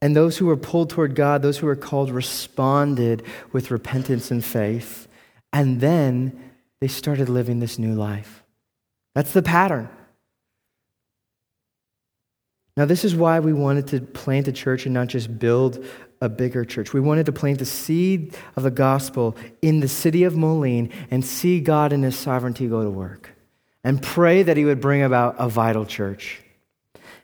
And 0.00 0.16
those 0.16 0.38
who 0.38 0.46
were 0.46 0.56
pulled 0.56 0.88
toward 0.88 1.14
God, 1.14 1.42
those 1.42 1.58
who 1.58 1.66
were 1.66 1.76
called, 1.76 2.10
responded 2.10 3.22
with 3.52 3.70
repentance 3.70 4.30
and 4.30 4.42
faith. 4.42 5.06
And 5.52 5.78
then 5.78 6.54
they 6.80 6.88
started 6.88 7.28
living 7.28 7.60
this 7.60 7.78
new 7.78 7.92
life. 7.92 8.42
That's 9.14 9.34
the 9.34 9.42
pattern. 9.42 9.90
Now, 12.76 12.86
this 12.86 13.04
is 13.04 13.14
why 13.14 13.40
we 13.40 13.52
wanted 13.52 13.86
to 13.88 14.00
plant 14.00 14.48
a 14.48 14.52
church 14.52 14.86
and 14.86 14.94
not 14.94 15.08
just 15.08 15.38
build 15.38 15.84
a 16.22 16.28
bigger 16.28 16.64
church. 16.64 16.92
We 16.92 17.00
wanted 17.00 17.26
to 17.26 17.32
plant 17.32 17.58
the 17.58 17.66
seed 17.66 18.34
of 18.56 18.62
the 18.62 18.70
gospel 18.70 19.36
in 19.60 19.80
the 19.80 19.88
city 19.88 20.24
of 20.24 20.36
Moline 20.36 20.90
and 21.10 21.24
see 21.24 21.60
God 21.60 21.92
in 21.92 22.02
his 22.02 22.16
sovereignty 22.16 22.68
go 22.68 22.82
to 22.82 22.90
work 22.90 23.30
and 23.84 24.02
pray 24.02 24.42
that 24.42 24.56
he 24.56 24.64
would 24.64 24.80
bring 24.80 25.02
about 25.02 25.34
a 25.38 25.48
vital 25.48 25.84
church. 25.84 26.41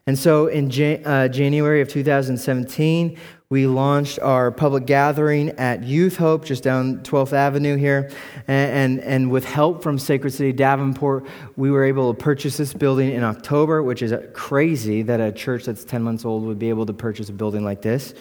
And 0.09 0.19
so 0.19 0.47
in 0.47 0.71
Jan- 0.71 1.05
uh, 1.05 1.29
January 1.29 1.83
of 1.83 1.89
2017, 1.89 3.19
we 3.51 3.67
launched 3.67 4.19
our 4.21 4.51
public 4.51 4.87
gathering 4.87 5.51
at 5.59 5.83
Youth 5.83 6.17
Hope, 6.17 6.47
just 6.47 6.63
down 6.63 7.01
12th 7.01 7.35
Avenue 7.35 7.77
here. 7.77 8.11
And, 8.47 8.71
and, 8.73 9.01
and, 9.01 9.31
with 9.31 9.45
help 9.45 9.83
from 9.83 9.99
Sacred 9.99 10.31
City 10.31 10.55
Davenport, 10.55 11.27
we 11.57 11.71
were 11.71 11.85
able 11.85 12.15
to 12.15 12.19
purchase 12.19 12.57
this 12.57 12.73
building 12.73 13.13
in 13.13 13.23
October, 13.23 13.83
which 13.83 14.01
is 14.01 14.15
crazy 14.33 15.03
that 15.03 15.21
a 15.21 15.31
church 15.31 15.67
that's 15.67 15.85
10 15.85 16.03
months 16.03 16.25
old 16.25 16.43
would 16.45 16.59
be 16.59 16.71
able 16.71 16.87
to 16.87 16.95
purchase 16.95 17.29
a 17.29 17.35
building 17.35 17.63
like 17.63 17.83
this. 17.83 18.15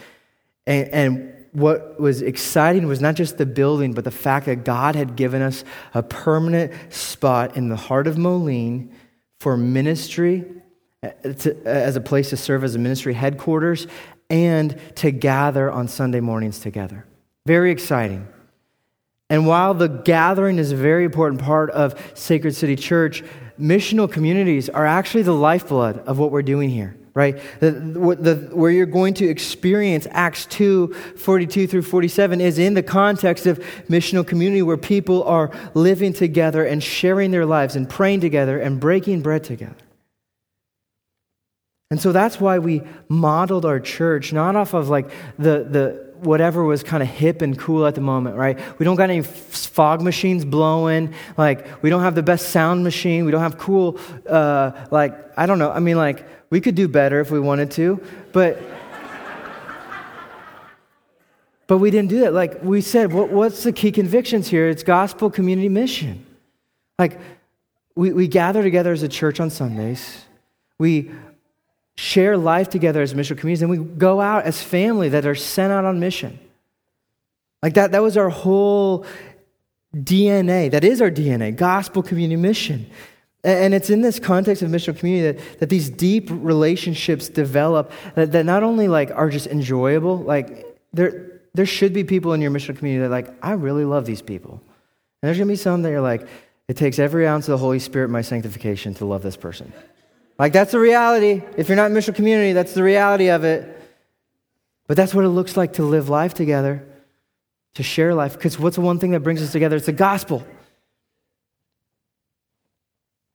And, 0.66 0.90
and 0.90 1.46
what 1.54 2.02
was 2.02 2.22
exciting 2.22 2.86
was 2.88 3.00
not 3.00 3.16
just 3.16 3.38
the 3.38 3.46
building, 3.46 3.94
but 3.94 4.04
the 4.04 4.12
fact 4.12 4.48
that 4.48 4.66
God 4.66 4.98
had 4.98 5.16
given 5.16 5.42
us 5.42 5.64
a 5.94 6.04
permanent 6.04 6.74
spot 6.92 7.56
in 7.56 7.70
the 7.70 7.78
heart 7.78 8.08
of 8.08 8.18
Moline 8.18 8.94
for 9.40 9.56
ministry, 9.56 10.44
uh, 10.44 10.67
to, 11.40 11.56
uh, 11.66 11.70
as 11.70 11.96
a 11.96 12.02
place 12.02 12.30
to 12.30 12.38
serve 12.38 12.64
as 12.64 12.76
a 12.76 12.80
ministry 12.80 13.14
headquarters, 13.14 13.88
and 14.30 14.80
to 14.96 15.12
gather 15.12 15.72
on 15.72 15.88
Sunday 15.88 16.20
mornings 16.20 16.60
together. 16.60 17.06
Very 17.46 17.72
exciting. 17.72 18.28
And 19.30 19.46
while 19.46 19.74
the 19.74 19.88
gathering 19.88 20.58
is 20.58 20.72
a 20.72 20.76
very 20.76 21.04
important 21.04 21.42
part 21.42 21.70
of 21.72 21.96
Sacred 22.14 22.56
City 22.56 22.76
Church, 22.76 23.24
missional 23.60 24.12
communities 24.12 24.70
are 24.70 24.86
actually 24.86 25.24
the 25.24 25.34
lifeblood 25.34 26.00
of 26.00 26.18
what 26.18 26.32
we're 26.32 26.42
doing 26.42 26.70
here 26.70 26.98
right? 27.18 27.42
The, 27.62 27.72
the, 27.72 28.50
where 28.56 28.70
you're 28.70 28.86
going 28.86 29.16
to 29.16 29.26
experience 29.26 30.06
Acts 30.12 30.46
2 30.46 30.94
42 31.18 31.66
through 31.66 31.82
47 31.82 32.40
is 32.40 32.60
in 32.60 32.76
the 32.76 32.84
context 32.84 33.48
of 33.48 33.58
missional 33.90 34.26
community 34.26 34.62
where 34.62 34.78
people 34.78 35.24
are 35.24 35.50
living 35.74 36.14
together 36.14 36.64
and 36.64 36.84
sharing 36.84 37.32
their 37.32 37.48
lives 37.48 37.76
and 37.76 37.90
praying 37.90 38.22
together 38.22 38.60
and 38.60 38.80
breaking 38.80 39.24
bread 39.24 39.44
together. 39.44 39.74
And 41.90 42.02
so 42.02 42.12
that's 42.12 42.40
why 42.40 42.60
we 42.60 42.82
modeled 43.08 43.66
our 43.66 43.80
church 43.80 44.34
not 44.34 44.56
off 44.56 44.74
of 44.74 44.90
like 44.90 45.10
the, 45.38 45.66
the 45.70 46.08
whatever 46.20 46.64
was 46.64 46.84
kind 46.84 47.02
of 47.02 47.10
hip 47.10 47.42
and 47.42 47.58
cool 47.58 47.86
at 47.86 47.96
the 47.96 48.02
moment, 48.02 48.36
right? 48.36 48.60
We 48.80 48.84
don't 48.84 48.96
got 48.96 49.10
any 49.10 49.22
fog 49.22 50.02
machines 50.02 50.44
blowing. 50.44 51.14
Like, 51.38 51.82
we 51.82 51.90
don't 51.90 52.02
have 52.02 52.16
the 52.16 52.24
best 52.24 52.50
sound 52.50 52.84
machine. 52.84 53.26
We 53.26 53.32
don't 53.32 53.42
have 53.42 53.58
cool, 53.58 54.00
uh, 54.28 54.72
like, 54.92 55.14
I 55.38 55.46
don't 55.46 55.60
know. 55.60 55.72
I 55.72 55.80
mean, 55.80 55.98
like, 55.98 56.26
we 56.50 56.60
could 56.60 56.76
do 56.76 56.88
better 56.88 57.20
if 57.20 57.32
we 57.32 57.40
wanted 57.40 57.72
to, 57.72 58.02
but 58.32 58.62
but 61.68 61.78
we 61.78 61.92
didn't 61.92 62.10
do 62.10 62.22
that. 62.22 62.34
Like 62.34 62.64
we 62.64 62.82
said, 62.82 63.14
what, 63.14 63.30
what's 63.30 63.64
the 63.64 63.72
key 63.72 63.92
convictions 63.92 64.48
here? 64.48 64.70
It's 64.70 64.84
gospel 64.84 65.30
community 65.30 65.70
mission. 65.70 66.26
Like 66.98 67.20
we, 67.96 68.14
we 68.14 68.28
gather 68.28 68.64
together 68.64 68.92
as 68.92 69.04
a 69.04 69.10
church 69.10 69.40
on 69.40 69.50
Sundays. 69.50 70.24
We 70.80 71.12
share 71.98 72.38
life 72.38 72.70
together 72.70 73.02
as 73.02 73.14
mission 73.16 73.36
communities, 73.36 73.62
and 73.64 73.72
we 73.72 73.78
go 73.78 74.22
out 74.22 74.46
as 74.46 74.62
family 74.62 75.10
that 75.10 75.26
are 75.26 75.36
sent 75.36 75.74
out 75.74 75.84
on 75.84 76.00
mission. 76.00 76.40
Like 77.64 77.74
that, 77.74 77.92
that 77.92 78.04
was 78.04 78.18
our 78.18 78.30
whole 78.30 79.06
DNA. 79.96 80.70
That 80.72 80.84
is 80.84 81.02
our 81.02 81.10
DNA, 81.10 81.56
gospel 81.56 82.04
community 82.04 82.40
mission. 82.40 82.90
And 83.44 83.74
it's 83.74 83.90
in 83.90 84.02
this 84.02 84.20
context 84.20 84.62
of 84.62 84.70
missional 84.70 84.98
community 84.98 85.38
that, 85.38 85.60
that 85.60 85.70
these 85.70 85.90
deep 85.90 86.28
relationships 86.30 87.30
develop 87.30 87.92
that, 88.16 88.32
that 88.32 88.46
not 88.46 88.64
only 88.64 88.88
like 88.88 89.10
are 89.12 89.30
just 89.30 89.48
enjoyable, 89.48 90.18
like 90.18 90.66
there, 90.92 91.40
there 91.54 91.66
should 91.66 91.94
be 91.94 92.04
people 92.04 92.34
in 92.34 92.42
your 92.42 92.52
missional 92.52 92.78
community 92.78 93.04
that 93.04 93.10
like, 93.10 93.34
I 93.42 93.54
really 93.54 93.86
love 93.86 94.06
these 94.06 94.22
people. 94.22 94.62
And 95.22 95.28
there's 95.28 95.38
gonna 95.38 95.48
be 95.48 95.56
some 95.56 95.82
that 95.84 95.92
you're 95.92 96.02
like, 96.02 96.28
it 96.68 96.76
takes 96.76 97.00
every 97.00 97.26
ounce 97.26 97.48
of 97.48 97.54
the 97.54 97.58
Holy 97.58 97.80
Spirit, 97.80 98.10
my 98.10 98.22
sanctification, 98.22 98.94
to 98.96 99.06
love 99.06 99.24
this 99.24 99.38
person. 99.38 99.72
Like 100.40 100.54
that's 100.54 100.72
the 100.72 100.80
reality. 100.80 101.42
If 101.58 101.68
you're 101.68 101.76
not 101.76 101.90
in 101.92 101.98
missional 101.98 102.16
community, 102.16 102.54
that's 102.54 102.74
the 102.74 102.84
reality 102.84 103.30
of 103.30 103.44
it. 103.44 103.74
But 104.88 104.96
that's 104.96 105.14
what 105.14 105.26
it 105.26 105.30
looks 105.30 105.58
like 105.58 105.74
to 105.74 105.84
live 105.84 106.10
life 106.10 106.34
together, 106.34 106.88
to 107.76 107.84
share 107.84 108.14
life. 108.14 108.34
Because 108.34 108.58
what's 108.58 108.76
the 108.76 108.82
one 108.82 109.00
thing 109.00 109.12
that 109.12 109.20
brings 109.22 109.42
us 109.42 109.52
together? 109.52 109.76
It's 109.76 109.86
the 109.86 109.92
gospel. 109.92 110.46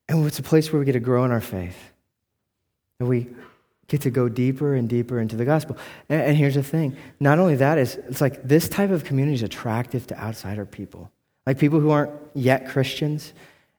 And 0.09 0.27
it's 0.27 0.39
a 0.39 0.43
place 0.43 0.73
where 0.73 0.81
we 0.81 0.87
get 0.87 0.93
to 0.93 1.01
grow 1.01 1.25
in 1.25 1.31
our 1.31 1.41
faith. 1.41 1.77
And 2.99 3.09
we 3.09 3.29
get 3.89 4.03
to 4.03 4.11
go 4.11 4.29
deeper 4.29 4.75
and 4.75 4.89
deeper 4.89 5.21
into 5.21 5.37
the 5.37 5.45
gospel. 5.45 5.77
And, 6.09 6.23
and 6.23 6.37
here's 6.37 6.55
the 6.55 6.63
thing 6.63 6.97
not 7.21 7.39
only 7.39 7.57
that, 7.57 7.79
is 7.79 7.97
it's 8.09 8.21
like 8.21 8.43
this 8.43 8.69
type 8.69 8.91
of 8.91 9.05
community 9.05 9.35
is 9.35 9.43
attractive 9.43 10.07
to 10.07 10.19
outsider 10.19 10.65
people. 10.65 11.11
Like 11.47 11.59
people 11.59 11.81
who 11.81 11.91
aren't 11.91 12.13
yet 12.35 12.69
Christians. 12.69 13.33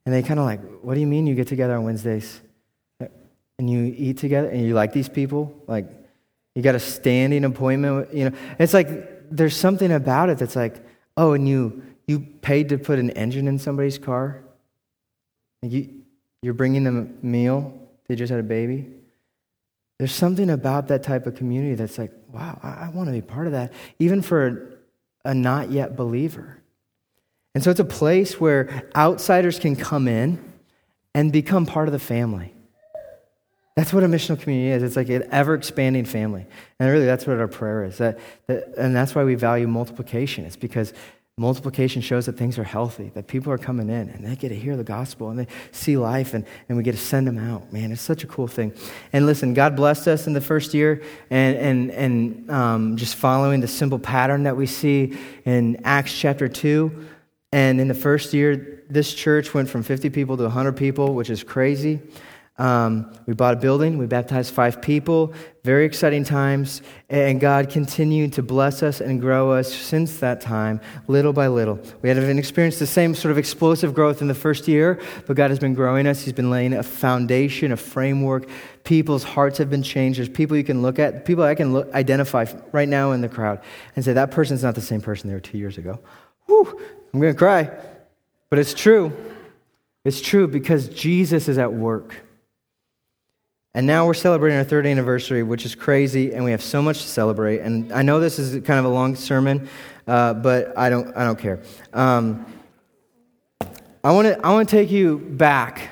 And 0.06 0.14
they 0.14 0.22
kind 0.22 0.40
of 0.40 0.46
like, 0.46 0.62
what 0.82 0.96
do 0.96 1.00
you 1.00 1.08
mean 1.08 1.26
you 1.26 1.34
get 1.34 1.48
together 1.48 1.76
on 1.76 1.86
Wednesdays? 1.86 2.42
And 3.60 3.70
you 3.70 3.94
eat 3.96 4.18
together 4.18 4.50
and 4.50 4.66
you 4.66 4.74
like 4.74 4.94
these 4.94 5.10
people? 5.10 5.54
Like, 5.68 5.88
you 6.56 6.62
got 6.62 6.76
a 6.76 6.80
standing 6.80 7.46
appointment? 7.46 8.14
You 8.14 8.30
know, 8.30 8.38
it's 8.60 8.74
like 8.74 9.30
there's 9.30 9.56
something 9.56 9.92
about 9.92 10.30
it 10.30 10.38
that's 10.38 10.56
like, 10.56 10.84
oh, 11.18 11.34
and 11.34 11.48
you 11.48 11.84
you 12.08 12.20
paid 12.20 12.70
to 12.70 12.78
put 12.78 13.00
an 13.00 13.12
engine 13.12 13.48
in 13.48 13.58
somebody's 13.60 13.98
car? 13.98 14.44
You, 15.62 16.04
you're 16.42 16.54
bringing 16.54 16.84
them 16.84 17.18
a 17.22 17.26
meal, 17.26 17.80
they 18.08 18.16
just 18.16 18.30
had 18.30 18.40
a 18.40 18.44
baby. 18.44 18.90
There's 20.00 20.12
something 20.12 20.50
about 20.50 20.90
that 20.90 21.04
type 21.04 21.26
of 21.28 21.36
community 21.36 21.76
that's 21.76 21.98
like, 21.98 22.12
wow, 22.32 22.60
I, 22.62 22.88
I 22.88 22.90
want 22.90 23.08
to 23.08 23.14
be 23.14 23.22
part 23.22 23.46
of 23.46 23.54
that, 23.54 23.72
even 24.00 24.22
for 24.22 24.80
a, 25.24 25.30
a 25.30 25.34
not 25.34 25.72
yet 25.72 25.96
believer. 25.96 26.60
And 27.56 27.64
so 27.64 27.72
it's 27.72 27.80
a 27.80 27.86
place 27.86 28.40
where 28.40 28.90
outsiders 28.96 29.60
can 29.60 29.76
come 29.76 30.08
in 30.08 30.54
and 31.14 31.32
become 31.32 31.66
part 31.66 31.88
of 31.88 31.92
the 31.94 32.00
family. 32.00 32.54
That's 33.76 33.92
what 33.92 34.04
a 34.04 34.08
missional 34.08 34.40
community 34.40 34.72
is. 34.72 34.84
It's 34.84 34.96
like 34.96 35.10
an 35.10 35.28
ever 35.32 35.56
expanding 35.56 36.06
family. 36.06 36.46
And 36.80 36.90
really, 36.92 37.06
that's 37.06 37.26
what 37.26 37.40
our 37.40 37.48
prayer 37.48 37.86
is. 37.86 37.98
That, 37.98 38.20
that, 38.48 38.76
and 38.78 38.96
that's 38.96 39.16
why 39.16 39.24
we 39.24 39.36
value 39.36 39.68
multiplication. 39.68 40.46
It's 40.46 40.56
because 40.56 40.94
Multiplication 41.40 42.04
shows 42.04 42.28
that 42.28 42.38
things 42.38 42.60
are 42.60 42.64
healthy, 42.64 43.10
that 43.16 43.26
people 43.26 43.52
are 43.52 43.58
coming 43.58 43.90
in 43.90 44.08
and 44.10 44.24
they 44.24 44.36
get 44.36 44.50
to 44.50 44.56
hear 44.56 44.78
the 44.78 44.84
gospel 44.84 45.32
and 45.32 45.40
they 45.40 45.48
see 45.72 45.98
life 45.98 46.36
and, 46.36 46.46
and 46.70 46.78
we 46.78 46.84
get 46.84 46.92
to 46.92 47.00
send 47.00 47.26
them 47.26 47.40
out. 47.40 47.74
Man, 47.74 47.92
it's 47.92 48.04
such 48.04 48.24
a 48.24 48.28
cool 48.28 48.48
thing. 48.48 48.72
And 49.14 49.26
listen, 49.26 49.56
God 49.56 49.76
blessed 49.76 50.08
us 50.08 50.28
in 50.28 50.34
the 50.34 50.42
first 50.42 50.76
year 50.76 51.02
and, 51.32 51.58
and, 51.58 51.90
and 51.90 52.52
um, 52.52 52.98
just 52.98 53.16
following 53.16 53.62
the 53.62 53.68
simple 53.68 53.98
pattern 53.98 54.44
that 54.44 54.56
we 54.56 54.68
see 54.68 55.18
in 55.44 55.82
Acts 55.84 56.16
chapter 56.16 56.48
2. 56.48 57.08
And 57.52 57.82
in 57.82 57.88
the 57.88 57.96
first 57.96 58.32
year, 58.36 58.84
this 58.88 59.12
church 59.12 59.56
went 59.56 59.72
from 59.72 59.82
50 59.82 60.12
people 60.12 60.38
to 60.38 60.44
100 60.44 60.74
people, 60.74 61.16
which 61.16 61.32
is 61.32 61.44
crazy. 61.44 62.00
Um, 62.60 63.12
we 63.26 63.34
bought 63.34 63.56
a 63.56 63.58
building, 63.58 63.98
we 63.98 64.06
baptized 64.06 64.54
five 64.54 64.80
people, 64.80 65.34
very 65.64 65.86
exciting 65.86 66.24
times, 66.24 66.84
and 67.10 67.40
God 67.40 67.72
continued 67.72 68.34
to 68.34 68.44
bless 68.44 68.84
us 68.84 69.02
and 69.02 69.20
grow 69.20 69.52
us 69.52 69.74
since 69.74 70.20
that 70.20 70.40
time, 70.40 70.80
little 71.08 71.34
by 71.34 71.48
little. 71.48 71.80
We 72.04 72.10
haven't 72.10 72.38
experienced 72.38 72.78
the 72.78 72.86
same 72.86 73.16
sort 73.16 73.32
of 73.32 73.40
explosive 73.40 73.96
growth 73.96 74.22
in 74.22 74.28
the 74.28 74.36
first 74.36 74.68
year, 74.68 75.02
but 75.26 75.36
God 75.36 75.50
has 75.50 75.58
been 75.58 75.74
growing 75.74 76.06
us. 76.06 76.22
He's 76.22 76.34
been 76.34 76.52
laying 76.52 76.74
a 76.74 76.84
foundation, 76.84 77.72
a 77.72 77.78
framework. 77.78 78.48
People's 78.84 79.24
hearts 79.24 79.58
have 79.58 79.72
been 79.72 79.82
changed. 79.82 80.20
There's 80.20 80.30
people 80.30 80.56
you 80.56 80.64
can 80.64 80.84
look 80.84 81.00
at, 81.00 81.26
people 81.26 81.44
I 81.44 81.56
can 81.56 81.74
look, 81.74 81.92
identify 81.96 82.46
right 82.72 82.88
now 82.88 83.14
in 83.14 83.22
the 83.22 83.30
crowd 83.30 83.62
and 83.96 84.06
say, 84.06 84.14
that 84.14 84.30
person's 84.30 84.62
not 84.62 84.76
the 84.76 84.82
same 84.82 85.02
person 85.02 85.28
they 85.28 85.34
were 85.34 85.40
two 85.40 85.58
years 85.58 85.80
ago. 85.80 86.00
Whew, 86.46 86.80
I'm 87.12 87.20
going 87.20 87.34
to 87.34 87.40
cry. 87.40 87.72
But 88.52 88.60
it's 88.60 88.76
true. 88.76 89.12
It's 90.06 90.22
true 90.22 90.48
because 90.48 90.88
Jesus 90.90 91.48
is 91.48 91.58
at 91.58 91.74
work. 91.74 92.14
And 93.76 93.88
now 93.88 94.06
we're 94.06 94.14
celebrating 94.14 94.58
our 94.58 94.64
third 94.64 94.86
anniversary, 94.86 95.42
which 95.42 95.66
is 95.66 95.74
crazy, 95.74 96.34
and 96.34 96.44
we 96.44 96.52
have 96.52 96.62
so 96.62 96.82
much 96.82 97.02
to 97.02 97.08
celebrate. 97.08 97.60
And 97.60 97.92
I 97.92 98.04
know 98.04 98.20
this 98.20 98.38
is 98.38 98.64
kind 98.66 98.78
of 98.80 98.86
a 98.86 98.90
long 98.90 99.16
sermon, 99.16 99.68
uh, 100.08 100.36
but 100.36 100.78
I 100.78 100.90
don't, 100.90 101.16
I 101.18 101.24
don't 101.24 101.40
care. 101.40 101.60
Um, 101.92 102.46
I 104.04 104.12
want 104.12 104.28
to 104.28 104.46
I 104.46 104.52
wanna 104.52 104.66
take 104.66 104.92
you 104.92 105.18
back 105.18 105.90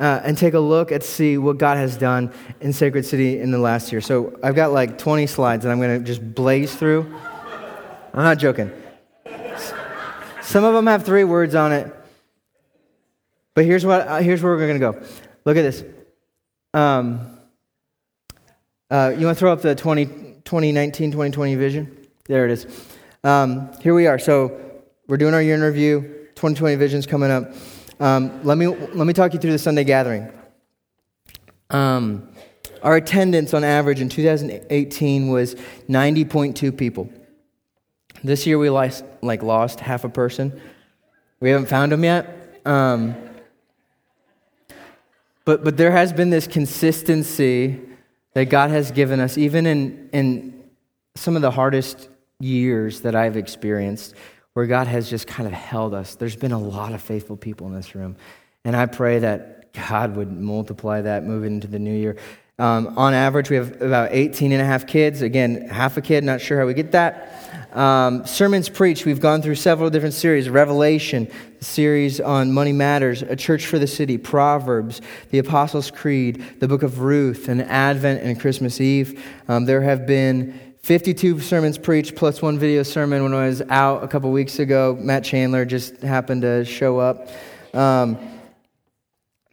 uh, 0.00 0.20
and 0.24 0.36
take 0.36 0.54
a 0.54 0.60
look 0.60 0.92
at 0.92 1.02
see 1.02 1.36
what 1.36 1.58
God 1.58 1.76
has 1.76 1.96
done 1.96 2.32
in 2.60 2.72
Sacred 2.72 3.04
City 3.04 3.38
in 3.38 3.50
the 3.50 3.58
last 3.58 3.92
year. 3.92 4.00
So 4.00 4.38
I've 4.42 4.54
got 4.54 4.72
like 4.72 4.96
20 4.96 5.26
slides, 5.26 5.64
and 5.64 5.72
I'm 5.72 5.78
going 5.78 5.98
to 5.98 6.04
just 6.04 6.34
blaze 6.34 6.74
through. 6.74 7.02
I'm 8.14 8.24
not 8.24 8.38
joking. 8.38 8.72
Some 10.42 10.64
of 10.64 10.74
them 10.74 10.86
have 10.86 11.04
three 11.04 11.24
words 11.24 11.54
on 11.54 11.72
it. 11.72 11.94
But 13.54 13.66
here's, 13.66 13.84
what, 13.84 14.08
uh, 14.08 14.18
here's 14.18 14.42
where 14.42 14.52
we're 14.56 14.66
going 14.66 14.80
to 14.80 14.92
go. 14.92 15.06
Look 15.44 15.56
at 15.56 15.62
this. 15.62 15.84
Um, 16.72 17.38
uh, 18.90 19.12
you 19.16 19.26
want 19.26 19.36
to 19.36 19.40
throw 19.40 19.52
up 19.52 19.62
the 19.62 19.74
20, 19.74 20.06
2019 20.06 21.10
2020 21.10 21.54
vision? 21.56 22.06
There 22.26 22.44
it 22.44 22.52
is. 22.52 22.66
Um, 23.24 23.70
here 23.80 23.94
we 23.94 24.06
are. 24.06 24.18
So 24.18 24.60
we're 25.08 25.16
doing 25.16 25.34
our 25.34 25.42
year 25.42 25.64
review. 25.64 26.00
2020 26.36 26.76
vision's 26.76 27.06
coming 27.06 27.30
up. 27.30 27.52
Um, 27.98 28.42
let, 28.44 28.56
me, 28.56 28.66
let 28.66 29.06
me 29.06 29.12
talk 29.12 29.34
you 29.34 29.40
through 29.40 29.52
the 29.52 29.58
Sunday 29.58 29.84
gathering. 29.84 30.32
Um, 31.70 32.28
our 32.82 32.96
attendance 32.96 33.52
on 33.52 33.62
average 33.62 34.00
in 34.00 34.08
2018 34.08 35.28
was 35.28 35.54
90.2 35.88 36.76
people. 36.76 37.10
This 38.22 38.46
year 38.46 38.58
we 38.58 38.70
lost, 38.70 39.04
like 39.22 39.42
lost 39.42 39.80
half 39.80 40.04
a 40.04 40.08
person. 40.08 40.60
We 41.40 41.50
haven't 41.50 41.68
found 41.68 41.92
them 41.92 42.04
yet. 42.04 42.60
Um, 42.64 43.14
but, 45.50 45.64
but 45.64 45.76
there 45.76 45.90
has 45.90 46.12
been 46.12 46.30
this 46.30 46.46
consistency 46.46 47.80
that 48.34 48.44
God 48.44 48.70
has 48.70 48.92
given 48.92 49.18
us, 49.18 49.36
even 49.36 49.66
in, 49.66 50.08
in 50.12 50.62
some 51.16 51.34
of 51.34 51.42
the 51.42 51.50
hardest 51.50 52.08
years 52.38 53.00
that 53.00 53.16
I've 53.16 53.36
experienced, 53.36 54.14
where 54.52 54.66
God 54.66 54.86
has 54.86 55.10
just 55.10 55.26
kind 55.26 55.48
of 55.48 55.52
held 55.52 55.92
us. 55.92 56.14
There's 56.14 56.36
been 56.36 56.52
a 56.52 56.58
lot 56.60 56.92
of 56.92 57.02
faithful 57.02 57.36
people 57.36 57.66
in 57.66 57.74
this 57.74 57.96
room. 57.96 58.14
And 58.64 58.76
I 58.76 58.86
pray 58.86 59.18
that 59.18 59.72
God 59.72 60.14
would 60.14 60.30
multiply 60.30 61.00
that 61.00 61.24
moving 61.24 61.54
into 61.54 61.66
the 61.66 61.80
new 61.80 61.96
year. 61.96 62.16
Um, 62.60 62.96
on 62.96 63.12
average, 63.12 63.50
we 63.50 63.56
have 63.56 63.82
about 63.82 64.10
18 64.12 64.52
and 64.52 64.62
a 64.62 64.64
half 64.64 64.86
kids. 64.86 65.20
Again, 65.20 65.66
half 65.68 65.96
a 65.96 66.00
kid, 66.00 66.22
not 66.22 66.40
sure 66.40 66.60
how 66.60 66.66
we 66.66 66.74
get 66.74 66.92
that. 66.92 67.49
Um, 67.72 68.26
sermons 68.26 68.68
preached, 68.68 69.06
we've 69.06 69.20
gone 69.20 69.42
through 69.42 69.54
several 69.54 69.90
different 69.90 70.14
series 70.14 70.48
Revelation, 70.48 71.30
the 71.58 71.64
series 71.64 72.20
on 72.20 72.52
money 72.52 72.72
matters, 72.72 73.22
A 73.22 73.36
Church 73.36 73.66
for 73.66 73.78
the 73.78 73.86
City, 73.86 74.18
Proverbs, 74.18 75.00
the 75.30 75.38
Apostles' 75.38 75.90
Creed, 75.90 76.44
the 76.58 76.66
book 76.66 76.82
of 76.82 77.00
Ruth, 77.00 77.48
and 77.48 77.62
Advent 77.62 78.22
and 78.22 78.40
Christmas 78.40 78.80
Eve. 78.80 79.24
Um, 79.46 79.66
there 79.66 79.82
have 79.82 80.06
been 80.06 80.58
52 80.82 81.40
sermons 81.40 81.78
preached 81.78 82.16
plus 82.16 82.42
one 82.42 82.58
video 82.58 82.82
sermon 82.82 83.22
when 83.22 83.34
I 83.34 83.46
was 83.46 83.62
out 83.68 84.02
a 84.02 84.08
couple 84.08 84.32
weeks 84.32 84.58
ago. 84.58 84.96
Matt 84.98 85.22
Chandler 85.22 85.64
just 85.64 86.00
happened 86.02 86.42
to 86.42 86.64
show 86.64 86.98
up. 86.98 87.28
Um, 87.72 88.18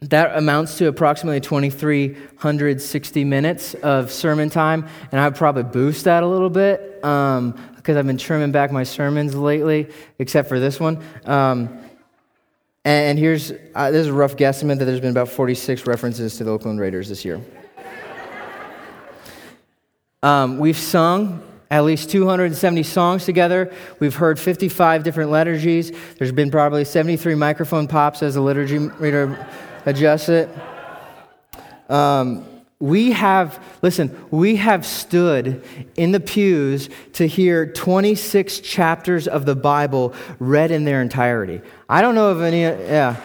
that 0.00 0.36
amounts 0.38 0.78
to 0.78 0.86
approximately 0.86 1.40
2,360 1.40 3.24
minutes 3.24 3.74
of 3.74 4.12
sermon 4.12 4.48
time, 4.48 4.86
and 5.10 5.20
I'd 5.20 5.34
probably 5.34 5.64
boost 5.64 6.04
that 6.04 6.22
a 6.22 6.26
little 6.26 6.50
bit. 6.50 7.04
Um, 7.04 7.58
because 7.88 7.96
I've 7.96 8.06
been 8.06 8.18
trimming 8.18 8.52
back 8.52 8.70
my 8.70 8.82
sermons 8.82 9.34
lately, 9.34 9.88
except 10.18 10.46
for 10.46 10.60
this 10.60 10.78
one. 10.78 11.02
Um, 11.24 11.78
and 12.84 13.18
here's 13.18 13.50
uh, 13.74 13.90
this 13.90 14.02
is 14.02 14.08
a 14.08 14.12
rough 14.12 14.36
guesstimate 14.36 14.78
that 14.78 14.84
there's 14.84 15.00
been 15.00 15.10
about 15.10 15.30
46 15.30 15.86
references 15.86 16.36
to 16.36 16.44
the 16.44 16.50
Oakland 16.50 16.80
Raiders 16.80 17.08
this 17.08 17.24
year. 17.24 17.40
Um, 20.22 20.58
we've 20.58 20.76
sung 20.76 21.42
at 21.70 21.84
least 21.84 22.10
270 22.10 22.82
songs 22.82 23.24
together. 23.24 23.72
We've 24.00 24.14
heard 24.14 24.38
55 24.38 25.02
different 25.02 25.30
liturgies. 25.30 25.90
There's 26.18 26.32
been 26.32 26.50
probably 26.50 26.84
73 26.84 27.36
microphone 27.36 27.88
pops 27.88 28.22
as 28.22 28.36
a 28.36 28.40
liturgy 28.42 28.78
reader 28.78 29.46
adjusts 29.88 30.28
it. 30.28 30.48
Um, 31.88 32.44
we 32.78 33.10
have, 33.12 33.58
listen, 33.82 34.16
we 34.30 34.56
have 34.56 34.86
stood 34.86 35.64
in 35.96 36.12
the 36.12 36.20
pews 36.20 36.90
to 37.14 37.26
hear 37.26 37.72
26 37.72 38.60
chapters 38.60 39.26
of 39.26 39.46
the 39.46 39.56
Bible 39.56 40.14
read 40.38 40.70
in 40.70 40.84
their 40.84 41.02
entirety. 41.02 41.60
I 41.88 42.02
don't 42.02 42.14
know 42.14 42.30
of 42.30 42.42
any, 42.42 42.60
yeah. 42.60 43.16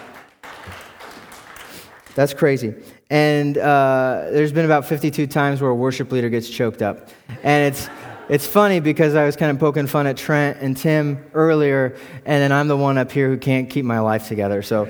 That's 2.15 2.33
crazy. 2.33 2.73
And 3.09 3.57
uh, 3.57 4.27
there's 4.31 4.51
been 4.51 4.65
about 4.65 4.85
52 4.85 5.27
times 5.27 5.61
where 5.61 5.69
a 5.69 5.75
worship 5.75 6.11
leader 6.11 6.29
gets 6.29 6.49
choked 6.49 6.81
up. 6.81 7.09
And 7.43 7.73
it's, 7.73 7.89
it's 8.29 8.47
funny 8.47 8.79
because 8.79 9.13
I 9.13 9.25
was 9.25 9.35
kind 9.35 9.51
of 9.51 9.59
poking 9.59 9.85
fun 9.85 10.07
at 10.07 10.17
Trent 10.17 10.59
and 10.61 10.75
Tim 10.75 11.23
earlier, 11.33 11.95
and 12.25 12.41
then 12.41 12.51
I'm 12.51 12.67
the 12.67 12.77
one 12.77 12.97
up 12.97 13.11
here 13.11 13.27
who 13.27 13.37
can't 13.37 13.69
keep 13.69 13.85
my 13.85 13.99
life 13.99 14.27
together. 14.27 14.61
So 14.63 14.89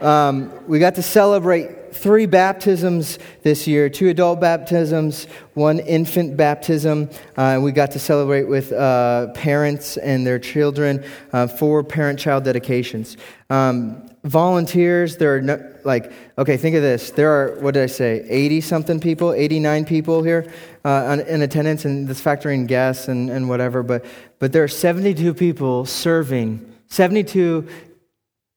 um, 0.00 0.52
we 0.66 0.78
got 0.78 0.94
to 0.96 1.02
celebrate 1.02 1.94
three 1.94 2.26
baptisms 2.26 3.18
this 3.42 3.66
year 3.66 3.88
two 3.88 4.08
adult 4.08 4.40
baptisms, 4.40 5.26
one 5.54 5.80
infant 5.80 6.36
baptism. 6.36 7.10
Uh, 7.36 7.58
we 7.62 7.72
got 7.72 7.90
to 7.92 7.98
celebrate 7.98 8.44
with 8.44 8.72
uh, 8.72 9.28
parents 9.32 9.96
and 9.96 10.26
their 10.26 10.38
children, 10.38 11.04
uh, 11.32 11.46
four 11.46 11.82
parent 11.82 12.18
child 12.18 12.44
dedications. 12.44 13.16
Um, 13.50 14.08
volunteers, 14.24 15.16
there 15.16 15.36
are 15.36 15.40
no, 15.40 15.74
like, 15.84 16.12
okay, 16.36 16.56
think 16.56 16.76
of 16.76 16.82
this. 16.82 17.10
There 17.10 17.30
are, 17.30 17.60
what 17.60 17.74
did 17.74 17.82
I 17.82 17.86
say, 17.86 18.24
80 18.28 18.60
something 18.60 19.00
people, 19.00 19.32
89 19.32 19.84
people 19.84 20.22
here 20.22 20.52
uh, 20.84 21.18
in 21.26 21.42
attendance, 21.42 21.84
and 21.84 22.06
this 22.06 22.20
factoring 22.20 22.66
guests 22.66 23.08
and, 23.08 23.30
and 23.30 23.48
whatever, 23.48 23.82
but, 23.82 24.04
but 24.38 24.52
there 24.52 24.62
are 24.62 24.68
72 24.68 25.34
people 25.34 25.84
serving, 25.86 26.74
72 26.88 27.68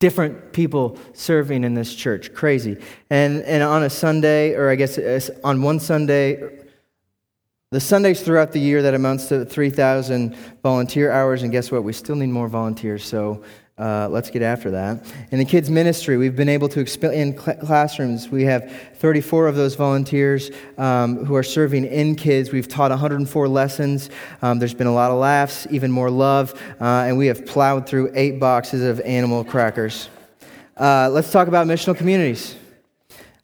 different 0.02 0.52
people 0.52 0.98
serving 1.14 1.64
in 1.64 1.76
this 1.76 1.94
church. 1.94 2.34
Crazy. 2.34 2.78
And, 3.10 3.44
and 3.44 3.64
on 3.64 3.84
a 3.84 3.90
Sunday, 3.90 4.56
or 4.56 4.70
I 4.70 4.76
guess 4.76 4.98
uh, 4.98 5.22
on 5.44 5.62
one 5.62 5.80
Sunday, 5.80 6.58
the 7.70 7.80
Sundays 7.80 8.22
throughout 8.22 8.52
the 8.52 8.60
year, 8.60 8.82
that 8.82 8.96
amounts 8.96 9.28
to 9.28 9.46
3,000 9.46 10.36
volunteer 10.64 11.12
hours. 11.12 11.44
And 11.44 11.52
guess 11.52 11.72
what? 11.72 11.84
We 11.84 11.94
still 11.94 12.16
need 12.16 12.32
more 12.32 12.50
volunteers. 12.50 13.06
So 13.06 13.44
uh, 13.82 14.08
let's 14.10 14.30
get 14.30 14.44
after 14.44 14.70
that. 14.72 15.04
In 15.32 15.40
the 15.40 15.46
kids' 15.46 15.70
ministry, 15.70 16.16
we've 16.16 16.36
been 16.36 16.50
able 16.50 16.70
to 16.70 16.80
expand 16.80 17.14
in 17.16 17.38
cl- 17.38 17.58
classrooms. 17.58 18.30
We 18.30 18.44
have 18.44 18.72
34 18.96 19.48
of 19.48 19.56
those 19.56 19.74
volunteers 19.74 20.52
um, 20.78 21.26
who 21.26 21.36
are 21.36 21.44
serving 21.44 21.86
in 21.86 22.16
kids. 22.16 22.52
We've 22.52 22.68
taught 22.68 22.92
104 22.92 23.48
lessons. 23.48 24.12
Um, 24.44 24.60
there's 24.60 24.76
been 24.76 24.88
a 24.88 24.94
lot 24.94 25.10
of 25.10 25.18
laughs, 25.18 25.66
even 25.72 25.92
more 25.92 26.12
love, 26.12 26.54
uh, 26.80 27.06
and 27.08 27.18
we 27.18 27.26
have 27.26 27.46
plowed 27.46 27.88
through 27.88 28.12
eight 28.14 28.40
boxes 28.40 28.84
of 28.84 29.00
animal 29.02 29.44
crackers. 29.44 30.10
Uh, 30.78 31.10
let's 31.12 31.32
talk 31.32 31.48
about 31.48 31.66
missional 31.66 31.98
communities. 31.98 32.56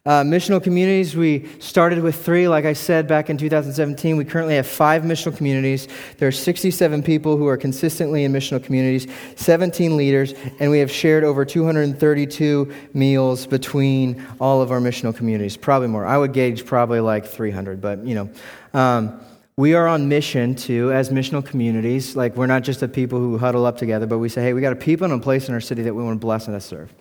Uh, 0.06 0.22
missional 0.22 0.62
communities, 0.62 1.14
we 1.14 1.46
started 1.58 2.02
with 2.02 2.24
three, 2.24 2.48
like 2.48 2.64
I 2.64 2.72
said, 2.72 3.06
back 3.06 3.28
in 3.28 3.36
2017. 3.36 4.16
We 4.16 4.24
currently 4.24 4.54
have 4.54 4.66
five 4.66 5.02
missional 5.02 5.36
communities. 5.36 5.86
There 6.16 6.28
are 6.28 6.32
67 6.32 7.02
people 7.02 7.36
who 7.36 7.46
are 7.46 7.56
consistently 7.56 8.24
in 8.24 8.32
missional 8.32 8.62
communities, 8.62 9.06
17 9.36 9.96
leaders, 9.96 10.34
and 10.60 10.70
we 10.70 10.78
have 10.78 10.90
shared 10.90 11.24
over 11.24 11.44
232 11.44 12.72
meals 12.94 13.46
between 13.46 14.24
all 14.40 14.62
of 14.62 14.70
our 14.70 14.80
missional 14.80 15.14
communities. 15.14 15.56
Probably 15.56 15.88
more. 15.88 16.06
I 16.06 16.16
would 16.16 16.32
gauge 16.32 16.64
probably 16.64 17.00
like 17.00 17.26
300, 17.26 17.80
but 17.80 18.06
you 18.06 18.14
know. 18.14 18.30
Um, 18.72 19.20
we 19.56 19.74
are 19.74 19.88
on 19.88 20.08
mission 20.08 20.54
too, 20.54 20.92
as 20.92 21.10
missional 21.10 21.44
communities. 21.44 22.14
Like, 22.14 22.36
we're 22.36 22.46
not 22.46 22.62
just 22.62 22.78
the 22.78 22.86
people 22.86 23.18
who 23.18 23.36
huddle 23.38 23.66
up 23.66 23.76
together, 23.76 24.06
but 24.06 24.18
we 24.18 24.28
say, 24.28 24.40
hey, 24.40 24.52
we 24.52 24.60
got 24.60 24.72
a 24.72 24.76
people 24.76 25.04
and 25.04 25.12
a 25.12 25.18
place 25.18 25.48
in 25.48 25.54
our 25.54 25.60
city 25.60 25.82
that 25.82 25.92
we 25.92 26.04
want 26.04 26.14
to 26.14 26.24
bless 26.24 26.46
and 26.46 26.54
to 26.54 26.60
serve. 26.60 26.94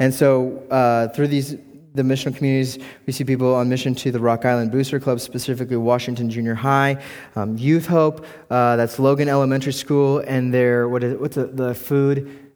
And 0.00 0.12
so, 0.12 0.58
uh, 0.72 1.06
through 1.08 1.28
these 1.28 1.54
the 1.94 2.02
missional 2.02 2.36
communities. 2.36 2.78
We 3.06 3.12
see 3.12 3.24
people 3.24 3.54
on 3.54 3.68
mission 3.68 3.94
to 3.96 4.10
the 4.10 4.20
Rock 4.20 4.44
Island 4.44 4.70
Booster 4.70 5.00
Club, 5.00 5.20
specifically 5.20 5.76
Washington 5.76 6.30
Junior 6.30 6.54
High, 6.54 7.02
um, 7.36 7.56
Youth 7.58 7.86
Hope, 7.86 8.24
uh, 8.50 8.76
that's 8.76 8.98
Logan 8.98 9.28
Elementary 9.28 9.72
School, 9.72 10.18
and 10.20 10.52
their 10.54 10.88
what 10.88 11.02
is 11.02 11.18
what's 11.18 11.36
the, 11.36 11.46
the 11.46 11.74
food, 11.74 12.50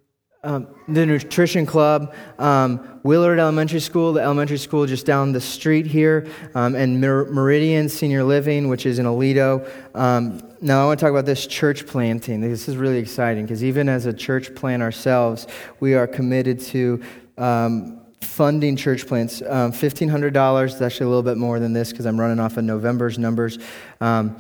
um, 0.44 0.68
the 0.88 1.06
Nutrition 1.06 1.66
Club, 1.66 2.14
um, 2.38 3.00
Willard 3.02 3.38
Elementary 3.38 3.80
School, 3.80 4.12
the 4.12 4.20
elementary 4.20 4.58
school 4.58 4.86
just 4.86 5.06
down 5.06 5.32
the 5.32 5.40
street 5.40 5.86
here, 5.86 6.28
um, 6.54 6.74
and 6.74 7.00
Mer- 7.00 7.24
Meridian 7.30 7.88
Senior 7.88 8.22
Living, 8.22 8.68
which 8.68 8.86
is 8.86 8.98
in 8.98 9.06
Aledo. 9.06 9.68
Um, 9.96 10.42
now, 10.60 10.82
I 10.82 10.86
want 10.86 11.00
to 11.00 11.04
talk 11.04 11.10
about 11.10 11.26
this 11.26 11.46
church 11.46 11.86
planting. 11.86 12.40
This 12.40 12.68
is 12.68 12.76
really 12.76 12.98
exciting 12.98 13.44
because 13.44 13.64
even 13.64 13.88
as 13.88 14.06
a 14.06 14.12
church 14.12 14.54
plant 14.54 14.82
ourselves, 14.82 15.46
we 15.80 15.94
are 15.94 16.06
committed 16.06 16.60
to 16.60 17.02
um, 17.38 18.03
funding 18.34 18.74
church 18.74 19.06
plants. 19.06 19.42
Um, 19.42 19.70
$1,500 19.70 20.64
is 20.66 20.82
actually 20.82 21.06
a 21.06 21.08
little 21.08 21.22
bit 21.22 21.36
more 21.36 21.60
than 21.60 21.72
this 21.72 21.90
because 21.90 22.04
I'm 22.04 22.18
running 22.18 22.40
off 22.40 22.56
of 22.56 22.64
November's 22.64 23.16
numbers. 23.16 23.60
Um, 24.00 24.36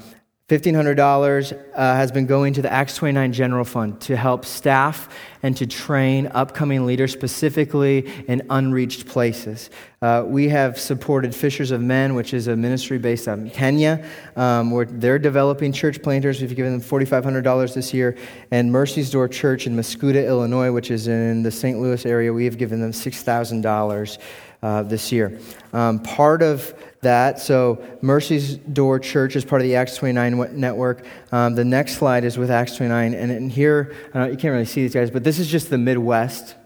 $1,500 0.50 1.58
uh, 1.72 1.94
has 1.96 2.12
been 2.12 2.26
going 2.26 2.52
to 2.52 2.60
the 2.60 2.70
Acts 2.70 2.96
29 2.96 3.32
General 3.32 3.64
Fund 3.64 3.98
to 4.02 4.14
help 4.14 4.44
staff 4.44 5.08
and 5.42 5.56
to 5.56 5.66
train 5.66 6.26
upcoming 6.34 6.84
leaders, 6.84 7.14
specifically 7.14 8.06
in 8.28 8.42
unreached 8.50 9.06
places. 9.06 9.70
Uh, 10.02 10.22
we 10.26 10.50
have 10.50 10.78
supported 10.78 11.34
Fishers 11.34 11.70
of 11.70 11.80
Men, 11.80 12.14
which 12.14 12.34
is 12.34 12.46
a 12.48 12.56
ministry 12.56 12.98
based 12.98 13.26
out 13.26 13.38
in 13.38 13.48
Kenya, 13.48 14.06
um, 14.36 14.70
where 14.70 14.84
they're 14.84 15.18
developing 15.18 15.72
church 15.72 16.02
planters. 16.02 16.42
We've 16.42 16.54
given 16.54 16.72
them 16.72 16.82
$4,500 16.82 17.72
this 17.72 17.94
year. 17.94 18.14
And 18.50 18.70
Mercy's 18.70 19.10
Door 19.10 19.28
Church 19.28 19.66
in 19.66 19.74
Mascoutah, 19.74 20.26
Illinois, 20.26 20.70
which 20.70 20.90
is 20.90 21.08
in 21.08 21.42
the 21.42 21.50
St. 21.50 21.80
Louis 21.80 22.04
area, 22.04 22.30
we 22.30 22.44
have 22.44 22.58
given 22.58 22.82
them 22.82 22.92
$6,000 22.92 24.18
uh, 24.62 24.82
this 24.82 25.10
year. 25.10 25.38
Um, 25.72 26.00
part 26.00 26.42
of 26.42 26.74
that. 27.04 27.38
So, 27.38 27.82
Mercy's 28.02 28.56
Door 28.56 28.98
Church 29.00 29.36
is 29.36 29.44
part 29.44 29.62
of 29.62 29.68
the 29.68 29.76
Acts 29.76 29.96
29 29.96 30.58
network. 30.58 31.06
Um, 31.32 31.54
the 31.54 31.64
next 31.64 31.96
slide 31.96 32.24
is 32.24 32.36
with 32.36 32.50
Acts 32.50 32.76
29. 32.76 33.14
And, 33.14 33.30
and 33.30 33.50
here, 33.50 33.94
know, 34.12 34.26
you 34.26 34.36
can't 34.36 34.52
really 34.52 34.64
see 34.64 34.82
these 34.82 34.92
guys, 34.92 35.10
but 35.10 35.24
this 35.24 35.38
is 35.38 35.48
just 35.48 35.70
the 35.70 35.78
Midwest 35.78 36.56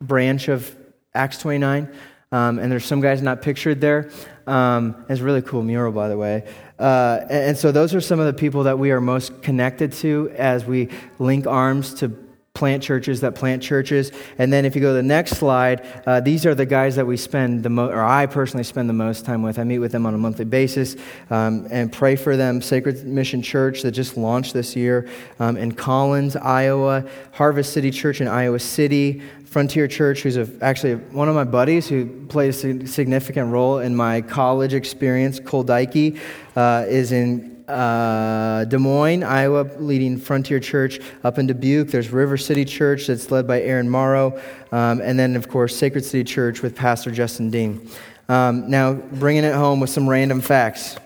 branch 0.00 0.48
of 0.48 0.74
Acts 1.14 1.38
29. 1.38 1.92
Um, 2.32 2.58
and 2.58 2.72
there's 2.72 2.86
some 2.86 3.02
guys 3.02 3.20
not 3.20 3.42
pictured 3.42 3.80
there. 3.80 4.10
Um, 4.46 5.04
it's 5.08 5.20
a 5.20 5.24
really 5.24 5.42
cool 5.42 5.62
mural, 5.62 5.92
by 5.92 6.08
the 6.08 6.16
way. 6.16 6.48
Uh, 6.78 7.18
and, 7.22 7.30
and 7.30 7.58
so, 7.58 7.72
those 7.72 7.94
are 7.94 8.00
some 8.00 8.20
of 8.20 8.26
the 8.26 8.32
people 8.32 8.64
that 8.64 8.78
we 8.78 8.90
are 8.90 9.00
most 9.00 9.42
connected 9.42 9.92
to 9.92 10.32
as 10.36 10.64
we 10.64 10.88
link 11.18 11.46
arms 11.46 11.94
to 11.94 12.16
plant 12.54 12.82
churches 12.82 13.22
that 13.22 13.34
plant 13.34 13.62
churches. 13.62 14.12
And 14.36 14.52
then 14.52 14.64
if 14.64 14.74
you 14.74 14.82
go 14.82 14.90
to 14.90 14.94
the 14.94 15.02
next 15.02 15.32
slide, 15.32 15.86
uh, 16.06 16.20
these 16.20 16.44
are 16.44 16.54
the 16.54 16.66
guys 16.66 16.96
that 16.96 17.06
we 17.06 17.16
spend 17.16 17.62
the 17.62 17.70
most, 17.70 17.92
or 17.92 18.04
I 18.04 18.26
personally 18.26 18.64
spend 18.64 18.88
the 18.88 18.94
most 18.94 19.24
time 19.24 19.42
with. 19.42 19.58
I 19.58 19.64
meet 19.64 19.78
with 19.78 19.90
them 19.90 20.04
on 20.04 20.14
a 20.14 20.18
monthly 20.18 20.44
basis 20.44 20.96
um, 21.30 21.66
and 21.70 21.90
pray 21.90 22.14
for 22.14 22.36
them. 22.36 22.60
Sacred 22.60 23.06
Mission 23.06 23.40
Church 23.40 23.82
that 23.82 23.92
just 23.92 24.16
launched 24.16 24.52
this 24.52 24.76
year 24.76 25.08
um, 25.40 25.56
in 25.56 25.72
Collins, 25.72 26.36
Iowa, 26.36 27.08
Harvest 27.32 27.72
City 27.72 27.90
Church 27.90 28.20
in 28.20 28.28
Iowa 28.28 28.58
City, 28.58 29.22
Frontier 29.46 29.88
Church, 29.88 30.20
who's 30.20 30.36
a, 30.36 30.48
actually 30.60 30.94
one 30.94 31.28
of 31.28 31.34
my 31.34 31.44
buddies 31.44 31.88
who 31.88 32.06
played 32.26 32.50
a 32.50 32.86
significant 32.86 33.50
role 33.50 33.78
in 33.78 33.96
my 33.96 34.20
college 34.20 34.74
experience, 34.74 35.40
Cole 35.40 35.64
Dykey, 35.64 36.18
uh, 36.54 36.84
is 36.86 37.12
in 37.12 37.51
uh, 37.68 38.64
Des 38.64 38.78
Moines, 38.78 39.22
Iowa, 39.22 39.68
leading 39.78 40.18
Frontier 40.18 40.60
Church 40.60 41.00
up 41.24 41.38
in 41.38 41.46
Dubuque. 41.46 41.88
There's 41.88 42.10
River 42.10 42.36
City 42.36 42.64
Church 42.64 43.06
that's 43.06 43.30
led 43.30 43.46
by 43.46 43.62
Aaron 43.62 43.88
Morrow. 43.88 44.40
Um, 44.72 45.00
and 45.00 45.18
then, 45.18 45.36
of 45.36 45.48
course, 45.48 45.76
Sacred 45.76 46.04
City 46.04 46.24
Church 46.24 46.62
with 46.62 46.74
Pastor 46.74 47.10
Justin 47.10 47.50
Dean. 47.50 47.88
Um, 48.28 48.70
now, 48.70 48.94
bringing 48.94 49.44
it 49.44 49.54
home 49.54 49.80
with 49.80 49.90
some 49.90 50.08
random 50.08 50.40
facts. 50.40 50.96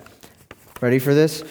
Ready 0.81 0.99
for 0.99 1.15
this? 1.15 1.43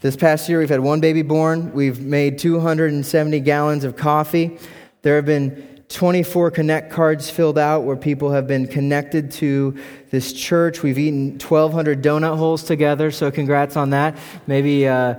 This 0.00 0.16
past 0.16 0.48
year, 0.48 0.60
we've 0.60 0.68
had 0.68 0.80
one 0.80 1.00
baby 1.00 1.22
born. 1.22 1.72
We've 1.72 2.00
made 2.00 2.38
270 2.38 3.40
gallons 3.40 3.84
of 3.84 3.96
coffee. 3.96 4.58
There 5.02 5.16
have 5.16 5.26
been 5.26 5.77
24 5.88 6.50
connect 6.50 6.92
cards 6.92 7.30
filled 7.30 7.58
out 7.58 7.84
where 7.84 7.96
people 7.96 8.30
have 8.32 8.46
been 8.46 8.66
connected 8.66 9.30
to 9.32 9.78
this 10.10 10.32
church. 10.34 10.82
We've 10.82 10.98
eaten 10.98 11.38
1,200 11.38 12.02
donut 12.02 12.36
holes 12.36 12.62
together, 12.62 13.10
so 13.10 13.30
congrats 13.30 13.76
on 13.76 13.90
that. 13.90 14.18
Maybe 14.46 14.86
uh, 14.86 15.14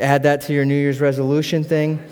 add 0.00 0.22
that 0.22 0.42
to 0.42 0.54
your 0.54 0.64
New 0.64 0.74
Year's 0.74 1.00
resolution 1.00 1.64
thing. 1.64 2.02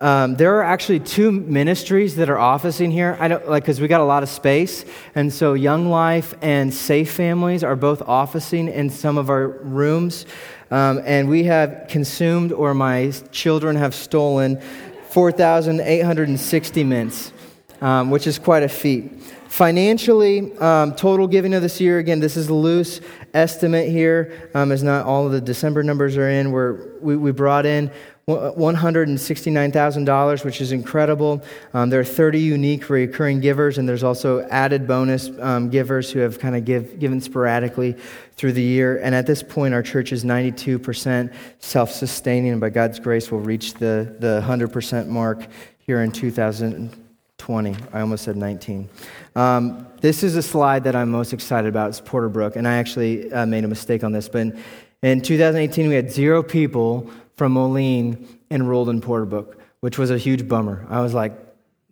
Um, 0.00 0.36
there 0.36 0.54
are 0.56 0.62
actually 0.62 1.00
two 1.00 1.32
ministries 1.32 2.14
that 2.16 2.30
are 2.30 2.38
officing 2.38 2.92
here. 2.92 3.16
I 3.18 3.26
don't 3.26 3.48
like 3.48 3.64
because 3.64 3.80
we 3.80 3.88
got 3.88 4.00
a 4.00 4.04
lot 4.04 4.22
of 4.22 4.28
space, 4.28 4.84
and 5.16 5.32
so 5.32 5.54
Young 5.54 5.90
Life 5.90 6.34
and 6.40 6.72
Safe 6.72 7.10
Families 7.10 7.64
are 7.64 7.74
both 7.74 8.02
officing 8.02 8.68
in 8.68 8.90
some 8.90 9.18
of 9.18 9.28
our 9.28 9.48
rooms. 9.48 10.24
Um, 10.70 11.00
and 11.04 11.28
we 11.28 11.44
have 11.44 11.86
consumed, 11.88 12.52
or 12.52 12.74
my 12.74 13.10
children 13.32 13.74
have 13.74 13.94
stolen, 13.94 14.62
4,860 15.10 16.84
mints, 16.84 17.32
um, 17.80 18.10
which 18.10 18.26
is 18.26 18.38
quite 18.38 18.62
a 18.62 18.68
feat. 18.68 19.22
Financially, 19.48 20.56
um, 20.58 20.94
total 20.94 21.26
giving 21.26 21.54
of 21.54 21.62
this 21.62 21.80
year, 21.80 21.98
again, 21.98 22.20
this 22.20 22.36
is 22.36 22.48
a 22.48 22.54
loose 22.54 23.00
estimate 23.32 23.88
here, 23.88 24.50
um, 24.54 24.70
not 24.82 25.06
all 25.06 25.26
of 25.26 25.32
the 25.32 25.40
December 25.40 25.82
numbers 25.82 26.16
are 26.16 26.28
in. 26.28 26.52
We're, 26.52 26.98
we, 27.00 27.16
we 27.16 27.32
brought 27.32 27.64
in 27.64 27.90
$169,000, 28.28 30.44
which 30.44 30.60
is 30.60 30.72
incredible. 30.72 31.42
Um, 31.72 31.88
there 31.88 32.00
are 32.00 32.04
30 32.04 32.38
unique 32.38 32.90
recurring 32.90 33.40
givers, 33.40 33.78
and 33.78 33.88
there's 33.88 34.04
also 34.04 34.46
added 34.48 34.86
bonus 34.86 35.30
um, 35.40 35.70
givers 35.70 36.10
who 36.10 36.18
have 36.20 36.38
kind 36.38 36.54
of 36.54 36.66
give, 36.66 36.98
given 36.98 37.22
sporadically 37.22 37.96
through 38.36 38.52
the 38.52 38.62
year. 38.62 38.98
And 38.98 39.14
at 39.14 39.26
this 39.26 39.42
point, 39.42 39.72
our 39.72 39.82
church 39.82 40.12
is 40.12 40.24
92% 40.24 41.32
self 41.58 41.90
sustaining, 41.90 42.52
and 42.52 42.60
by 42.60 42.68
God's 42.68 43.00
grace, 43.00 43.32
we'll 43.32 43.40
reach 43.40 43.72
the, 43.74 44.14
the 44.18 44.44
100% 44.46 45.06
mark 45.06 45.46
here 45.78 46.02
in 46.02 46.12
2020. 46.12 47.76
I 47.94 48.00
almost 48.00 48.24
said 48.24 48.36
19. 48.36 48.90
Um, 49.36 49.86
this 50.02 50.22
is 50.22 50.36
a 50.36 50.42
slide 50.42 50.84
that 50.84 50.94
I'm 50.94 51.10
most 51.10 51.32
excited 51.32 51.68
about. 51.68 51.88
It's 51.88 52.00
Porter 52.00 52.28
Brook, 52.28 52.56
and 52.56 52.68
I 52.68 52.76
actually 52.76 53.32
uh, 53.32 53.46
made 53.46 53.64
a 53.64 53.68
mistake 53.68 54.04
on 54.04 54.12
this. 54.12 54.28
But 54.28 54.40
in, 54.40 54.62
in 55.00 55.22
2018, 55.22 55.88
we 55.88 55.94
had 55.94 56.12
zero 56.12 56.42
people 56.42 57.10
from 57.38 57.52
Moline 57.52 58.26
enrolled 58.50 58.88
in 58.88 59.00
Porter 59.00 59.24
Brook, 59.24 59.58
which 59.80 59.96
was 59.96 60.10
a 60.10 60.18
huge 60.18 60.48
bummer. 60.48 60.84
I 60.90 61.00
was 61.00 61.14
like, 61.14 61.32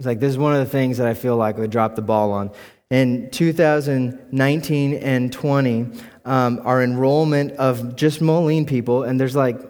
like 0.01 0.21
this 0.21 0.31
is 0.31 0.39
one 0.39 0.53
of 0.53 0.59
the 0.59 0.71
things 0.71 0.99
that 0.99 1.07
I 1.07 1.15
feel 1.15 1.37
like 1.37 1.57
we 1.57 1.67
dropped 1.69 1.97
the 1.97 2.03
ball 2.03 2.33
on. 2.33 2.51
In 2.91 3.31
2019 3.31 4.95
and 4.95 5.33
20, 5.33 5.87
um, 6.25 6.61
our 6.65 6.83
enrollment 6.83 7.53
of 7.53 7.97
just 7.97 8.21
Moline 8.21 8.67
people, 8.67 9.05
and 9.05 9.19
there's 9.19 9.37
like 9.37 9.61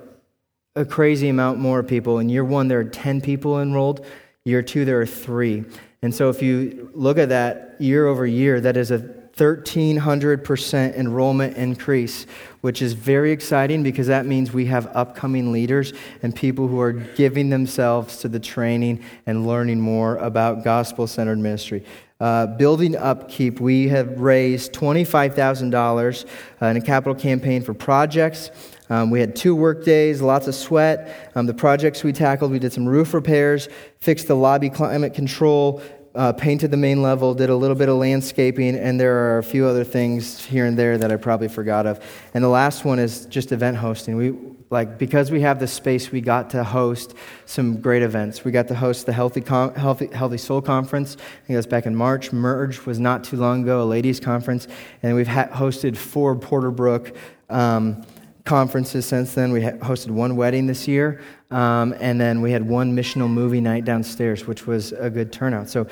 a 0.75 0.85
crazy 0.85 1.29
amount 1.29 1.59
more 1.59 1.83
people. 1.83 2.19
In 2.19 2.29
year 2.29 2.45
one, 2.45 2.69
there 2.69 2.81
are 2.81 2.85
10 2.85 3.21
people 3.21 3.61
enrolled. 3.61 4.05
Year 4.45 4.63
two, 4.63 4.85
there 4.85 5.01
are 5.01 5.07
three. 5.07 5.65
And 6.03 6.15
so 6.15 6.31
if 6.31 6.43
you 6.43 6.91
look 6.95 7.19
at 7.19 7.31
that 7.31 7.77
year 7.79 8.07
over 8.07 8.27
year, 8.27 8.61
that 8.61 8.77
is 8.77 8.91
a 8.91 9.16
1,300% 9.37 10.97
enrollment 10.97 11.57
increase, 11.59 12.27
which 12.63 12.81
is 12.81 12.95
very 12.95 13.33
exciting 13.33 13.83
because 13.83 14.07
that 14.07 14.25
means 14.25 14.51
we 14.51 14.65
have 14.65 14.87
upcoming 14.97 15.53
leaders 15.53 15.93
and 16.23 16.35
people 16.35 16.69
who 16.69 16.81
are 16.81 16.93
giving 16.93 17.51
themselves 17.51 18.17
to 18.19 18.29
the 18.29 18.41
training 18.41 19.05
and 19.27 19.47
learning 19.47 19.79
more 19.79 20.17
about 20.17 20.65
gospel 20.65 21.07
centered 21.07 21.39
ministry. 21.39 21.85
Uh, 22.19 22.47
building 22.47 22.97
upkeep, 22.97 23.61
we 23.61 23.89
have 23.89 24.19
raised 24.19 24.73
$25,000 24.73 26.25
uh, 26.63 26.67
in 26.67 26.77
a 26.79 26.81
capital 26.81 27.15
campaign 27.15 27.61
for 27.61 27.75
projects. 27.75 28.51
Um, 28.89 29.11
we 29.11 29.21
had 29.21 29.37
two 29.37 29.55
work 29.55 29.85
days, 29.85 30.23
lots 30.23 30.47
of 30.47 30.55
sweat. 30.55 31.31
Um, 31.35 31.45
the 31.45 31.53
projects 31.53 32.03
we 32.03 32.13
tackled, 32.13 32.53
we 32.53 32.59
did 32.59 32.73
some 32.73 32.89
roof 32.89 33.13
repairs, 33.13 33.69
fixed 33.99 34.29
the 34.29 34.37
lobby 34.37 34.71
climate 34.71 35.13
control, 35.13 35.83
uh, 36.17 36.33
painted 36.33 36.71
the 36.71 36.77
main 36.77 37.03
level, 37.03 37.35
did 37.35 37.51
a 37.51 37.57
little 37.57 37.77
bit 37.77 37.89
of 37.89 37.97
landscaping, 37.97 38.75
and 38.75 38.99
there 38.99 39.17
are 39.17 39.39
a 39.39 39.43
few 39.43 39.67
other 39.67 39.85
things 39.85 40.45
here 40.45 40.65
and 40.65 40.79
there 40.79 40.97
that 40.99 41.13
I 41.13 41.17
probably 41.17 41.49
forgot 41.49 41.87
of. 41.87 42.01
And 42.35 42.43
the 42.43 42.49
last 42.49 42.85
one 42.85 42.99
is 42.99 43.27
just 43.27 43.53
event 43.53 43.77
hosting. 43.77 44.17
We 44.17 44.35
like 44.69 44.99
because 44.99 45.31
we 45.31 45.43
have 45.43 45.61
the 45.61 45.69
space, 45.69 46.11
we 46.11 46.21
got 46.21 46.51
to 46.51 46.65
host 46.65 47.15
some 47.45 47.81
great 47.81 48.03
events. 48.03 48.45
We 48.45 48.51
got 48.51 48.67
to 48.69 48.75
host 48.75 49.07
the 49.07 49.13
Healthy 49.13 49.43
Healthy, 49.43 50.09
Healthy 50.09 50.39
Soul 50.39 50.61
Conference. 50.61 51.17
I 51.17 51.19
think 51.19 51.49
that 51.49 51.57
was 51.57 51.67
back 51.67 51.87
in 51.87 51.95
March. 51.95 52.33
Merge 52.33 52.85
was 52.87 52.99
not 52.99 53.23
too 53.23 53.37
long 53.37 53.63
ago, 53.63 53.83
a 53.83 53.85
ladies' 53.85 54.19
conference, 54.19 54.67
and 55.03 55.15
we've 55.15 55.29
ha- 55.29 55.49
hosted 55.53 55.97
four 55.97 56.35
Porter 56.35 56.71
Brook. 56.71 57.17
Um, 57.49 58.05
conferences 58.47 59.05
since 59.05 59.35
then. 59.35 59.53
We 59.53 59.61
hosted 59.61 60.11
one 60.11 60.37
wedding 60.37 60.67
this 60.67 60.89
year, 60.89 61.21
um, 61.51 61.95
and 62.01 62.21
then 62.21 62.41
we 62.41 62.53
had 62.53 62.67
one 62.67 62.97
missional 62.97 63.29
movie 63.29 63.61
night 63.61 63.85
downstairs, 63.85 64.47
which 64.47 64.67
was 64.67 64.93
a 64.93 65.11
good 65.11 65.33
turnout. 65.33 65.69
So 65.69 65.87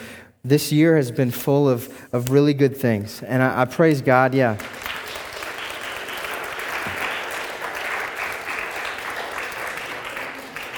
this 0.45 0.73
year 0.73 0.97
has 0.97 1.11
been 1.11 1.31
full 1.31 1.69
of, 1.69 1.93
of 2.13 2.31
really 2.31 2.55
good 2.55 2.77
things, 2.77 3.23
and 3.23 3.43
I, 3.43 3.63
I 3.63 3.65
praise 3.67 4.01
God, 4.01 4.35
yeah. 4.35 4.57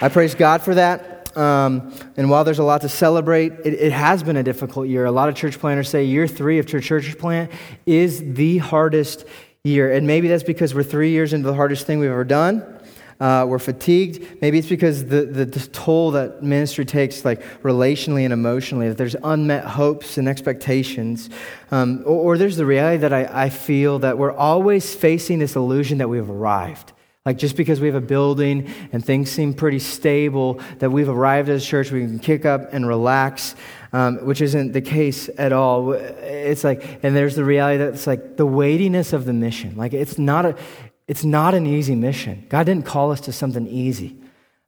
I 0.00 0.08
praise 0.10 0.34
God 0.34 0.62
for 0.62 0.74
that. 0.74 1.16
Um, 1.36 1.92
and 2.16 2.30
while 2.30 2.44
there's 2.44 2.58
a 2.58 2.64
lot 2.64 2.80
to 2.80 2.88
celebrate, 2.88 3.52
it, 3.64 3.74
it, 3.74 3.92
has 3.92 4.22
been 4.22 4.38
a 4.38 4.42
difficult 4.42 4.88
year. 4.88 5.04
A 5.04 5.10
lot 5.10 5.28
of 5.28 5.34
church 5.34 5.58
planners 5.58 5.88
say 5.88 6.04
year 6.04 6.26
three 6.26 6.58
of 6.58 6.66
church 6.66 6.84
church 6.84 7.18
plant 7.18 7.50
is 7.84 8.22
the 8.34 8.58
hardest 8.58 9.26
year. 9.66 9.92
And 9.92 10.06
maybe 10.06 10.28
that's 10.28 10.42
because 10.42 10.74
we're 10.74 10.82
three 10.82 11.10
years 11.10 11.32
into 11.32 11.46
the 11.48 11.54
hardest 11.54 11.86
thing 11.86 11.98
we've 11.98 12.10
ever 12.10 12.24
done. 12.24 12.64
Uh, 13.18 13.46
we're 13.48 13.58
fatigued. 13.58 14.42
Maybe 14.42 14.58
it's 14.58 14.68
because 14.68 15.06
the, 15.06 15.24
the, 15.24 15.46
the, 15.46 15.60
toll 15.68 16.10
that 16.10 16.42
ministry 16.42 16.84
takes, 16.84 17.24
like 17.24 17.42
relationally 17.62 18.24
and 18.24 18.32
emotionally, 18.32 18.88
that 18.88 18.98
there's 18.98 19.16
unmet 19.24 19.64
hopes 19.64 20.18
and 20.18 20.28
expectations. 20.28 21.30
Um, 21.70 22.02
or, 22.04 22.34
or, 22.34 22.38
there's 22.38 22.58
the 22.58 22.66
reality 22.66 22.98
that 22.98 23.14
I, 23.14 23.44
I 23.44 23.48
feel 23.48 24.00
that 24.00 24.18
we're 24.18 24.32
always 24.32 24.94
facing 24.94 25.38
this 25.38 25.56
illusion 25.56 25.98
that 25.98 26.10
we've 26.10 26.28
arrived. 26.28 26.92
Like 27.24 27.38
just 27.38 27.56
because 27.56 27.80
we 27.80 27.88
have 27.88 27.96
a 27.96 28.00
building 28.00 28.72
and 28.92 29.04
things 29.04 29.30
seem 29.30 29.54
pretty 29.54 29.78
stable, 29.80 30.60
that 30.78 30.90
we've 30.90 31.08
arrived 31.08 31.48
as 31.48 31.64
a 31.64 31.66
church, 31.66 31.90
we 31.90 32.02
can 32.02 32.18
kick 32.18 32.44
up 32.44 32.72
and 32.72 32.86
relax 32.86 33.56
um, 33.96 34.18
which 34.26 34.42
isn't 34.42 34.72
the 34.72 34.82
case 34.82 35.30
at 35.38 35.54
all. 35.54 35.92
It's 35.92 36.64
like, 36.64 37.02
and 37.02 37.16
there's 37.16 37.34
the 37.34 37.44
reality 37.44 37.78
that 37.78 37.94
it's 37.94 38.06
like 38.06 38.36
the 38.36 38.44
weightiness 38.44 39.14
of 39.14 39.24
the 39.24 39.32
mission. 39.32 39.74
Like 39.74 39.94
it's 39.94 40.18
not 40.18 40.44
a, 40.44 40.54
it's 41.08 41.24
not 41.24 41.54
an 41.54 41.66
easy 41.66 41.94
mission. 41.94 42.44
God 42.50 42.64
didn't 42.64 42.84
call 42.84 43.10
us 43.10 43.22
to 43.22 43.32
something 43.32 43.66
easy. 43.66 44.18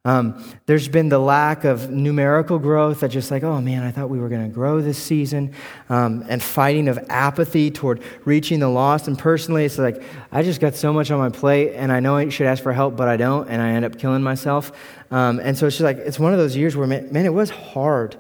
Um, 0.07 0.43
there's 0.64 0.89
been 0.89 1.11
the 1.11 1.18
lack 1.18 1.64
of 1.64 1.91
numerical 1.91 2.59
growth 2.59 3.01
that 3.01 3.11
just 3.11 3.31
like, 3.31 3.43
oh 3.43 3.61
man, 3.61 3.83
I 3.83 3.91
thought 3.91 4.09
we 4.09 4.18
were 4.18 4.31
going 4.31 4.49
to 4.49 4.55
grow 4.55 4.81
this 4.81 4.97
season, 4.97 5.53
um, 5.91 6.24
and 6.31 6.43
fighting 6.43 6.89
of 6.89 6.99
apathy 7.11 7.70
toward 7.70 8.03
reaching 8.24 8.61
the 8.61 8.68
lost. 8.70 9.09
And 9.09 9.18
personally, 9.18 9.66
it's 9.66 9.76
like, 9.76 10.03
I 10.33 10.43
just 10.43 10.59
got 10.59 10.74
so 10.74 10.91
much 10.91 11.11
on 11.11 11.18
my 11.18 11.29
plate, 11.29 11.74
and 11.74 11.93
I 11.93 12.01
know 12.01 12.16
I 12.16 12.31
should 12.31 12.47
ask 12.47 12.62
for 12.62 12.72
help, 12.72 12.97
but 12.97 13.09
I 13.09 13.18
don't, 13.18 13.47
and 13.51 13.61
I 13.61 13.72
end 13.72 13.85
up 13.85 13.99
killing 13.99 14.22
myself. 14.22 14.72
Um, 15.11 15.39
and 15.41 15.59
so 15.59 15.66
it's 15.66 15.76
just 15.76 15.85
like, 15.85 15.99
it's 15.99 16.18
one 16.18 16.33
of 16.33 16.39
those 16.39 16.57
years 16.57 16.74
where, 16.74 16.87
man, 16.87 17.12
man 17.12 17.26
it 17.26 17.35
was 17.35 17.51
hard. 17.51 18.16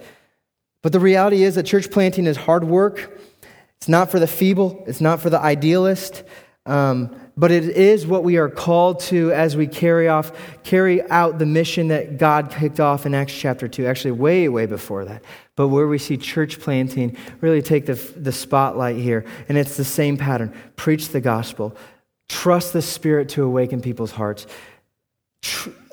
But 0.82 0.92
the 0.92 1.00
reality 1.00 1.42
is 1.42 1.56
that 1.56 1.64
church 1.64 1.90
planting 1.90 2.26
is 2.26 2.36
hard 2.36 2.64
work. 2.64 3.20
It's 3.76 3.88
not 3.88 4.10
for 4.10 4.18
the 4.18 4.26
feeble, 4.26 4.84
it's 4.86 5.00
not 5.00 5.20
for 5.20 5.30
the 5.30 5.40
idealist. 5.40 6.24
Um, 6.66 7.16
but 7.36 7.50
it 7.50 7.64
is 7.64 8.06
what 8.06 8.24
we 8.24 8.36
are 8.36 8.50
called 8.50 9.00
to 9.00 9.32
as 9.32 9.56
we 9.56 9.66
carry 9.66 10.08
off 10.08 10.32
carry 10.64 11.08
out 11.08 11.38
the 11.38 11.46
mission 11.46 11.88
that 11.88 12.18
god 12.18 12.50
kicked 12.50 12.78
off 12.78 13.06
in 13.06 13.14
acts 13.14 13.32
chapter 13.32 13.68
2 13.68 13.86
actually 13.86 14.10
way 14.10 14.48
way 14.48 14.66
before 14.66 15.04
that. 15.06 15.22
But 15.56 15.68
where 15.68 15.88
we 15.88 15.98
see 15.98 16.16
church 16.16 16.60
planting 16.60 17.16
really 17.40 17.62
take 17.62 17.86
the, 17.86 17.94
the 17.94 18.32
spotlight 18.32 18.96
here. 18.96 19.24
And 19.48 19.56
it's 19.56 19.76
the 19.76 19.84
same 19.84 20.16
pattern. 20.16 20.54
Preach 20.76 21.08
the 21.08 21.20
gospel. 21.20 21.76
Trust 22.28 22.72
the 22.72 22.82
spirit 22.82 23.30
to 23.30 23.42
awaken 23.44 23.80
people's 23.80 24.12
hearts 24.12 24.46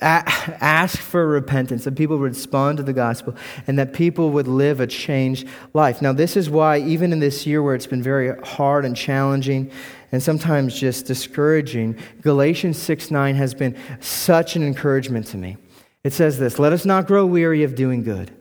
ask 0.01 0.97
for 0.99 1.27
repentance, 1.27 1.83
that 1.85 1.95
people 1.95 2.17
would 2.17 2.31
respond 2.31 2.77
to 2.77 2.83
the 2.83 2.93
gospel, 2.93 3.35
and 3.67 3.77
that 3.79 3.93
people 3.93 4.29
would 4.31 4.47
live 4.47 4.79
a 4.79 4.87
changed 4.87 5.47
life. 5.73 6.01
Now, 6.01 6.13
this 6.13 6.37
is 6.37 6.49
why, 6.49 6.79
even 6.79 7.11
in 7.11 7.19
this 7.19 7.45
year 7.47 7.63
where 7.63 7.75
it's 7.75 7.87
been 7.87 8.03
very 8.03 8.37
hard 8.43 8.85
and 8.85 8.95
challenging 8.95 9.71
and 10.11 10.21
sometimes 10.21 10.79
just 10.79 11.05
discouraging, 11.05 11.97
Galatians 12.21 12.77
6 12.77 13.11
9 13.11 13.35
has 13.35 13.53
been 13.53 13.75
such 13.99 14.55
an 14.55 14.63
encouragement 14.63 15.27
to 15.27 15.37
me. 15.37 15.57
It 16.03 16.13
says 16.13 16.37
this 16.37 16.59
Let 16.59 16.73
us 16.73 16.85
not 16.85 17.07
grow 17.07 17.25
weary 17.25 17.63
of 17.63 17.75
doing 17.75 18.03
good. 18.03 18.31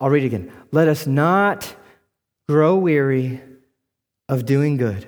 I'll 0.00 0.10
read 0.10 0.24
it 0.24 0.26
again. 0.26 0.52
Let 0.72 0.88
us 0.88 1.06
not 1.06 1.76
grow 2.48 2.76
weary 2.76 3.40
of 4.28 4.44
doing 4.46 4.76
good. 4.76 5.06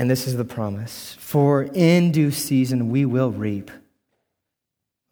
And 0.00 0.10
this 0.10 0.26
is 0.26 0.38
the 0.38 0.46
promise 0.46 1.14
For 1.20 1.64
in 1.74 2.10
due 2.10 2.30
season 2.30 2.88
we 2.88 3.04
will 3.04 3.30
reap. 3.30 3.70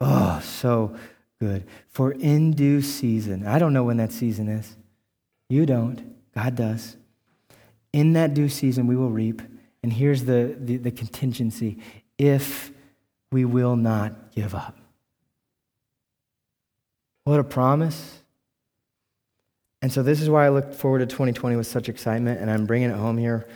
Oh, 0.01 0.39
so 0.43 0.95
good. 1.39 1.63
For 1.89 2.13
in 2.13 2.53
due 2.53 2.81
season, 2.81 3.45
I 3.45 3.59
don't 3.59 3.71
know 3.71 3.83
when 3.83 3.97
that 3.97 4.11
season 4.11 4.47
is. 4.47 4.75
You 5.47 5.67
don't. 5.67 6.15
God 6.33 6.55
does. 6.55 6.97
In 7.93 8.13
that 8.13 8.33
due 8.33 8.49
season, 8.49 8.87
we 8.87 8.95
will 8.95 9.11
reap. 9.11 9.43
And 9.83 9.93
here's 9.93 10.23
the, 10.23 10.57
the, 10.59 10.77
the 10.77 10.91
contingency 10.91 11.77
if 12.17 12.71
we 13.31 13.45
will 13.45 13.75
not 13.75 14.31
give 14.31 14.55
up. 14.55 14.75
What 17.25 17.39
a 17.39 17.43
promise. 17.43 18.23
And 19.83 19.93
so, 19.93 20.01
this 20.01 20.19
is 20.19 20.31
why 20.31 20.47
I 20.47 20.49
look 20.49 20.73
forward 20.73 20.99
to 20.99 21.05
2020 21.05 21.55
with 21.57 21.67
such 21.67 21.89
excitement, 21.89 22.41
and 22.41 22.49
I'm 22.49 22.65
bringing 22.65 22.89
it 22.89 22.95
home 22.95 23.19
here 23.19 23.47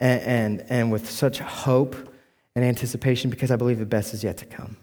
and, 0.00 0.22
and, 0.22 0.64
and 0.68 0.92
with 0.92 1.08
such 1.08 1.38
hope 1.38 1.94
and 2.56 2.64
anticipation 2.64 3.30
because 3.30 3.50
I 3.50 3.56
believe 3.56 3.78
the 3.78 3.86
best 3.86 4.14
is 4.14 4.24
yet 4.24 4.38
to 4.38 4.46
come. 4.46 4.76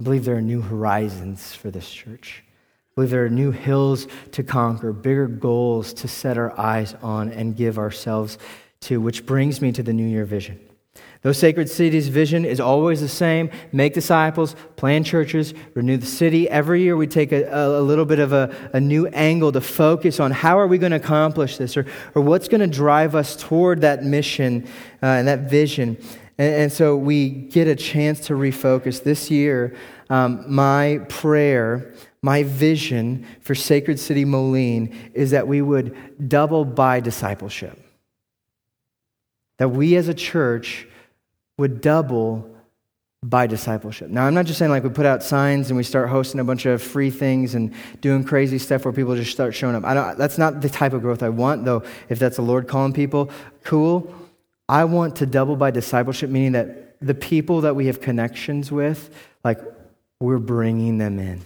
I 0.00 0.04
believe 0.04 0.24
there 0.24 0.36
are 0.36 0.42
new 0.42 0.60
horizons 0.60 1.54
for 1.54 1.70
this 1.70 1.88
church. 1.88 2.42
I 2.46 2.94
believe 2.96 3.10
there 3.10 3.24
are 3.24 3.30
new 3.30 3.50
hills 3.50 4.06
to 4.32 4.42
conquer, 4.42 4.92
bigger 4.92 5.26
goals 5.26 5.94
to 5.94 6.08
set 6.08 6.36
our 6.36 6.58
eyes 6.58 6.94
on 7.02 7.30
and 7.30 7.56
give 7.56 7.78
ourselves 7.78 8.38
to, 8.80 9.00
which 9.00 9.24
brings 9.24 9.60
me 9.60 9.72
to 9.72 9.82
the 9.82 9.92
New 9.92 10.06
Year 10.06 10.24
vision. 10.24 10.60
Though 11.26 11.32
Sacred 11.32 11.68
City's 11.68 12.06
vision 12.06 12.44
is 12.44 12.60
always 12.60 13.00
the 13.00 13.08
same 13.08 13.50
make 13.72 13.94
disciples, 13.94 14.54
plant 14.76 15.06
churches, 15.06 15.54
renew 15.74 15.96
the 15.96 16.06
city. 16.06 16.48
Every 16.48 16.82
year 16.82 16.96
we 16.96 17.08
take 17.08 17.32
a, 17.32 17.52
a 17.52 17.82
little 17.82 18.04
bit 18.04 18.20
of 18.20 18.32
a, 18.32 18.54
a, 18.72 18.78
new 18.78 19.08
angle 19.08 19.50
to 19.50 19.60
focus 19.60 20.20
on 20.20 20.30
how 20.30 20.56
are 20.56 20.68
we 20.68 20.78
going 20.78 20.92
to 20.92 20.98
accomplish 20.98 21.56
this 21.56 21.76
or, 21.76 21.84
or 22.14 22.22
what's 22.22 22.46
going 22.46 22.60
to 22.60 22.68
drive 22.68 23.16
us 23.16 23.34
toward 23.34 23.80
that 23.80 24.04
mission 24.04 24.68
uh, 25.02 25.06
and 25.06 25.26
that 25.26 25.50
vision. 25.50 25.98
And, 26.38 26.54
and, 26.54 26.72
so 26.72 26.96
we 26.96 27.28
get 27.30 27.66
a 27.66 27.74
chance 27.74 28.20
to 28.28 28.34
refocus. 28.34 29.02
This 29.02 29.28
year, 29.28 29.74
um, 30.08 30.44
my 30.46 31.00
prayer, 31.08 31.92
my 32.22 32.44
vision 32.44 33.26
for 33.40 33.56
Sacred 33.56 33.98
City 33.98 34.24
Moline 34.24 34.96
is 35.12 35.32
that 35.32 35.48
we 35.48 35.60
would 35.60 36.28
double 36.28 36.64
by 36.64 37.00
discipleship. 37.00 37.76
That 39.58 39.70
we 39.70 39.96
as 39.96 40.06
a 40.06 40.14
church 40.14 40.86
would 41.58 41.80
double 41.80 42.50
by 43.22 43.46
discipleship. 43.46 44.08
Now, 44.08 44.26
I'm 44.26 44.34
not 44.34 44.46
just 44.46 44.58
saying 44.58 44.70
like 44.70 44.84
we 44.84 44.90
put 44.90 45.06
out 45.06 45.22
signs 45.22 45.70
and 45.70 45.76
we 45.76 45.82
start 45.82 46.08
hosting 46.08 46.38
a 46.38 46.44
bunch 46.44 46.66
of 46.66 46.82
free 46.82 47.10
things 47.10 47.54
and 47.54 47.74
doing 48.00 48.22
crazy 48.22 48.58
stuff 48.58 48.84
where 48.84 48.92
people 48.92 49.16
just 49.16 49.32
start 49.32 49.54
showing 49.54 49.74
up. 49.74 49.84
I 49.84 49.94
don't, 49.94 50.18
that's 50.18 50.38
not 50.38 50.60
the 50.60 50.68
type 50.68 50.92
of 50.92 51.02
growth 51.02 51.22
I 51.22 51.30
want, 51.30 51.64
though. 51.64 51.82
If 52.08 52.18
that's 52.18 52.36
the 52.36 52.42
Lord 52.42 52.68
calling 52.68 52.92
people, 52.92 53.30
cool. 53.64 54.14
I 54.68 54.84
want 54.84 55.16
to 55.16 55.26
double 55.26 55.56
by 55.56 55.70
discipleship, 55.70 56.30
meaning 56.30 56.52
that 56.52 57.00
the 57.00 57.14
people 57.14 57.62
that 57.62 57.74
we 57.74 57.86
have 57.86 58.00
connections 58.00 58.70
with, 58.70 59.14
like 59.44 59.60
we're 60.20 60.38
bringing 60.38 60.98
them 60.98 61.18
in. 61.18 61.40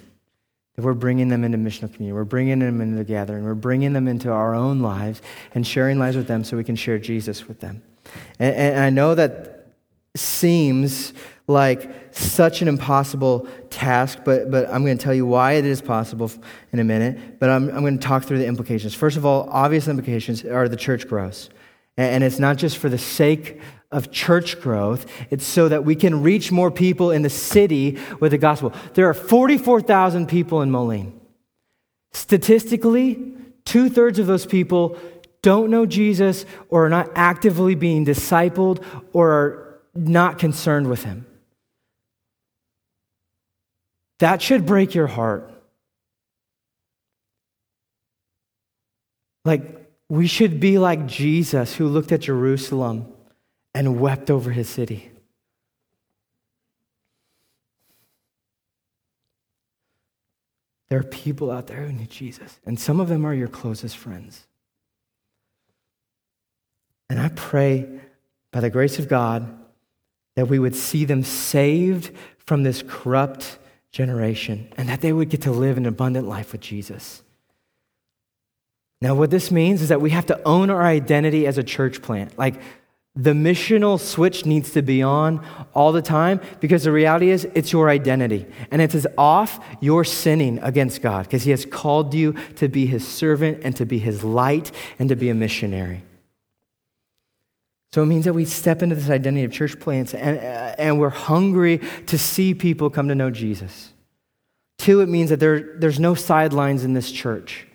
We're 0.76 0.94
bringing 0.94 1.28
them 1.28 1.44
into 1.44 1.58
missional 1.58 1.92
community. 1.92 2.12
We're 2.12 2.24
bringing 2.24 2.60
them 2.60 2.80
into 2.80 2.96
the 2.96 3.04
gathering. 3.04 3.44
We're 3.44 3.54
bringing 3.54 3.92
them 3.92 4.08
into 4.08 4.30
our 4.30 4.54
own 4.54 4.80
lives 4.80 5.20
and 5.54 5.66
sharing 5.66 5.98
lives 5.98 6.16
with 6.16 6.26
them 6.26 6.42
so 6.42 6.56
we 6.56 6.64
can 6.64 6.76
share 6.76 6.98
Jesus 6.98 7.46
with 7.46 7.60
them. 7.60 7.82
And, 8.38 8.54
and 8.54 8.80
I 8.80 8.88
know 8.88 9.14
that 9.14 9.59
seems 10.16 11.12
like 11.46 12.14
such 12.14 12.62
an 12.62 12.68
impossible 12.68 13.46
task, 13.70 14.20
but, 14.24 14.50
but 14.50 14.68
I'm 14.70 14.84
going 14.84 14.96
to 14.96 15.02
tell 15.02 15.14
you 15.14 15.26
why 15.26 15.52
it 15.52 15.64
is 15.64 15.80
possible 15.80 16.30
in 16.72 16.78
a 16.78 16.84
minute. 16.84 17.38
But 17.38 17.50
I'm, 17.50 17.68
I'm 17.68 17.80
going 17.80 17.98
to 17.98 18.06
talk 18.06 18.24
through 18.24 18.38
the 18.38 18.46
implications. 18.46 18.94
First 18.94 19.16
of 19.16 19.26
all, 19.26 19.48
obvious 19.50 19.88
implications 19.88 20.44
are 20.44 20.68
the 20.68 20.76
church 20.76 21.08
grows. 21.08 21.50
And, 21.96 22.24
it's 22.24 22.38
not 22.38 22.56
just 22.56 22.78
for 22.78 22.88
the 22.88 22.98
sake 22.98 23.60
of 23.90 24.10
church 24.10 24.60
growth, 24.60 25.04
it's 25.28 25.44
so 25.44 25.68
that 25.68 25.84
we 25.84 25.94
can 25.94 26.22
reach 26.22 26.50
more 26.50 26.70
people 26.70 27.10
in 27.10 27.22
the 27.22 27.30
city 27.30 27.98
with 28.20 28.30
the 28.32 28.38
gospel. 28.38 28.72
There 28.94 29.08
are 29.08 29.14
44,000 29.14 30.26
people 30.26 30.62
in 30.62 30.70
Moline. 30.70 31.20
Statistically, 32.12 33.34
two 33.64 33.90
thirds 33.90 34.18
of 34.18 34.26
those 34.26 34.46
people 34.46 34.96
don't 35.42 35.70
know 35.70 35.84
Jesus 35.84 36.46
or 36.68 36.86
are 36.86 36.88
not 36.88 37.10
actively 37.14 37.74
being 37.74 38.06
discipled 38.06 38.82
or 39.12 39.30
are 39.30 39.69
not 39.94 40.38
concerned 40.38 40.88
with 40.88 41.04
him. 41.04 41.26
That 44.18 44.42
should 44.42 44.66
break 44.66 44.94
your 44.94 45.06
heart. 45.06 45.52
Like, 49.44 49.90
we 50.08 50.26
should 50.26 50.60
be 50.60 50.78
like 50.78 51.06
Jesus 51.06 51.74
who 51.74 51.88
looked 51.88 52.12
at 52.12 52.20
Jerusalem 52.20 53.06
and 53.74 54.00
wept 54.00 54.30
over 54.30 54.50
his 54.50 54.68
city. 54.68 55.10
There 60.88 60.98
are 60.98 61.04
people 61.04 61.50
out 61.52 61.68
there 61.68 61.86
who 61.86 61.92
need 61.92 62.10
Jesus, 62.10 62.58
and 62.66 62.78
some 62.78 62.98
of 62.98 63.08
them 63.08 63.24
are 63.24 63.32
your 63.32 63.48
closest 63.48 63.96
friends. 63.96 64.46
And 67.08 67.20
I 67.20 67.28
pray 67.28 67.88
by 68.50 68.58
the 68.60 68.70
grace 68.70 68.98
of 68.98 69.08
God 69.08 69.59
that 70.36 70.46
we 70.46 70.58
would 70.58 70.74
see 70.74 71.04
them 71.04 71.22
saved 71.22 72.14
from 72.38 72.62
this 72.62 72.82
corrupt 72.86 73.58
generation 73.92 74.72
and 74.76 74.88
that 74.88 75.00
they 75.00 75.12
would 75.12 75.28
get 75.28 75.42
to 75.42 75.52
live 75.52 75.76
an 75.76 75.86
abundant 75.86 76.28
life 76.28 76.52
with 76.52 76.60
Jesus. 76.60 77.22
Now, 79.02 79.14
what 79.14 79.30
this 79.30 79.50
means 79.50 79.80
is 79.80 79.88
that 79.88 80.00
we 80.00 80.10
have 80.10 80.26
to 80.26 80.40
own 80.44 80.68
our 80.68 80.82
identity 80.82 81.46
as 81.46 81.56
a 81.58 81.62
church 81.62 82.02
plant. 82.02 82.38
Like, 82.38 82.60
the 83.16 83.32
missional 83.32 83.98
switch 83.98 84.46
needs 84.46 84.70
to 84.72 84.82
be 84.82 85.02
on 85.02 85.44
all 85.74 85.90
the 85.90 86.02
time 86.02 86.40
because 86.60 86.84
the 86.84 86.92
reality 86.92 87.30
is 87.30 87.46
it's 87.54 87.72
your 87.72 87.90
identity. 87.90 88.46
And 88.70 88.80
it 88.80 88.94
is 88.94 89.06
as 89.06 89.12
off, 89.18 89.58
you're 89.80 90.04
sinning 90.04 90.60
against 90.60 91.02
God 91.02 91.24
because 91.24 91.42
He 91.42 91.50
has 91.50 91.66
called 91.66 92.14
you 92.14 92.34
to 92.56 92.68
be 92.68 92.86
His 92.86 93.06
servant 93.06 93.60
and 93.64 93.74
to 93.76 93.84
be 93.84 93.98
His 93.98 94.22
light 94.22 94.70
and 94.98 95.08
to 95.08 95.16
be 95.16 95.28
a 95.28 95.34
missionary. 95.34 96.04
So 97.92 98.02
it 98.02 98.06
means 98.06 98.24
that 98.24 98.34
we 98.34 98.44
step 98.44 98.82
into 98.82 98.94
this 98.94 99.10
identity 99.10 99.44
of 99.44 99.52
church 99.52 99.78
plants 99.80 100.14
and, 100.14 100.38
uh, 100.38 100.74
and 100.78 101.00
we're 101.00 101.08
hungry 101.08 101.80
to 102.06 102.18
see 102.18 102.54
people 102.54 102.88
come 102.88 103.08
to 103.08 103.14
know 103.14 103.30
Jesus. 103.30 103.92
Two, 104.78 105.00
it 105.00 105.08
means 105.08 105.30
that 105.30 105.40
there, 105.40 105.76
there's 105.76 105.98
no 105.98 106.14
sidelines 106.14 106.84
in 106.84 106.94
this 106.94 107.10
church. 107.10 107.66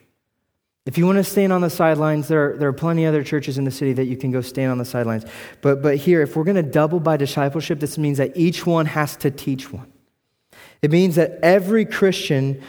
If 0.85 0.97
you 0.97 1.05
want 1.05 1.17
to 1.17 1.23
stand 1.23 1.51
on 1.51 1.61
the 1.61 1.69
sidelines, 1.69 2.27
there, 2.27 2.55
there 2.57 2.69
are 2.69 2.73
plenty 2.73 3.05
other 3.05 3.23
churches 3.23 3.57
in 3.57 3.63
the 3.63 3.71
city 3.71 3.93
that 3.93 4.05
you 4.05 4.15
can 4.15 4.31
go 4.31 4.41
stand 4.41 4.71
on 4.71 4.77
the 4.77 4.85
sidelines. 4.85 5.25
But, 5.61 5.81
but 5.81 5.97
here, 5.97 6.21
if 6.21 6.35
we're 6.35 6.43
going 6.43 6.55
to 6.55 6.63
double 6.63 6.99
by 6.99 7.17
discipleship, 7.17 7.79
this 7.79 7.97
means 7.97 8.19
that 8.19 8.37
each 8.37 8.65
one 8.65 8.85
has 8.85 9.15
to 9.17 9.31
teach 9.31 9.73
one. 9.73 9.91
It 10.81 10.91
means 10.91 11.15
that 11.15 11.39
every 11.41 11.85
Christian 11.85 12.61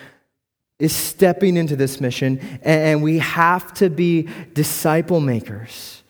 is 0.79 0.95
stepping 0.95 1.57
into 1.57 1.77
this 1.77 2.01
mission, 2.01 2.39
and, 2.63 2.83
and 2.83 3.03
we 3.03 3.19
have 3.19 3.73
to 3.75 3.91
be 3.91 4.29
disciple 4.55 5.21
makers. 5.21 6.03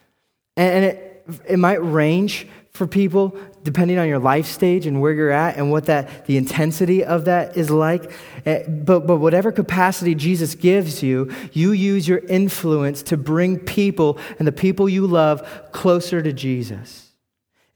And, 0.57 0.74
and 0.74 0.84
it, 0.84 1.05
it 1.49 1.59
might 1.59 1.83
range 1.83 2.47
for 2.70 2.87
people 2.87 3.37
depending 3.62 3.99
on 3.99 4.07
your 4.07 4.18
life 4.18 4.47
stage 4.47 4.87
and 4.87 5.01
where 5.01 5.12
you're 5.12 5.31
at 5.31 5.57
and 5.57 5.70
what 5.70 5.87
that 5.87 6.27
the 6.27 6.37
intensity 6.37 7.03
of 7.03 7.24
that 7.24 7.57
is 7.57 7.70
like 7.70 8.12
eh, 8.45 8.62
but 8.68 9.07
but 9.07 9.16
whatever 9.16 9.51
capacity 9.51 10.14
Jesus 10.14 10.55
gives 10.55 11.03
you 11.03 11.33
you 11.53 11.72
use 11.72 12.07
your 12.07 12.18
influence 12.18 13.03
to 13.05 13.16
bring 13.16 13.59
people 13.59 14.18
and 14.39 14.47
the 14.47 14.53
people 14.53 14.89
you 14.89 15.07
love 15.07 15.70
closer 15.72 16.22
to 16.22 16.33
Jesus 16.33 17.07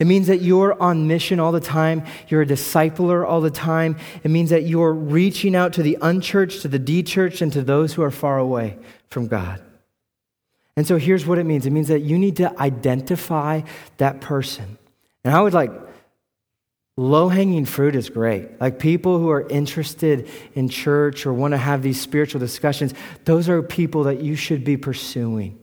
it 0.00 0.06
means 0.06 0.28
that 0.28 0.40
you're 0.40 0.80
on 0.80 1.06
mission 1.06 1.38
all 1.38 1.52
the 1.52 1.60
time. 1.60 2.04
You're 2.28 2.40
a 2.40 2.46
discipler 2.46 3.28
all 3.28 3.42
the 3.42 3.50
time. 3.50 3.98
It 4.24 4.30
means 4.30 4.48
that 4.48 4.62
you're 4.62 4.94
reaching 4.94 5.54
out 5.54 5.74
to 5.74 5.82
the 5.82 5.98
unchurched, 6.00 6.62
to 6.62 6.68
the 6.68 6.78
dechurched, 6.78 7.42
and 7.42 7.52
to 7.52 7.60
those 7.60 7.92
who 7.92 8.02
are 8.02 8.10
far 8.10 8.38
away 8.38 8.78
from 9.10 9.26
God. 9.26 9.60
And 10.76 10.86
so 10.86 10.96
here's 10.96 11.26
what 11.26 11.38
it 11.38 11.44
means 11.44 11.66
it 11.66 11.70
means 11.70 11.88
that 11.88 12.00
you 12.00 12.18
need 12.18 12.36
to 12.36 12.58
identify 12.60 13.62
that 13.98 14.20
person. 14.20 14.78
And 15.24 15.34
I 15.34 15.42
would 15.42 15.52
like, 15.52 15.72
low 16.96 17.28
hanging 17.28 17.64
fruit 17.64 17.96
is 17.96 18.08
great. 18.10 18.60
Like 18.60 18.78
people 18.78 19.18
who 19.18 19.30
are 19.30 19.46
interested 19.48 20.28
in 20.54 20.68
church 20.68 21.26
or 21.26 21.32
want 21.32 21.52
to 21.52 21.58
have 21.58 21.82
these 21.82 22.00
spiritual 22.00 22.40
discussions, 22.40 22.94
those 23.24 23.48
are 23.48 23.62
people 23.62 24.04
that 24.04 24.20
you 24.20 24.36
should 24.36 24.64
be 24.64 24.76
pursuing. 24.76 25.58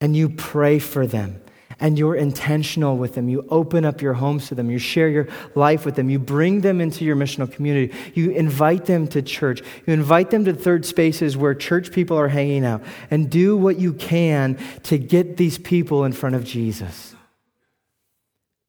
And 0.00 0.14
you 0.14 0.28
pray 0.28 0.78
for 0.78 1.06
them 1.06 1.40
and 1.78 1.98
you're 1.98 2.14
intentional 2.14 2.96
with 2.96 3.14
them. 3.14 3.28
You 3.28 3.46
open 3.50 3.84
up 3.84 4.00
your 4.00 4.14
homes 4.14 4.48
to 4.48 4.54
them. 4.54 4.70
You 4.70 4.78
share 4.78 5.08
your 5.08 5.28
life 5.54 5.84
with 5.84 5.94
them. 5.96 6.08
You 6.08 6.18
bring 6.18 6.62
them 6.62 6.80
into 6.80 7.04
your 7.04 7.16
missional 7.16 7.50
community. 7.50 7.94
You 8.14 8.30
invite 8.30 8.86
them 8.86 9.06
to 9.08 9.20
church. 9.20 9.60
You 9.86 9.92
invite 9.92 10.30
them 10.30 10.46
to 10.46 10.54
third 10.54 10.86
spaces 10.86 11.36
where 11.36 11.54
church 11.54 11.92
people 11.92 12.16
are 12.18 12.28
hanging 12.28 12.64
out. 12.64 12.82
And 13.10 13.28
do 13.30 13.56
what 13.56 13.78
you 13.78 13.92
can 13.92 14.58
to 14.84 14.96
get 14.96 15.36
these 15.36 15.58
people 15.58 16.04
in 16.04 16.12
front 16.12 16.34
of 16.34 16.44
Jesus. 16.44 17.14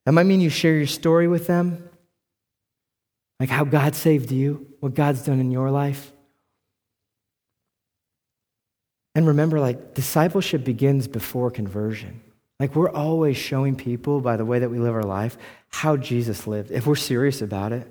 That 0.06 0.12
might 0.12 0.26
mean 0.26 0.42
you 0.42 0.50
share 0.50 0.76
your 0.76 0.88
story 0.88 1.28
with 1.28 1.48
them, 1.48 1.90
like 3.40 3.50
how 3.50 3.64
God 3.64 3.96
saved 3.96 4.32
you, 4.32 4.68
what 4.80 4.94
God's 4.94 5.24
done 5.24 5.40
in 5.40 5.52
your 5.52 5.72
life. 5.72 6.12
And 9.16 9.28
remember, 9.28 9.60
like, 9.60 9.96
discipleship 9.96 10.64
begins 10.64 11.08
before 11.08 11.50
conversion. 11.52 12.22
Like 12.60 12.76
we're 12.76 12.90
always 12.90 13.38
showing 13.38 13.76
people 13.76 14.20
by 14.20 14.38
the 14.38 14.46
way 14.46 14.60
that 14.60 14.70
we 14.70 14.80
live 14.80 14.96
our 14.96 15.04
life 15.04 15.38
how 15.70 15.98
Jesus 15.98 16.48
lived, 16.48 16.72
if 16.72 16.88
we're 16.88 16.96
serious 16.96 17.42
about 17.42 17.72
it. 17.72 17.88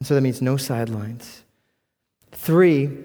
And 0.00 0.06
so 0.06 0.14
that 0.14 0.20
means 0.20 0.42
no 0.42 0.56
sidelines. 0.56 1.42
Three, 2.32 3.04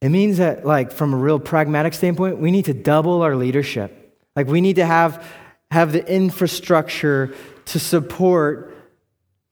it 0.00 0.08
means 0.08 0.38
that, 0.38 0.66
like, 0.66 0.90
from 0.90 1.14
a 1.14 1.16
real 1.16 1.38
pragmatic 1.38 1.94
standpoint, 1.94 2.38
we 2.38 2.50
need 2.50 2.64
to 2.64 2.74
double 2.74 3.22
our 3.22 3.36
leadership. 3.36 4.18
Like, 4.34 4.48
we 4.48 4.60
need 4.60 4.76
to 4.76 4.84
have, 4.84 5.24
have 5.70 5.92
the 5.92 6.04
infrastructure 6.12 7.32
to 7.66 7.78
support 7.78 8.71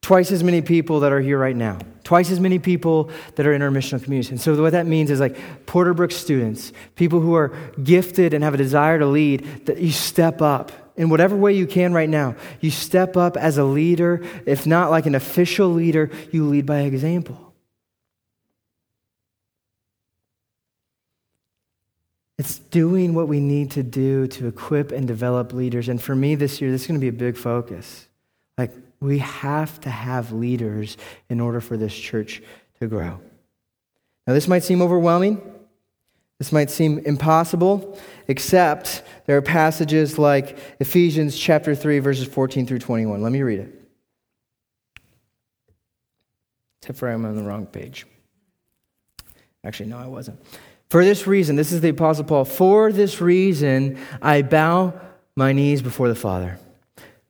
twice 0.02 0.32
as 0.32 0.42
many 0.42 0.62
people 0.62 1.00
that 1.00 1.12
are 1.12 1.20
here 1.20 1.38
right 1.38 1.56
now, 1.56 1.78
twice 2.04 2.30
as 2.30 2.40
many 2.40 2.58
people 2.58 3.10
that 3.36 3.46
are 3.46 3.52
in 3.52 3.62
our 3.62 3.70
missional 3.70 4.02
communities. 4.02 4.30
And 4.30 4.40
so 4.40 4.60
what 4.60 4.72
that 4.72 4.86
means 4.86 5.10
is 5.10 5.20
like 5.20 5.66
Porter 5.66 5.94
Brook 5.94 6.10
students, 6.10 6.72
people 6.96 7.20
who 7.20 7.34
are 7.34 7.56
gifted 7.82 8.34
and 8.34 8.42
have 8.42 8.54
a 8.54 8.56
desire 8.56 8.98
to 8.98 9.06
lead, 9.06 9.66
that 9.66 9.78
you 9.78 9.92
step 9.92 10.40
up 10.42 10.72
in 10.96 11.10
whatever 11.10 11.36
way 11.36 11.52
you 11.52 11.66
can 11.66 11.92
right 11.92 12.08
now. 12.08 12.34
You 12.60 12.70
step 12.70 13.16
up 13.16 13.36
as 13.36 13.58
a 13.58 13.64
leader, 13.64 14.24
if 14.46 14.66
not 14.66 14.90
like 14.90 15.06
an 15.06 15.14
official 15.14 15.68
leader, 15.68 16.10
you 16.32 16.46
lead 16.46 16.66
by 16.66 16.80
example. 16.80 17.54
It's 22.38 22.58
doing 22.58 23.12
what 23.12 23.28
we 23.28 23.38
need 23.38 23.72
to 23.72 23.82
do 23.82 24.26
to 24.28 24.46
equip 24.46 24.92
and 24.92 25.06
develop 25.06 25.52
leaders. 25.52 25.90
And 25.90 26.00
for 26.00 26.16
me 26.16 26.34
this 26.36 26.58
year, 26.60 26.70
this 26.70 26.82
is 26.82 26.86
going 26.86 26.98
to 26.98 27.04
be 27.04 27.08
a 27.08 27.12
big 27.12 27.36
focus. 27.36 28.08
Like, 28.56 28.72
we 29.00 29.18
have 29.18 29.80
to 29.80 29.90
have 29.90 30.32
leaders 30.32 30.96
in 31.28 31.40
order 31.40 31.60
for 31.60 31.76
this 31.76 31.94
church 31.94 32.42
to 32.80 32.86
grow. 32.86 33.20
Now, 34.26 34.34
this 34.34 34.46
might 34.46 34.62
seem 34.62 34.82
overwhelming. 34.82 35.40
This 36.38 36.52
might 36.52 36.70
seem 36.70 37.00
impossible, 37.00 37.98
except 38.26 39.02
there 39.26 39.36
are 39.36 39.42
passages 39.42 40.18
like 40.18 40.58
Ephesians 40.80 41.38
chapter 41.38 41.74
3, 41.74 41.98
verses 41.98 42.26
14 42.26 42.66
through 42.66 42.78
21. 42.78 43.22
Let 43.22 43.32
me 43.32 43.42
read 43.42 43.60
it. 43.60 43.74
Except 46.80 46.98
for 46.98 47.08
I'm 47.08 47.26
on 47.26 47.36
the 47.36 47.42
wrong 47.42 47.66
page. 47.66 48.06
Actually, 49.64 49.90
no, 49.90 49.98
I 49.98 50.06
wasn't. 50.06 50.40
For 50.88 51.04
this 51.04 51.26
reason, 51.26 51.56
this 51.56 51.72
is 51.72 51.82
the 51.82 51.90
Apostle 51.90 52.24
Paul, 52.24 52.46
for 52.46 52.90
this 52.90 53.20
reason 53.20 53.98
I 54.22 54.40
bow 54.40 54.98
my 55.36 55.52
knees 55.52 55.82
before 55.82 56.08
the 56.08 56.14
Father 56.14 56.58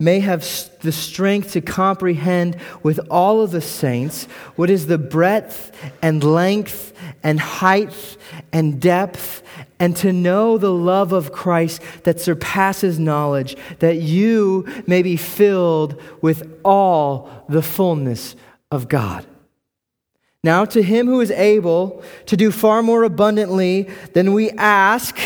may 0.00 0.20
have 0.20 0.42
the 0.80 0.92
strength 0.92 1.52
to 1.52 1.60
comprehend 1.60 2.56
with 2.82 2.98
all 3.10 3.40
of 3.40 3.52
the 3.52 3.60
saints 3.60 4.24
what 4.56 4.68
is 4.68 4.86
the 4.86 4.98
breadth 4.98 5.70
and 6.02 6.24
length 6.24 6.92
and 7.22 7.38
height 7.38 8.16
and 8.52 8.80
depth 8.80 9.42
and 9.78 9.96
to 9.96 10.12
know 10.12 10.58
the 10.58 10.72
love 10.72 11.12
of 11.12 11.32
Christ 11.32 11.80
that 12.04 12.20
surpasses 12.20 12.98
knowledge, 12.98 13.56
that 13.78 13.96
you 13.96 14.66
may 14.86 15.02
be 15.02 15.16
filled 15.16 16.00
with 16.20 16.58
all 16.64 17.44
the 17.48 17.62
fullness 17.62 18.34
of 18.70 18.88
God. 18.88 19.24
Now, 20.42 20.64
to 20.66 20.82
him 20.82 21.06
who 21.06 21.20
is 21.20 21.30
able 21.30 22.02
to 22.26 22.36
do 22.36 22.50
far 22.50 22.82
more 22.82 23.04
abundantly 23.04 23.88
than 24.12 24.34
we 24.34 24.50
ask 24.50 25.18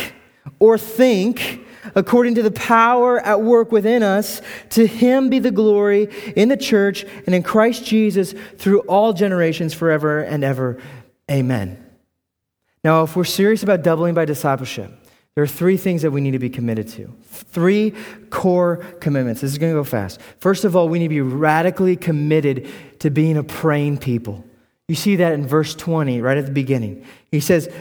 or 0.60 0.78
think, 0.78 1.64
according 1.94 2.34
to 2.36 2.42
the 2.42 2.50
power 2.50 3.20
at 3.20 3.42
work 3.42 3.72
within 3.72 4.02
us, 4.02 4.40
to 4.70 4.86
him 4.86 5.28
be 5.28 5.38
the 5.38 5.50
glory 5.50 6.08
in 6.36 6.48
the 6.48 6.56
church 6.56 7.04
and 7.26 7.34
in 7.34 7.42
Christ 7.42 7.84
Jesus 7.84 8.34
through 8.56 8.80
all 8.80 9.12
generations, 9.12 9.74
forever 9.74 10.20
and 10.20 10.44
ever. 10.44 10.78
Amen. 11.30 11.84
Now, 12.84 13.02
if 13.02 13.16
we're 13.16 13.24
serious 13.24 13.62
about 13.62 13.82
doubling 13.82 14.14
by 14.14 14.24
discipleship, 14.24 14.92
there 15.34 15.44
are 15.44 15.46
three 15.46 15.76
things 15.76 16.02
that 16.02 16.10
we 16.10 16.20
need 16.20 16.32
to 16.32 16.38
be 16.38 16.50
committed 16.50 16.88
to. 16.88 17.14
Three 17.22 17.94
core 18.30 18.78
commitments. 19.00 19.40
This 19.40 19.52
is 19.52 19.58
going 19.58 19.72
to 19.72 19.78
go 19.78 19.84
fast. 19.84 20.20
First 20.40 20.64
of 20.64 20.74
all, 20.74 20.88
we 20.88 20.98
need 20.98 21.06
to 21.06 21.10
be 21.10 21.20
radically 21.20 21.96
committed 21.96 22.68
to 22.98 23.10
being 23.10 23.36
a 23.36 23.44
praying 23.44 23.98
people. 23.98 24.44
You 24.88 24.96
see 24.96 25.16
that 25.16 25.34
in 25.34 25.46
verse 25.46 25.74
20, 25.74 26.22
right 26.22 26.38
at 26.38 26.46
the 26.46 26.50
beginning. 26.50 27.04
He 27.30 27.40
says, 27.40 27.72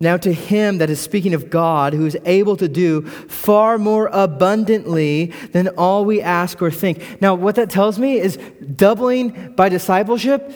Now 0.00 0.16
to 0.18 0.32
him 0.32 0.78
that 0.78 0.90
is 0.90 1.00
speaking 1.00 1.34
of 1.34 1.50
God, 1.50 1.92
who 1.92 2.04
is 2.04 2.16
able 2.24 2.56
to 2.56 2.68
do 2.68 3.02
far 3.02 3.78
more 3.78 4.08
abundantly 4.12 5.26
than 5.52 5.68
all 5.68 6.04
we 6.04 6.20
ask 6.20 6.60
or 6.60 6.70
think. 6.70 7.20
Now, 7.20 7.34
what 7.34 7.54
that 7.54 7.70
tells 7.70 7.98
me 7.98 8.18
is 8.18 8.36
doubling 8.76 9.54
by 9.54 9.68
discipleship 9.68 10.52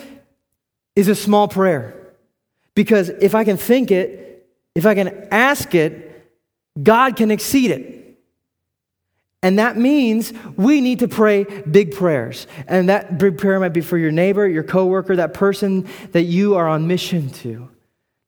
is 0.95 1.07
a 1.07 1.15
small 1.15 1.47
prayer. 1.47 1.95
Because 2.75 3.09
if 3.09 3.33
I 3.33 3.43
can 3.43 3.57
think 3.57 3.91
it, 3.91 4.47
if 4.75 4.85
I 4.85 4.93
can 4.93 5.27
ask 5.31 5.73
it, 5.73 6.05
God 6.81 7.15
can 7.15 7.31
exceed 7.31 7.71
it. 7.71 7.95
And 9.41 9.57
that 9.57 9.77
means 9.77 10.33
we 10.57 10.81
need 10.81 10.99
to 10.99 11.07
pray 11.07 11.45
big 11.45 11.95
prayers. 11.95 12.45
And 12.67 12.89
that 12.89 13.17
big 13.17 13.37
prayer 13.37 13.59
might 13.59 13.69
be 13.69 13.81
for 13.81 13.97
your 13.97 14.11
neighbor, 14.11 14.45
your 14.47 14.63
coworker, 14.63 15.15
that 15.15 15.33
person 15.33 15.87
that 16.11 16.23
you 16.23 16.55
are 16.55 16.67
on 16.67 16.87
mission 16.87 17.29
to. 17.29 17.69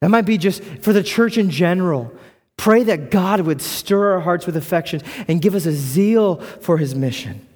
That 0.02 0.10
might 0.10 0.26
be 0.26 0.38
just 0.38 0.64
for 0.82 0.94
the 0.94 1.04
church 1.04 1.38
in 1.38 1.50
general. 1.50 2.12
Pray 2.58 2.84
that 2.84 3.10
God 3.12 3.42
would 3.42 3.62
stir 3.62 4.14
our 4.14 4.20
hearts 4.20 4.46
with 4.46 4.58
affection 4.58 5.02
and 5.28 5.42
give 5.42 5.56
us 5.56 5.66
a 5.66 5.72
zeal 5.72 6.38
for 6.38 6.78
his 6.78 6.94
mission. 6.94 7.48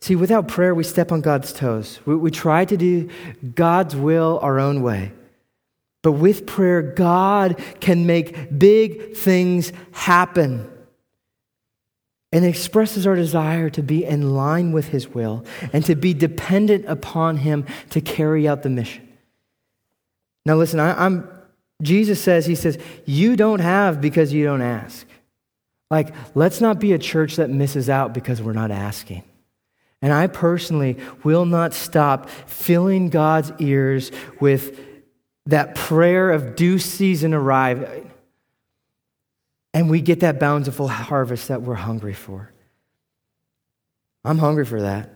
See, 0.00 0.16
without 0.16 0.48
prayer, 0.48 0.74
we 0.74 0.84
step 0.84 1.12
on 1.12 1.20
God's 1.20 1.52
toes. 1.52 2.00
We, 2.06 2.16
we 2.16 2.30
try 2.30 2.64
to 2.64 2.76
do 2.76 3.10
God's 3.54 3.94
will 3.94 4.38
our 4.42 4.58
own 4.58 4.82
way. 4.82 5.12
But 6.02 6.12
with 6.12 6.46
prayer, 6.46 6.80
God 6.80 7.62
can 7.80 8.06
make 8.06 8.56
big 8.56 9.14
things 9.14 9.72
happen 9.92 10.70
and 12.32 12.44
expresses 12.44 13.06
our 13.06 13.16
desire 13.16 13.70
to 13.70 13.82
be 13.82 14.04
in 14.04 14.34
line 14.34 14.72
with 14.72 14.88
His 14.88 15.08
will 15.08 15.44
and 15.72 15.84
to 15.86 15.94
be 15.94 16.12
dependent 16.14 16.84
upon 16.86 17.38
Him 17.38 17.66
to 17.90 18.00
carry 18.00 18.46
out 18.46 18.62
the 18.62 18.68
mission. 18.68 19.08
Now, 20.44 20.56
listen, 20.56 20.80
I, 20.80 21.06
am 21.06 21.28
Jesus 21.82 22.20
says, 22.20 22.46
He 22.46 22.54
says, 22.54 22.78
you 23.06 23.36
don't 23.36 23.60
have 23.60 24.00
because 24.00 24.32
you 24.32 24.44
don't 24.44 24.62
ask. 24.62 25.06
Like, 25.90 26.14
let's 26.34 26.60
not 26.60 26.80
be 26.80 26.92
a 26.92 26.98
church 26.98 27.36
that 27.36 27.48
misses 27.48 27.88
out 27.88 28.12
because 28.12 28.42
we're 28.42 28.52
not 28.52 28.70
asking. 28.70 29.24
And 30.02 30.12
I 30.12 30.26
personally 30.26 30.98
will 31.24 31.46
not 31.46 31.74
stop 31.74 32.28
filling 32.28 33.08
God's 33.08 33.52
ears 33.58 34.10
with 34.38 34.78
that 35.46 35.74
prayer 35.74 36.30
of 36.30 36.56
due 36.56 36.78
season 36.78 37.34
arrive. 37.34 38.06
And 39.78 39.88
we 39.88 40.00
get 40.00 40.18
that 40.20 40.40
bountiful 40.40 40.88
harvest 40.88 41.46
that 41.46 41.62
we're 41.62 41.74
hungry 41.74 42.12
for. 42.12 42.52
I'm 44.24 44.38
hungry 44.38 44.64
for 44.64 44.82
that. 44.82 45.08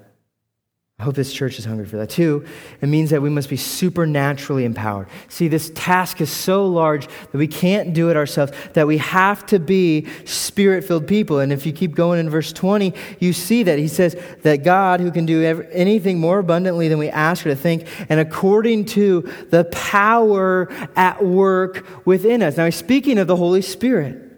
I 1.01 1.03
hope 1.03 1.17
this 1.17 1.33
church 1.33 1.59
is 1.59 1.65
hungry 1.65 1.85
for 1.85 1.97
that. 1.97 2.11
too. 2.11 2.47
it 2.81 2.87
means 2.89 3.11
that 3.11 3.21
we 3.21 3.29
must 3.29 3.49
be 3.49 3.57
supernaturally 3.57 4.65
empowered. 4.65 5.09
See, 5.27 5.49
this 5.49 5.73
task 5.75 6.21
is 6.21 6.31
so 6.31 6.65
large 6.65 7.09
that 7.09 7.39
we 7.39 7.49
can't 7.49 7.93
do 7.93 8.09
it 8.09 8.17
ourselves, 8.17 8.53
that 8.75 8.87
we 8.87 8.99
have 8.99 9.45
to 9.47 9.59
be 9.59 10.07
spirit 10.27 10.85
filled 10.85 11.09
people. 11.09 11.41
And 11.41 11.53
if 11.53 11.67
you 11.67 11.73
keep 11.73 11.97
going 11.97 12.21
in 12.21 12.31
verse 12.31 12.53
20, 12.53 12.95
you 13.19 13.33
see 13.33 13.65
that 13.65 13.81
he 13.81 13.89
says 13.89 14.15
that 14.43 14.63
God, 14.63 15.01
who 15.01 15.11
can 15.11 15.27
do 15.27 15.67
anything 15.73 16.21
more 16.21 16.39
abundantly 16.39 16.87
than 16.87 16.99
we 16.99 17.09
ask 17.09 17.45
or 17.45 17.49
to 17.49 17.57
think, 17.57 17.89
and 18.09 18.21
according 18.21 18.85
to 18.85 19.23
the 19.51 19.65
power 19.65 20.69
at 20.95 21.25
work 21.25 22.07
within 22.07 22.43
us. 22.43 22.57
Now, 22.57 22.67
he's 22.67 22.77
speaking 22.77 23.19
of 23.19 23.27
the 23.27 23.35
Holy 23.35 23.61
Spirit. 23.63 24.29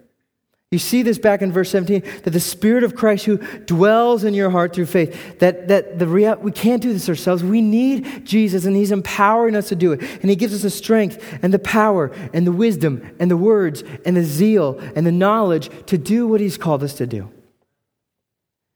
You 0.75 0.79
see 0.79 1.03
this 1.03 1.17
back 1.17 1.41
in 1.41 1.53
verse 1.53 1.69
17 1.69 2.03
that 2.23 2.31
the 2.31 2.39
Spirit 2.41 2.83
of 2.83 2.97
Christ 2.97 3.23
who 3.23 3.37
dwells 3.37 4.25
in 4.25 4.33
your 4.33 4.49
heart 4.49 4.75
through 4.75 4.87
faith, 4.87 5.39
that, 5.39 5.69
that 5.69 5.99
the 5.99 6.05
real, 6.05 6.35
we 6.35 6.51
can't 6.51 6.81
do 6.81 6.91
this 6.91 7.07
ourselves. 7.07 7.45
We 7.45 7.61
need 7.61 8.25
Jesus, 8.25 8.65
and 8.65 8.75
He's 8.75 8.91
empowering 8.91 9.55
us 9.55 9.69
to 9.69 9.77
do 9.77 9.93
it. 9.93 10.01
And 10.01 10.29
He 10.29 10.35
gives 10.35 10.53
us 10.53 10.63
the 10.63 10.69
strength 10.69 11.39
and 11.41 11.53
the 11.53 11.59
power 11.59 12.11
and 12.33 12.45
the 12.45 12.51
wisdom 12.51 13.09
and 13.21 13.31
the 13.31 13.37
words 13.37 13.85
and 14.05 14.17
the 14.17 14.25
zeal 14.25 14.77
and 14.97 15.07
the 15.07 15.13
knowledge 15.13 15.69
to 15.85 15.97
do 15.97 16.27
what 16.27 16.41
He's 16.41 16.57
called 16.57 16.83
us 16.83 16.95
to 16.95 17.07
do. 17.07 17.31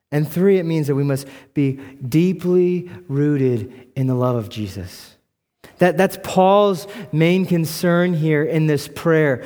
And 0.10 0.26
three, 0.26 0.58
it 0.58 0.64
means 0.64 0.88
that 0.88 0.96
we 0.96 1.04
must 1.04 1.28
be 1.54 1.82
deeply 2.08 2.90
rooted 3.10 3.90
in 3.98 4.08
the 4.08 4.16
love 4.16 4.38
of 4.38 4.48
Jesus. 4.48 5.18
That, 5.80 5.98
that's 5.98 6.18
Paul's 6.24 6.88
main 7.12 7.46
concern 7.46 8.14
here 8.14 8.44
in 8.46 8.68
this 8.68 8.88
prayer. 8.88 9.46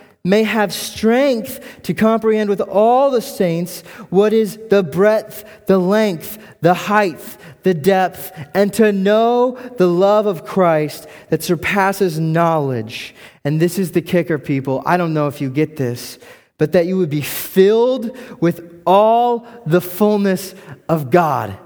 may 0.23 0.43
have 0.43 0.71
strength 0.71 1.81
to 1.83 1.93
comprehend 1.93 2.49
with 2.49 2.61
all 2.61 3.09
the 3.09 3.21
saints 3.21 3.81
what 4.09 4.33
is 4.33 4.59
the 4.69 4.83
breadth, 4.83 5.65
the 5.65 5.79
length, 5.79 6.37
the 6.61 6.73
height, 6.73 7.37
the 7.63 7.73
depth, 7.73 8.31
and 8.53 8.71
to 8.73 8.91
know 8.91 9.57
the 9.77 9.87
love 9.87 10.27
of 10.27 10.45
Christ 10.45 11.07
that 11.29 11.43
surpasses 11.43 12.19
knowledge. 12.19 13.15
And 13.43 13.59
this 13.59 13.79
is 13.79 13.91
the 13.91 14.01
kicker, 14.01 14.37
people. 14.37 14.83
I 14.85 14.97
don't 14.97 15.13
know 15.13 15.27
if 15.27 15.41
you 15.41 15.49
get 15.49 15.77
this, 15.77 16.19
but 16.57 16.73
that 16.73 16.85
you 16.85 16.97
would 16.97 17.09
be 17.09 17.21
filled 17.21 18.15
with 18.39 18.83
all 18.85 19.47
the 19.65 19.81
fullness 19.81 20.53
of 20.87 21.09
God. 21.09 21.57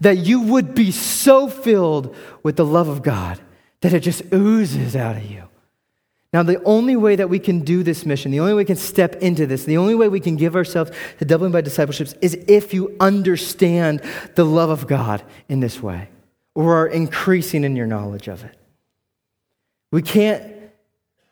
That 0.00 0.18
you 0.18 0.40
would 0.40 0.74
be 0.74 0.90
so 0.90 1.48
filled 1.48 2.14
with 2.42 2.56
the 2.56 2.64
love 2.64 2.88
of 2.88 3.02
God 3.02 3.40
that 3.80 3.92
it 3.92 4.00
just 4.00 4.22
oozes 4.32 4.94
out 4.94 5.16
of 5.16 5.24
you. 5.24 5.49
Now, 6.32 6.44
the 6.44 6.62
only 6.62 6.94
way 6.94 7.16
that 7.16 7.28
we 7.28 7.40
can 7.40 7.60
do 7.60 7.82
this 7.82 8.06
mission, 8.06 8.30
the 8.30 8.38
only 8.38 8.52
way 8.52 8.58
we 8.58 8.64
can 8.64 8.76
step 8.76 9.16
into 9.16 9.46
this, 9.46 9.64
the 9.64 9.78
only 9.78 9.96
way 9.96 10.08
we 10.08 10.20
can 10.20 10.36
give 10.36 10.54
ourselves 10.54 10.92
to 11.18 11.24
doubling 11.24 11.50
by 11.50 11.60
discipleships 11.60 12.14
is 12.20 12.34
if 12.46 12.72
you 12.72 12.96
understand 13.00 14.00
the 14.36 14.44
love 14.44 14.70
of 14.70 14.86
God 14.86 15.24
in 15.48 15.58
this 15.58 15.82
way 15.82 16.08
or 16.54 16.76
are 16.76 16.86
increasing 16.86 17.64
in 17.64 17.74
your 17.74 17.86
knowledge 17.86 18.28
of 18.28 18.44
it. 18.44 18.56
We 19.90 20.02
can't, 20.02 20.44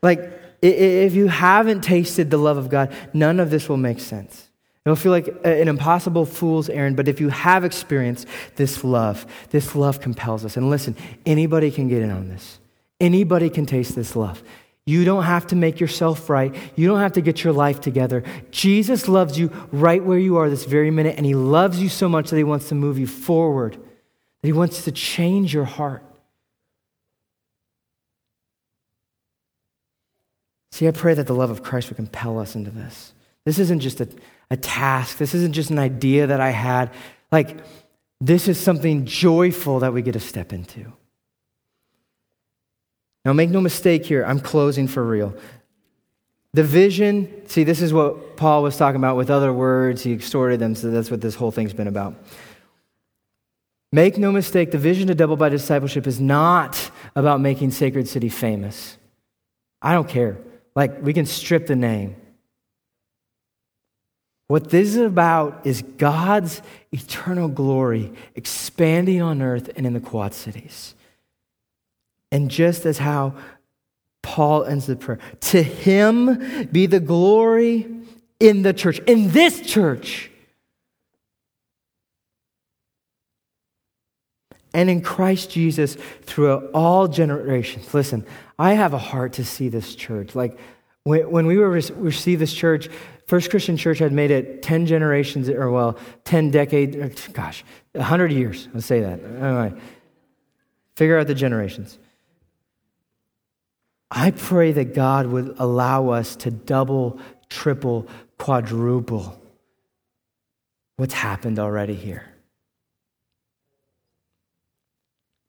like, 0.02 0.32
if 0.60 1.14
you 1.14 1.28
haven't 1.28 1.82
tasted 1.82 2.30
the 2.30 2.38
love 2.38 2.56
of 2.56 2.68
God, 2.68 2.92
none 3.12 3.38
of 3.38 3.50
this 3.50 3.68
will 3.68 3.76
make 3.76 4.00
sense. 4.00 4.48
It'll 4.84 4.96
feel 4.96 5.12
like 5.12 5.28
an 5.44 5.68
impossible 5.68 6.24
fool's 6.24 6.68
errand, 6.68 6.96
but 6.96 7.06
if 7.06 7.20
you 7.20 7.28
have 7.28 7.64
experienced 7.64 8.26
this 8.56 8.82
love, 8.82 9.26
this 9.50 9.76
love 9.76 10.00
compels 10.00 10.44
us. 10.44 10.56
And 10.56 10.70
listen, 10.70 10.96
anybody 11.24 11.70
can 11.70 11.86
get 11.86 12.02
in 12.02 12.10
on 12.10 12.28
this. 12.28 12.58
Anybody 12.98 13.48
can 13.48 13.64
taste 13.64 13.94
this 13.94 14.16
love. 14.16 14.42
You 14.88 15.04
don't 15.04 15.24
have 15.24 15.46
to 15.48 15.54
make 15.54 15.80
yourself 15.80 16.30
right. 16.30 16.54
You 16.74 16.88
don't 16.88 17.00
have 17.00 17.12
to 17.12 17.20
get 17.20 17.44
your 17.44 17.52
life 17.52 17.78
together. 17.78 18.24
Jesus 18.50 19.06
loves 19.06 19.38
you 19.38 19.50
right 19.70 20.02
where 20.02 20.18
you 20.18 20.38
are 20.38 20.48
this 20.48 20.64
very 20.64 20.90
minute, 20.90 21.18
and 21.18 21.26
He 21.26 21.34
loves 21.34 21.78
you 21.78 21.90
so 21.90 22.08
much 22.08 22.30
that 22.30 22.38
He 22.38 22.42
wants 22.42 22.70
to 22.70 22.74
move 22.74 22.98
you 22.98 23.06
forward, 23.06 23.74
that 23.74 24.48
He 24.48 24.52
wants 24.54 24.84
to 24.84 24.90
change 24.90 25.52
your 25.52 25.66
heart. 25.66 26.02
See, 30.72 30.88
I 30.88 30.92
pray 30.92 31.12
that 31.12 31.26
the 31.26 31.34
love 31.34 31.50
of 31.50 31.62
Christ 31.62 31.90
would 31.90 31.96
compel 31.96 32.38
us 32.38 32.54
into 32.54 32.70
this. 32.70 33.12
This 33.44 33.58
isn't 33.58 33.80
just 33.80 34.00
a, 34.00 34.08
a 34.50 34.56
task, 34.56 35.18
this 35.18 35.34
isn't 35.34 35.52
just 35.52 35.68
an 35.68 35.78
idea 35.78 36.28
that 36.28 36.40
I 36.40 36.48
had. 36.48 36.94
Like, 37.30 37.58
this 38.22 38.48
is 38.48 38.58
something 38.58 39.04
joyful 39.04 39.80
that 39.80 39.92
we 39.92 40.00
get 40.00 40.12
to 40.12 40.20
step 40.20 40.50
into. 40.54 40.94
Now, 43.28 43.34
make 43.34 43.50
no 43.50 43.60
mistake 43.60 44.06
here, 44.06 44.24
I'm 44.24 44.40
closing 44.40 44.88
for 44.88 45.04
real. 45.04 45.34
The 46.54 46.64
vision, 46.64 47.46
see, 47.46 47.62
this 47.62 47.82
is 47.82 47.92
what 47.92 48.38
Paul 48.38 48.62
was 48.62 48.78
talking 48.78 48.96
about 48.96 49.18
with 49.18 49.28
other 49.28 49.52
words. 49.52 50.02
He 50.02 50.14
extorted 50.14 50.60
them, 50.60 50.74
so 50.74 50.90
that's 50.90 51.10
what 51.10 51.20
this 51.20 51.34
whole 51.34 51.50
thing's 51.50 51.74
been 51.74 51.88
about. 51.88 52.14
Make 53.92 54.16
no 54.16 54.32
mistake, 54.32 54.70
the 54.70 54.78
vision 54.78 55.08
to 55.08 55.14
double 55.14 55.36
by 55.36 55.50
discipleship 55.50 56.06
is 56.06 56.18
not 56.18 56.90
about 57.14 57.42
making 57.42 57.72
Sacred 57.72 58.08
City 58.08 58.30
famous. 58.30 58.96
I 59.82 59.92
don't 59.92 60.08
care. 60.08 60.38
Like, 60.74 61.02
we 61.02 61.12
can 61.12 61.26
strip 61.26 61.66
the 61.66 61.76
name. 61.76 62.16
What 64.46 64.70
this 64.70 64.96
is 64.96 65.02
about 65.02 65.66
is 65.66 65.82
God's 65.82 66.62
eternal 66.92 67.48
glory 67.48 68.10
expanding 68.34 69.20
on 69.20 69.42
earth 69.42 69.68
and 69.76 69.86
in 69.86 69.92
the 69.92 70.00
Quad 70.00 70.32
Cities. 70.32 70.94
And 72.30 72.50
just 72.50 72.84
as 72.84 72.98
how 72.98 73.34
Paul 74.22 74.64
ends 74.64 74.86
the 74.86 74.96
prayer, 74.96 75.18
to 75.40 75.62
him 75.62 76.68
be 76.70 76.86
the 76.86 77.00
glory 77.00 77.86
in 78.40 78.62
the 78.62 78.72
church, 78.72 78.98
in 79.00 79.30
this 79.30 79.60
church, 79.60 80.30
and 84.74 84.90
in 84.90 85.00
Christ 85.00 85.50
Jesus 85.50 85.96
throughout 86.22 86.70
all 86.74 87.08
generations. 87.08 87.92
Listen, 87.94 88.24
I 88.58 88.74
have 88.74 88.92
a 88.92 88.98
heart 88.98 89.32
to 89.34 89.44
see 89.44 89.68
this 89.68 89.94
church. 89.94 90.34
Like 90.34 90.58
when, 91.04 91.46
we 91.46 91.56
were 91.56 91.70
received 91.70 92.40
this 92.40 92.52
church, 92.52 92.88
First 93.26 93.50
Christian 93.50 93.76
Church 93.76 93.98
had 93.98 94.12
made 94.12 94.30
it 94.30 94.62
10 94.62 94.86
generations, 94.86 95.48
or 95.48 95.70
well, 95.70 95.98
10 96.24 96.50
decades, 96.50 97.28
gosh, 97.28 97.64
100 97.92 98.32
years. 98.32 98.68
Let's 98.72 98.86
say 98.86 99.00
that. 99.00 99.20
Anyway, 99.20 99.80
figure 100.96 101.18
out 101.18 101.26
the 101.26 101.34
generations. 101.34 101.98
I 104.10 104.30
pray 104.30 104.72
that 104.72 104.94
God 104.94 105.26
would 105.26 105.56
allow 105.58 106.08
us 106.08 106.36
to 106.36 106.50
double, 106.50 107.18
triple, 107.48 108.06
quadruple 108.38 109.38
what's 110.96 111.14
happened 111.14 111.58
already 111.58 111.94
here. 111.94 112.24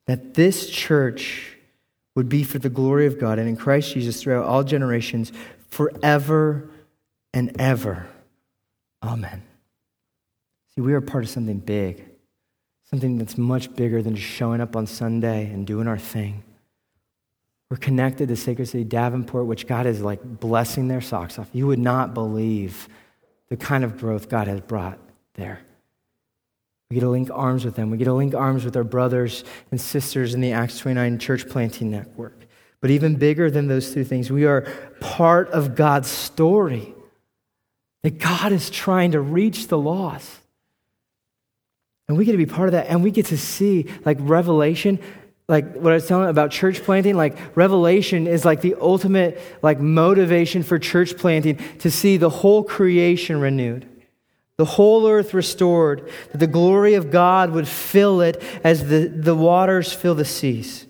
That 0.05 0.33
this 0.33 0.69
church 0.69 1.57
would 2.15 2.29
be 2.29 2.43
for 2.43 2.59
the 2.59 2.69
glory 2.69 3.05
of 3.05 3.19
God 3.19 3.39
and 3.39 3.49
in 3.49 3.55
Christ 3.55 3.93
Jesus 3.93 4.21
throughout 4.21 4.45
all 4.45 4.63
generations, 4.63 5.31
forever 5.69 6.69
and 7.33 7.59
ever. 7.59 8.07
Amen. 9.03 9.43
See, 10.73 10.81
we 10.81 10.93
are 10.93 11.01
part 11.01 11.23
of 11.23 11.29
something 11.29 11.59
big, 11.59 12.05
something 12.89 13.17
that's 13.17 13.37
much 13.37 13.73
bigger 13.75 14.01
than 14.01 14.15
just 14.15 14.27
showing 14.27 14.61
up 14.61 14.75
on 14.75 14.85
Sunday 14.85 15.45
and 15.51 15.65
doing 15.65 15.87
our 15.87 15.97
thing. 15.97 16.43
We're 17.69 17.77
connected 17.77 18.29
to 18.29 18.35
Sacred 18.35 18.67
City 18.67 18.83
Davenport, 18.83 19.45
which 19.45 19.67
God 19.67 19.85
is 19.85 20.01
like 20.01 20.23
blessing 20.23 20.87
their 20.87 21.01
socks 21.01 21.37
off. 21.37 21.49
You 21.53 21.67
would 21.67 21.79
not 21.79 22.13
believe 22.13 22.89
the 23.49 23.57
kind 23.57 23.83
of 23.83 23.97
growth 23.97 24.27
God 24.27 24.47
has 24.47 24.61
brought 24.61 24.97
there. 25.35 25.61
We 26.89 26.95
get 26.95 27.01
to 27.01 27.09
link 27.09 27.29
arms 27.31 27.65
with 27.65 27.75
them. 27.75 27.91
We 27.91 27.97
get 27.97 28.05
to 28.05 28.13
link 28.13 28.33
arms 28.33 28.65
with 28.65 28.75
our 28.75 28.83
brothers 28.83 29.43
and 29.69 29.79
sisters 29.79 30.33
in 30.33 30.41
the 30.41 30.53
Acts 30.53 30.79
29 30.79 31.19
church 31.19 31.47
planting 31.47 31.91
network. 31.91 32.47
But 32.81 32.89
even 32.89 33.15
bigger 33.15 33.51
than 33.51 33.67
those 33.67 33.93
two 33.93 34.03
things, 34.03 34.31
we 34.31 34.45
are 34.45 34.61
part 34.99 35.49
of 35.49 35.75
God's 35.75 36.07
story. 36.07 36.95
That 38.01 38.17
God 38.17 38.51
is 38.51 38.69
trying 38.69 39.11
to 39.11 39.19
reach 39.19 39.67
the 39.67 39.77
lost. 39.77 40.39
And 42.07 42.17
we 42.17 42.25
get 42.25 42.31
to 42.31 42.37
be 42.39 42.45
part 42.47 42.69
of 42.69 42.71
that. 42.71 42.87
And 42.87 43.03
we 43.03 43.11
get 43.11 43.27
to 43.27 43.37
see, 43.37 43.85
like, 44.05 44.17
Revelation 44.21 44.99
like 45.49 45.75
what 45.75 45.91
I 45.91 45.95
was 45.95 46.07
telling 46.07 46.29
about 46.29 46.51
church 46.51 46.83
planting, 46.83 47.17
like 47.17 47.35
revelation 47.57 48.27
is 48.27 48.45
like 48.45 48.61
the 48.61 48.75
ultimate 48.79 49.41
like 49.63 49.79
motivation 49.79 50.61
for 50.61 50.77
church 50.77 51.17
planting 51.17 51.57
to 51.79 51.89
see 51.89 52.17
the 52.17 52.29
whole 52.29 52.63
creation 52.63 53.41
renewed, 53.41 53.89
the 54.57 54.65
whole 54.65 55.07
earth 55.07 55.33
restored, 55.33 56.09
that 56.31 56.37
the 56.37 56.47
glory 56.47 56.93
of 56.93 57.09
God 57.09 57.49
would 57.51 57.67
fill 57.67 58.21
it 58.21 58.41
as 58.63 58.87
the, 58.89 59.07
the 59.07 59.35
waters 59.35 59.91
fill 59.91 60.13
the 60.13 60.23
seas. 60.23 60.85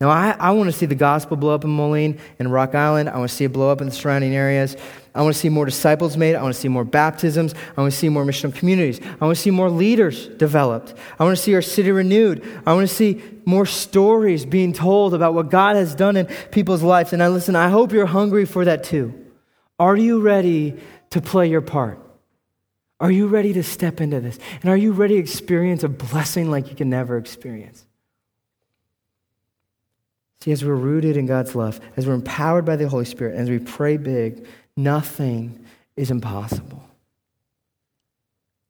Now, 0.00 0.10
I, 0.10 0.36
I 0.38 0.52
want 0.52 0.70
to 0.70 0.72
see 0.72 0.86
the 0.86 0.94
gospel 0.94 1.36
blow 1.36 1.52
up 1.52 1.64
in 1.64 1.70
Moline 1.70 2.20
and 2.38 2.52
Rock 2.52 2.76
Island. 2.76 3.08
I 3.08 3.18
want 3.18 3.30
to 3.30 3.36
see 3.36 3.44
it 3.44 3.52
blow 3.52 3.70
up 3.70 3.80
in 3.80 3.88
the 3.88 3.92
surrounding 3.92 4.32
areas. 4.32 4.76
I 5.12 5.22
want 5.22 5.34
to 5.34 5.40
see 5.40 5.48
more 5.48 5.64
disciples 5.64 6.16
made. 6.16 6.36
I 6.36 6.42
want 6.42 6.54
to 6.54 6.60
see 6.60 6.68
more 6.68 6.84
baptisms. 6.84 7.52
I 7.76 7.80
want 7.80 7.92
to 7.92 7.98
see 7.98 8.08
more 8.08 8.24
missional 8.24 8.54
communities. 8.54 9.00
I 9.20 9.24
want 9.24 9.36
to 9.36 9.42
see 9.42 9.50
more 9.50 9.68
leaders 9.68 10.28
developed. 10.28 10.94
I 11.18 11.24
want 11.24 11.36
to 11.36 11.42
see 11.42 11.52
our 11.56 11.62
city 11.62 11.90
renewed. 11.90 12.46
I 12.64 12.74
want 12.74 12.88
to 12.88 12.94
see 12.94 13.20
more 13.44 13.66
stories 13.66 14.46
being 14.46 14.72
told 14.72 15.14
about 15.14 15.34
what 15.34 15.50
God 15.50 15.74
has 15.74 15.96
done 15.96 16.16
in 16.16 16.26
people's 16.52 16.84
lives. 16.84 17.12
And 17.12 17.20
I 17.20 17.26
listen, 17.26 17.56
I 17.56 17.68
hope 17.68 17.90
you're 17.90 18.06
hungry 18.06 18.44
for 18.44 18.64
that 18.66 18.84
too. 18.84 19.12
Are 19.80 19.96
you 19.96 20.20
ready 20.20 20.78
to 21.10 21.20
play 21.20 21.48
your 21.48 21.60
part? 21.60 21.98
Are 23.00 23.10
you 23.10 23.26
ready 23.26 23.52
to 23.52 23.64
step 23.64 24.00
into 24.00 24.20
this? 24.20 24.38
And 24.62 24.70
are 24.70 24.76
you 24.76 24.92
ready 24.92 25.14
to 25.14 25.20
experience 25.20 25.82
a 25.82 25.88
blessing 25.88 26.52
like 26.52 26.70
you 26.70 26.76
can 26.76 26.88
never 26.88 27.16
experience? 27.18 27.84
See, 30.40 30.52
as 30.52 30.64
we're 30.64 30.74
rooted 30.74 31.16
in 31.16 31.26
God's 31.26 31.54
love, 31.54 31.80
as 31.96 32.06
we're 32.06 32.14
empowered 32.14 32.64
by 32.64 32.76
the 32.76 32.88
Holy 32.88 33.04
Spirit, 33.04 33.36
as 33.36 33.50
we 33.50 33.58
pray 33.58 33.96
big, 33.96 34.46
nothing 34.76 35.64
is 35.96 36.10
impossible. 36.10 36.84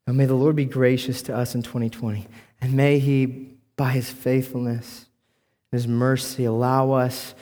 Now, 0.07 0.15
may 0.15 0.25
the 0.25 0.35
Lord 0.35 0.57
be 0.57 0.65
gracious 0.65 1.21
to 1.23 1.37
us 1.37 1.55
in 1.55 1.63
2020, 1.63 2.27
and 2.63 2.73
may 2.73 2.99
He, 2.99 3.59
by 3.77 3.91
His 3.91 4.09
faithfulness 4.09 5.07
and 5.71 5.79
His 5.79 5.87
mercy, 5.87 6.47
allow 6.47 6.93
us 6.93 7.35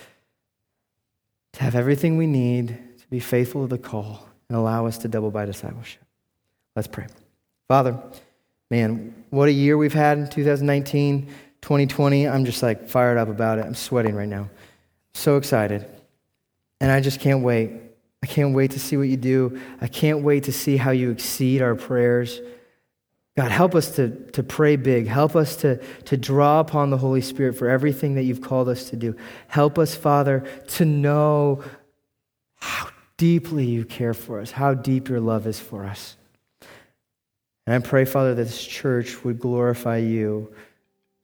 to 1.52 1.62
have 1.62 1.76
everything 1.76 2.16
we 2.16 2.26
need 2.26 2.78
to 2.98 3.06
be 3.08 3.20
faithful 3.20 3.62
to 3.62 3.68
the 3.68 3.78
call 3.78 4.28
and 4.48 4.58
allow 4.58 4.86
us 4.86 4.98
to 4.98 5.08
double 5.08 5.30
by 5.30 5.44
discipleship. 5.44 6.02
Let's 6.74 6.88
pray. 6.88 7.06
Father, 7.68 7.96
man, 8.70 9.14
what 9.30 9.48
a 9.48 9.52
year 9.52 9.78
we've 9.78 9.94
had 9.94 10.18
in 10.18 10.28
2019. 10.28 11.32
2020, 11.66 12.28
I'm 12.28 12.44
just 12.44 12.62
like 12.62 12.88
fired 12.88 13.18
up 13.18 13.26
about 13.28 13.58
it. 13.58 13.64
I'm 13.64 13.74
sweating 13.74 14.14
right 14.14 14.28
now. 14.28 14.48
So 15.14 15.36
excited. 15.36 15.84
And 16.80 16.92
I 16.92 17.00
just 17.00 17.18
can't 17.18 17.42
wait. 17.42 17.72
I 18.22 18.28
can't 18.28 18.54
wait 18.54 18.70
to 18.70 18.78
see 18.78 18.96
what 18.96 19.08
you 19.08 19.16
do. 19.16 19.60
I 19.80 19.88
can't 19.88 20.22
wait 20.22 20.44
to 20.44 20.52
see 20.52 20.76
how 20.76 20.92
you 20.92 21.10
exceed 21.10 21.62
our 21.62 21.74
prayers. 21.74 22.40
God, 23.36 23.50
help 23.50 23.74
us 23.74 23.96
to, 23.96 24.10
to 24.30 24.44
pray 24.44 24.76
big. 24.76 25.08
Help 25.08 25.34
us 25.34 25.56
to, 25.56 25.82
to 26.04 26.16
draw 26.16 26.60
upon 26.60 26.90
the 26.90 26.98
Holy 26.98 27.20
Spirit 27.20 27.56
for 27.56 27.68
everything 27.68 28.14
that 28.14 28.22
you've 28.22 28.42
called 28.42 28.68
us 28.68 28.90
to 28.90 28.96
do. 28.96 29.16
Help 29.48 29.76
us, 29.76 29.92
Father, 29.92 30.44
to 30.68 30.84
know 30.84 31.64
how 32.60 32.90
deeply 33.16 33.64
you 33.64 33.84
care 33.84 34.14
for 34.14 34.38
us, 34.38 34.52
how 34.52 34.72
deep 34.72 35.08
your 35.08 35.20
love 35.20 35.48
is 35.48 35.58
for 35.58 35.84
us. 35.84 36.16
And 37.66 37.74
I 37.74 37.84
pray, 37.84 38.04
Father, 38.04 38.36
that 38.36 38.44
this 38.44 38.64
church 38.64 39.24
would 39.24 39.40
glorify 39.40 39.96
you 39.96 40.54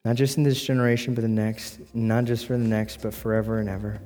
not 0.05 0.17
just 0.17 0.37
in 0.37 0.43
this 0.43 0.61
generation, 0.61 1.15
but 1.15 1.23
the 1.23 1.29
next. 1.29 1.79
Not 1.95 2.25
just 2.25 2.47
for 2.47 2.55
the 2.55 2.65
next, 2.65 3.03
but 3.03 3.15
forever 3.15 3.59
and 3.59 3.69
ever. 3.69 4.01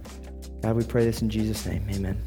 God, 0.63 0.77
we 0.77 0.85
pray 0.85 1.05
this 1.05 1.23
in 1.23 1.31
Jesus' 1.31 1.65
name. 1.65 1.87
Amen. 1.91 2.21